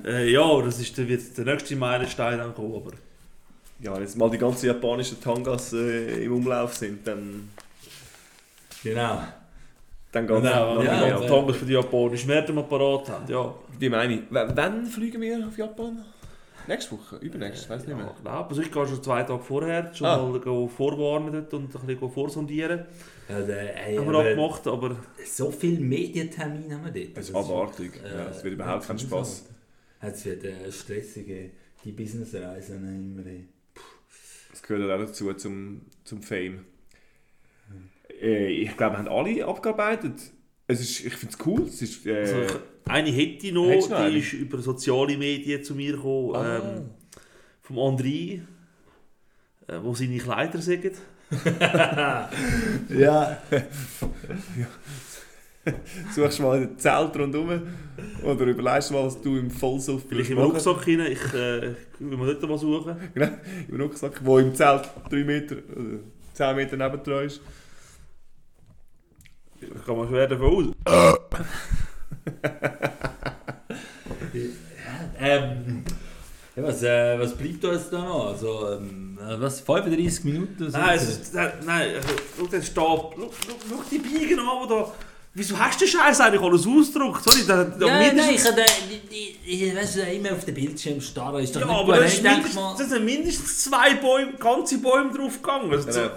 Äh, 0.04 0.32
ja, 0.32 0.60
das 0.62 0.80
ist, 0.80 0.98
dann 0.98 1.06
wird 1.06 1.38
der 1.38 1.44
nächste 1.44 1.76
Meilenstein 1.76 2.38
dann 2.38 2.52
kommen. 2.52 2.74
Aber 2.74 2.90
Ja, 3.80 3.94
wenn 3.94 4.02
jetzt 4.02 4.16
mal 4.16 4.28
die 4.28 4.38
ganzen 4.38 4.66
japanischen 4.66 5.20
Tangas 5.20 5.72
äh, 5.72 6.24
im 6.24 6.32
Umlauf 6.32 6.74
sind, 6.74 7.06
dann, 7.06 7.48
Genau. 8.82 9.22
Dann 10.16 10.26
geht 10.26 10.36
es 10.36 10.42
genau, 10.42 10.82
ja, 10.82 10.92
mehr 11.00 11.08
ja, 11.08 11.16
ab. 11.16 11.26
Tangas 11.26 11.56
für 11.56 11.64
die 11.66 11.72
japanischen 11.74 12.26
Märkte 12.28 12.52
mal 12.52 12.64
parat 12.64 13.08
haben. 13.10 13.30
Ja, 13.30 13.54
Die 13.80 13.88
meine 13.88 14.14
ich. 14.14 14.20
W 14.30 14.46
wann 14.54 14.86
fliegen 14.86 15.20
wir 15.20 15.46
auf 15.46 15.56
Japan? 15.58 16.04
Nächste 16.68 16.92
Woche? 16.96 17.16
Übernächste? 17.18 17.64
Ich 17.64 17.70
weiß 17.70 17.82
nicht 17.82 17.90
ja, 17.90 17.96
mehr. 17.96 18.12
ich 18.16 18.22
glaube. 18.22 18.48
Also 18.48 18.60
ich 18.62 18.72
gehe 18.72 18.86
schon 18.88 19.02
zwei 19.02 19.22
Tage 19.22 19.40
vorher 19.42 19.94
schon 19.94 20.06
Ah. 20.08 20.16
mal 20.18 20.68
vorwarnen 20.68 21.32
dort 21.32 21.54
und 21.54 21.72
ein 21.76 21.86
bisschen 21.86 22.10
vorsondieren. 22.10 22.80
Ja, 23.28 23.40
der, 23.40 23.86
ey, 23.86 23.96
haben 23.96 24.06
wir 24.10 24.14
aber 24.18 24.28
abgemacht, 24.30 24.66
aber 24.66 24.96
so 25.24 25.50
viele 25.52 25.78
Medientermine 25.80 26.74
haben 26.74 26.84
wir 26.92 26.92
dort. 27.04 27.16
Das 27.16 27.28
ist 27.28 27.34
Also, 27.36 27.54
abartig. 27.56 27.92
äh, 28.04 28.16
ja, 28.18 28.28
es 28.30 28.42
wird 28.42 28.54
überhaupt 28.54 28.86
keinen 28.86 28.98
Spaß. 28.98 29.44
Es 30.00 30.24
wird 30.24 30.44
äh, 30.44 30.72
stressige, 30.72 31.50
die 31.84 31.92
Businessreisen 31.92 32.78
immer. 33.16 33.26
äh, 33.30 33.44
Das 34.50 34.62
gehört 34.62 34.90
auch 34.90 35.06
dazu, 35.06 35.32
zum, 35.34 35.82
zum 36.04 36.20
Fame. 36.22 36.64
Äh, 38.22 38.48
ich 38.48 38.76
glaube, 38.76 38.94
wir 38.94 38.98
haben 38.98 39.08
alle 39.08 39.44
abgearbeitet. 39.46 40.14
Es 40.68 40.80
ist, 40.80 41.04
ich 41.04 41.14
finde 41.14 41.34
es 41.38 41.46
cool. 41.46 41.62
Es 41.62 41.82
ist, 41.82 42.06
äh, 42.06 42.18
also 42.18 42.42
ich, 42.42 42.52
eine 42.90 43.10
hätte 43.10 43.46
ich 43.46 43.52
noch, 43.52 43.66
noch 43.66 43.86
die 43.88 43.94
eine? 43.94 44.18
ist 44.18 44.32
über 44.32 44.58
soziale 44.58 45.16
Medien 45.16 45.62
zu 45.62 45.74
mir 45.74 45.92
gekommen, 45.92 46.34
Ah. 46.34 46.56
ähm, 46.58 46.90
vom 47.62 47.78
André, 47.78 48.40
äh, 49.68 49.78
wo 49.82 49.94
seine 49.94 50.18
Kleider 50.18 50.60
sagen. 50.60 50.92
Ja. 52.88 53.38
suchst 56.14 56.40
mal 56.40 56.60
ein 56.62 56.78
Zelt 56.78 57.16
rundherum 57.16 57.62
oder 58.22 58.44
überlegst 58.46 58.92
mal, 58.92 59.04
was 59.04 59.20
du 59.20 59.36
im 59.36 59.50
Vollsuff 59.50 60.02
Vielleicht 60.08 60.30
im. 60.30 60.38
Rucksack 60.38 60.86
rein, 60.86 61.00
ich 61.10 61.34
äh, 61.34 61.74
will 61.98 62.16
mir 62.16 62.34
dort 62.34 62.48
mal 62.48 62.58
suchen. 62.58 62.96
Genau, 63.14 63.28
im 63.68 63.80
Rucksack, 63.80 64.20
wo 64.24 64.38
im 64.38 64.54
Zelt 64.54 64.88
3 65.10 65.24
Meter, 65.24 65.56
oder 65.74 65.98
10 66.34 66.56
Meter 66.56 66.76
nebendran 66.76 67.26
ist. 67.26 67.40
Ich 69.74 69.84
kann 69.86 69.96
mal 69.96 70.06
schwer 70.08 70.26
davon 70.28 70.74
aus. 70.86 71.18
Ähm, 75.18 75.82
ja, 76.54 76.62
was, 76.62 76.82
äh, 76.82 77.18
was 77.18 77.34
bleibt 77.34 77.64
da 77.64 77.98
noch? 77.98 78.28
Also, 78.28 78.68
ähm, 78.72 79.18
äh, 79.20 79.40
was, 79.40 79.60
35 79.60 80.24
Minuten? 80.24 80.70
sind 80.70 80.72
Nein, 80.72 80.96
ist, 80.98 81.34
nein, 81.34 81.52
nein, 81.64 81.94
also, 81.96 82.08
schau 82.38 82.46
den 82.46 82.62
Stab, 82.62 83.14
schau, 83.16 83.30
schau, 83.46 83.54
schau 83.68 83.82
die 83.90 83.98
Biegen 83.98 84.38
an, 84.40 84.46
wo 84.62 84.66
da... 84.66 84.92
Wieso 85.34 85.58
hast 85.58 85.80
du 85.80 85.84
den 85.84 85.90
Scheiß 85.92 86.20
eigentlich 86.20 86.40
alles 86.40 86.66
ausgedruckt? 86.66 87.22
Sorry, 87.24 87.44
da, 87.46 87.64
da 87.64 87.86
Ja, 87.86 87.92
nein, 87.98 88.06
ich 88.08 88.12
mindestens, 88.14 88.50
habe 88.50 88.64
ich, 89.10 89.62
ich, 89.62 89.76
weißt 89.76 89.96
du, 89.96 90.00
immer 90.02 90.32
auf 90.32 90.44
den 90.46 90.54
Bildschirm 90.54 91.00
starren. 91.00 91.42
Ist 91.44 91.54
doch 91.54 91.60
ja, 91.60 91.66
nicht 91.66 91.76
aber 91.76 91.92
gut. 91.92 92.02
da 92.02 92.06
Ich 92.06 92.14
ist 92.14 92.22
denk 92.24 92.34
mindestens, 92.36 92.54
mal- 92.62 92.74
da 92.78 92.84
sind 92.84 93.04
mindestens 93.04 93.64
zwei 93.64 93.94
Bäume, 93.94 94.32
ganze 94.38 94.78
Bäume 94.78 95.12
drauf 95.12 95.42
gegangen. 95.42 95.70
Also, 95.72 96.00
Ja, 96.00 96.10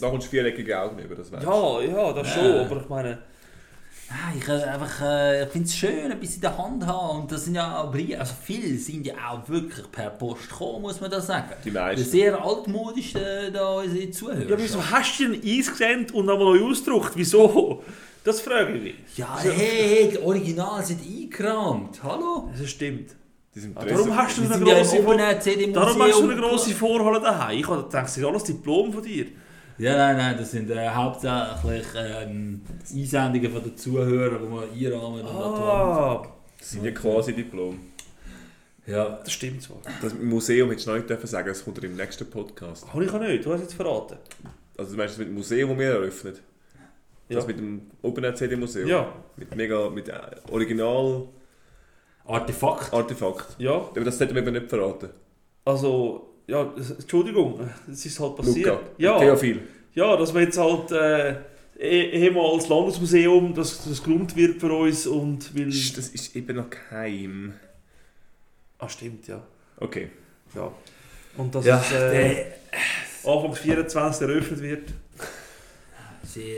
da 0.00 0.08
kommst 0.10 0.26
du 0.26 0.30
viereckige 0.30 0.78
Augen 0.80 0.98
über, 0.98 1.14
das 1.14 1.30
weißt 1.30 1.44
du. 1.44 1.48
ja, 1.48 1.80
ja, 1.82 2.12
das 2.12 2.28
schon, 2.32 2.44
aber 2.60 2.80
ich 2.80 2.88
meine... 2.88 3.18
Nein, 4.10 4.38
ich 4.38 4.46
äh, 4.48 4.52
einfach, 4.64 5.00
äh, 5.00 5.46
finde 5.46 5.66
es 5.66 5.74
schön, 5.74 6.10
etwas 6.10 6.34
in 6.34 6.40
der 6.42 6.58
Hand 6.58 6.86
haben. 6.86 7.20
Und 7.22 7.32
das 7.32 7.46
sind 7.46 7.54
ja 7.54 7.80
auch 7.80 7.90
Briefe, 7.90 8.20
also 8.20 8.34
viele 8.44 8.76
sind 8.76 9.06
ja 9.06 9.14
auch 9.30 9.48
wirklich 9.48 9.90
per 9.90 10.10
Post 10.10 10.50
gekommen, 10.50 10.82
muss 10.82 11.00
man 11.00 11.10
da 11.10 11.18
sagen. 11.20 11.48
Die 11.64 11.70
Das 11.70 11.82
meisten. 11.82 12.10
sehr 12.10 12.42
altmodisch 12.44 13.14
äh, 13.14 13.50
da 13.50 13.72
unsere 13.78 14.10
Zuhörer. 14.10 14.50
Ja, 14.50 14.56
wieso 14.58 14.90
hast 14.90 15.18
du 15.18 15.28
den 15.30 15.42
eingescannt 15.42 16.12
und 16.12 16.26
nochmal 16.26 16.58
neu 16.58 16.70
ausgedruckt? 16.70 17.12
Wieso? 17.14 17.82
Das 18.22 18.42
frage 18.42 18.74
ich 18.74 18.82
mich. 18.82 18.94
Ja, 19.16 19.38
hey, 19.40 19.52
hey, 19.56 20.08
die 20.12 20.18
Originale 20.18 20.82
sind 20.84 21.00
eingerahmt. 21.02 22.02
Hallo? 22.02 22.50
Das 22.58 22.68
stimmt. 22.70 23.12
Ah, 23.74 23.84
darum 23.84 24.14
hast 24.16 24.38
du 24.38 24.42
Die 24.42 24.52
eine 24.52 24.68
ja 24.68 24.74
grosse... 24.76 24.96
Vor 24.96 25.06
Open 25.14 25.18
Air 25.20 25.40
CD 25.40 25.72
darum 25.72 26.02
hast 26.02 26.18
du 26.18 26.22
eine 26.30 26.36
grosse 26.36 26.70
Vorhalle 26.74 27.20
daheim. 27.20 27.58
Ich 27.58 27.66
habe 27.68 27.82
gedacht, 27.82 28.04
das 28.04 28.14
sind 28.14 28.24
alles 28.24 28.44
Diplom 28.44 28.92
von 28.92 29.02
dir. 29.02 29.26
Ja, 29.82 29.96
nein, 29.96 30.16
nein, 30.16 30.36
das 30.38 30.50
sind 30.52 30.70
äh, 30.70 30.88
hauptsächlich 30.88 31.86
ähm, 31.96 32.60
Einsendungen 32.94 33.50
von 33.52 33.62
den 33.64 33.76
Zuhörern, 33.76 34.40
die 34.70 34.80
wir 34.80 34.92
einrahmen 34.92 35.20
und 35.22 35.26
Ah, 35.26 36.22
Das 36.58 36.70
sind 36.70 36.84
ja 36.84 36.92
quasi 36.92 37.32
Diplom. 37.34 37.80
Ja, 38.86 39.08
das 39.24 39.32
stimmt 39.32 39.62
zwar. 39.62 39.78
Das 40.00 40.14
Museum 40.14 40.68
hättest 40.70 40.86
du 40.86 40.90
noch 40.92 40.98
nicht 40.98 41.10
dürfen 41.10 41.26
sagen, 41.26 41.48
das 41.48 41.64
kommt 41.64 41.82
im 41.82 41.96
nächsten 41.96 42.30
Podcast. 42.30 42.86
Habe 42.92 43.04
ich 43.04 43.10
auch 43.12 43.18
nicht, 43.20 43.44
du 43.44 43.52
hast 43.52 43.60
jetzt 43.62 43.74
verraten. 43.74 44.18
Also 44.78 44.92
du 44.92 44.96
meinst 44.98 45.14
das 45.14 45.18
mit 45.18 45.28
dem 45.28 45.34
Museum, 45.34 45.70
das 45.70 45.78
wir 45.78 45.86
eröffnen? 45.90 46.34
Ja. 47.28 47.36
Das 47.36 47.46
mit 47.46 47.58
dem 47.58 47.90
Open 48.02 48.22
Air 48.24 48.34
CD 48.36 48.54
Museum? 48.56 48.88
Ja, 48.88 49.12
Mit 49.36 49.54
mega, 49.56 49.88
mit 49.90 50.08
äh, 50.08 50.12
Original 50.50 51.26
Artefakt. 52.24 52.92
Artefakt. 52.92 53.56
ja. 53.58 53.72
Aber 53.74 54.00
das 54.04 54.16
sollten 54.18 54.34
wir 54.34 54.42
eben 54.42 54.52
nicht 54.52 54.68
verraten. 54.68 55.10
Also, 55.64 56.31
ja, 56.46 56.64
das- 56.76 56.90
Entschuldigung, 56.92 57.60
es 57.90 58.04
ist 58.06 58.18
halt 58.20 58.36
passiert. 58.36 58.66
Luca, 58.66 58.80
ja, 58.98 59.18
Theophil. 59.18 59.60
ja, 59.94 60.16
dass 60.16 60.32
wir 60.34 60.42
jetzt 60.42 60.58
halt 60.58 60.90
äh, 60.92 61.30
eh- 61.78 62.10
ehemals 62.24 62.68
Landesmuseum, 62.68 63.54
das, 63.54 63.84
das 63.88 64.02
geräumt 64.02 64.34
wird 64.36 64.60
für 64.60 64.72
uns 64.72 65.06
und 65.06 65.54
will... 65.54 65.66
Das 65.68 66.08
ist 66.08 66.34
eben 66.36 66.56
noch 66.56 66.70
geheim. 66.70 67.54
Ah, 68.78 68.88
stimmt, 68.88 69.28
ja. 69.28 69.42
Okay. 69.78 70.08
ja. 70.54 70.72
Und 71.36 71.54
dass 71.54 71.64
Ja, 71.64 71.80
es 71.80 71.92
äh, 71.92 72.10
der, 72.34 72.46
Anfangs 73.24 73.60
24 73.60 74.28
eröffnet 74.28 74.60
wird. 74.60 74.88
sie, 76.24 76.56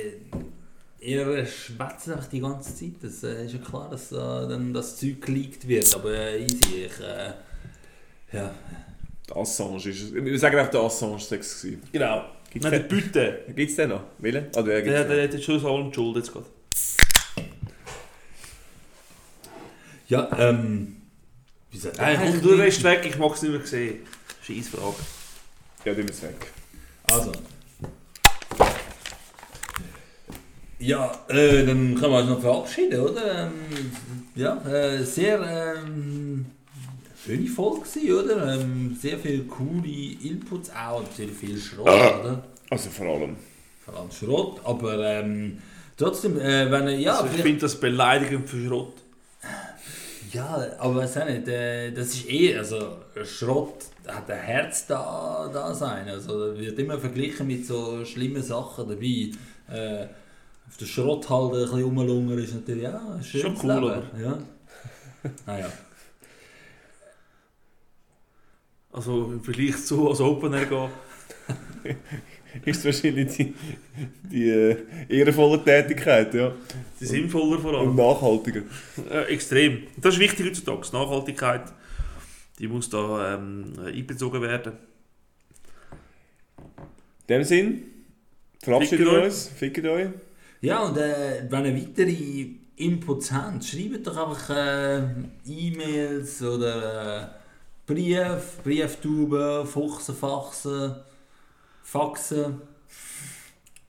ihr 1.00 1.44
schwätzt 1.46 2.08
einfach 2.08 2.26
die 2.28 2.40
ganze 2.40 2.74
Zeit. 2.74 2.94
Das 3.02 3.22
äh, 3.22 3.44
ist 3.46 3.52
ja 3.52 3.58
klar, 3.58 3.88
dass 3.90 4.10
äh, 4.12 4.16
dann 4.16 4.72
das 4.72 4.96
Zeug 4.96 5.20
geleakt 5.20 5.68
wird. 5.68 5.94
Aber 5.94 6.10
äh, 6.12 6.42
easy, 6.42 6.86
ich... 6.86 7.00
Äh, 7.00 7.32
ja. 8.36 8.54
Der 9.28 9.36
Assange 9.36 9.76
ist 9.76 10.14
Wir 10.14 10.38
sagen 10.38 10.58
einfach, 10.58 10.70
der 10.70 10.80
Assange 10.80 11.18
sei 11.18 11.36
es 11.36 11.62
gewesen. 11.62 11.82
Genau. 11.92 12.24
Gibt's 12.50 12.70
Nein, 12.70 12.72
der 12.72 12.88
Bütte. 12.88 13.44
gibt's 13.54 13.76
den 13.76 13.88
noch? 13.88 14.02
Willen? 14.18 14.46
Ah, 14.54 14.62
der 14.62 14.82
gibt's 14.82 14.98
Der, 14.98 15.08
der 15.08 15.24
hat 15.24 15.32
jetzt 15.32 15.44
schon 15.44 15.58
so 15.58 15.68
allem 15.74 15.92
Schuld 15.92 16.16
jetzt 16.16 16.32
gerade. 16.32 16.46
Ja, 20.08 20.28
ähm... 20.38 20.96
Wie 21.70 21.78
sagt 21.78 21.98
Nein, 21.98 22.18
komm, 22.22 22.42
du 22.42 22.54
rennst 22.54 22.84
weg, 22.84 23.00
ich 23.04 23.18
mag 23.18 23.32
es 23.32 23.42
nicht 23.42 23.52
mehr 23.52 23.66
sehen. 23.66 24.06
Scheiß 24.42 24.68
Frage. 24.68 24.96
Ja, 25.84 25.96
wir 25.96 26.04
es 26.04 26.22
weg. 26.22 26.46
Also. 27.04 27.32
Ja, 30.78 31.10
äh, 31.28 31.64
dann 31.64 31.94
können 31.94 32.12
wir 32.12 32.18
uns 32.18 32.28
noch 32.28 32.40
verabschieden, 32.40 33.00
oder? 33.00 33.46
Ähm, 33.46 33.92
ja, 34.34 34.60
äh, 34.66 35.02
sehr 35.02 35.40
ähm, 35.78 36.46
schöne 37.24 37.46
Folge 37.46 37.80
gewesen, 37.80 38.12
oder? 38.12 38.54
Ähm, 38.54 38.96
sehr 39.00 39.18
viele 39.18 39.44
coole 39.44 39.88
Inputs 40.22 40.70
auch 40.70 41.00
und 41.00 41.12
sehr 41.12 41.28
viel 41.28 41.58
Schrott, 41.58 41.86
oder? 41.86 42.44
Also 42.70 42.90
vor 42.90 43.06
allem. 43.06 43.36
Vor 43.84 43.96
allem 43.96 44.10
Schrott, 44.10 44.60
aber 44.64 44.98
ähm, 45.04 45.58
trotzdem, 45.96 46.38
äh, 46.38 46.70
wenn 46.70 46.88
ihr, 46.88 46.98
ja, 46.98 47.18
also 47.18 47.34
ich 47.34 47.42
finde 47.42 47.60
das 47.60 47.78
beleidigend 47.78 48.48
für 48.48 48.66
Schrott. 48.66 48.94
Ja, 50.32 50.66
aber 50.78 51.04
auch 51.04 51.26
nicht, 51.26 51.48
äh, 51.48 51.92
das 51.92 52.08
ist 52.08 52.28
eh, 52.28 52.56
also 52.56 52.96
Schrott 53.24 53.84
hat 54.06 54.28
ein 54.30 54.38
Herz 54.38 54.86
da, 54.86 55.48
da 55.52 55.72
sein, 55.74 56.08
also 56.08 56.58
wird 56.58 56.78
immer 56.78 56.98
verglichen 56.98 57.46
mit 57.46 57.66
so 57.66 58.04
schlimmen 58.04 58.42
Sachen 58.42 58.88
dabei. 58.88 59.30
Äh, 59.70 60.06
auf 60.66 60.76
der 60.78 60.86
Schrotthalde 60.86 61.58
ein 61.58 61.62
bisschen 61.64 61.84
rumlungern 61.84 62.38
ist 62.38 62.54
natürlich 62.54 62.82
ja, 62.82 63.00
ein 63.14 63.22
schönes 63.22 63.60
Schon 63.60 63.70
cool, 63.70 63.74
Leben. 63.74 63.84
aber. 63.86 64.20
Ja. 64.20 64.38
naja. 65.46 65.72
Also 68.94 69.32
im 69.32 69.42
Vergleich 69.42 69.84
zu 69.84 70.08
als 70.08 70.20
Open 70.20 70.54
Air 70.54 70.66
gehen. 70.66 70.90
Ist 72.64 72.84
wahrscheinlich 72.84 73.36
die, 73.36 73.54
die 74.30 74.48
äh, 74.48 74.76
ehrenvolle 75.08 75.64
Tätigkeit, 75.64 76.32
ja. 76.32 76.52
Die 77.00 77.04
sinnvoller 77.04 77.58
vor 77.58 77.74
allem. 77.74 77.88
Und 77.90 77.96
nachhaltiger. 77.96 78.62
Äh, 79.10 79.32
extrem. 79.34 79.82
Das 79.96 80.14
ist 80.14 80.20
wichtig 80.20 80.46
heutzutage. 80.46 80.86
Nachhaltigkeit, 80.92 81.72
die 82.60 82.68
muss 82.68 82.88
da 82.88 83.34
ähm, 83.34 83.72
einbezogen 83.84 84.40
werden. 84.40 84.74
In 87.26 87.34
dem 87.34 87.42
Sinn, 87.42 87.82
verabschieden 88.62 88.98
Fickt 88.98 89.10
wir 89.10 89.18
euch. 89.18 89.24
uns. 89.24 89.48
Fickt 89.48 89.86
euch. 89.86 90.08
Ja, 90.60 90.84
und 90.84 90.96
äh, 90.96 91.42
wenn 91.50 91.64
ihr 91.64 91.76
weitere 91.76 92.46
Inputs 92.76 93.32
habt, 93.32 93.64
schreibt 93.64 94.06
doch 94.06 94.16
einfach 94.16 94.50
äh, 94.50 95.02
E-Mails 95.44 96.40
oder 96.40 97.22
äh, 97.22 97.43
Brief, 97.86 98.58
Brieftuben, 98.64 99.66
Fuchsen, 99.66 100.14
Faxen, 100.14 100.94
Faxen. 101.82 102.62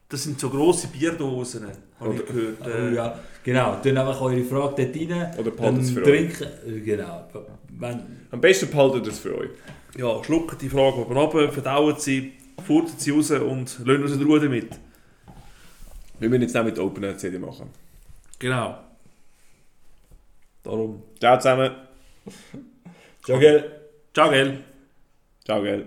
Das 0.09 0.23
sind 0.23 0.39
so 0.39 0.49
grosse 0.49 0.87
Bierdosen, 0.87 1.67
habe 1.99 2.15
ich 2.15 2.25
gehört. 2.25 2.57
Oh, 2.63 2.67
Äh, 2.69 2.93
ja, 2.95 3.19
genau. 3.43 3.77
Dann 3.83 3.97
einfach 3.97 4.21
eure 4.21 4.43
Frage 4.43 4.85
dort 4.85 4.95
rein. 5.11 5.35
Oder 5.37 5.51
behaltet 5.51 5.83
es 5.83 5.91
für 5.91 5.99
euch. 6.03 6.05
trinken. 6.37 6.47
äh, 6.67 6.79
Genau. 6.81 7.27
Wenn, 7.77 8.27
Am 8.31 8.39
besten 8.41 8.69
behaltet 8.69 9.07
es 9.07 9.19
für 9.19 9.37
euch. 9.37 9.49
ja, 9.97 10.23
schlucken 10.23 10.57
die 10.59 10.69
Frage 10.69 10.97
oben 10.97 11.17
runter, 11.17 11.51
verdauen 11.51 11.95
sie, 11.97 12.33
furzen 12.65 12.99
sie 12.99 13.11
raus 13.11 13.31
und 13.31 13.79
lassen 13.85 14.03
uns 14.03 14.11
in 14.13 14.23
Ruhe 14.23 14.39
damit. 14.39 14.69
Wir 16.19 16.29
müssen 16.29 16.43
jetzt 16.43 16.55
auch 16.55 16.63
mit 16.63 16.77
Open 16.79 17.03
Air 17.03 17.17
CD 17.17 17.37
machen. 17.39 17.69
Genau. 18.39 18.77
Darum. 20.63 21.03
Ciao 21.19 21.37
zusammen. 21.37 21.71
Ciao, 23.23 23.39
gell? 23.39 23.74
Ciao, 24.15 24.29
gell? 24.29 24.63
Ciao, 25.43 25.61
gell. 25.61 25.83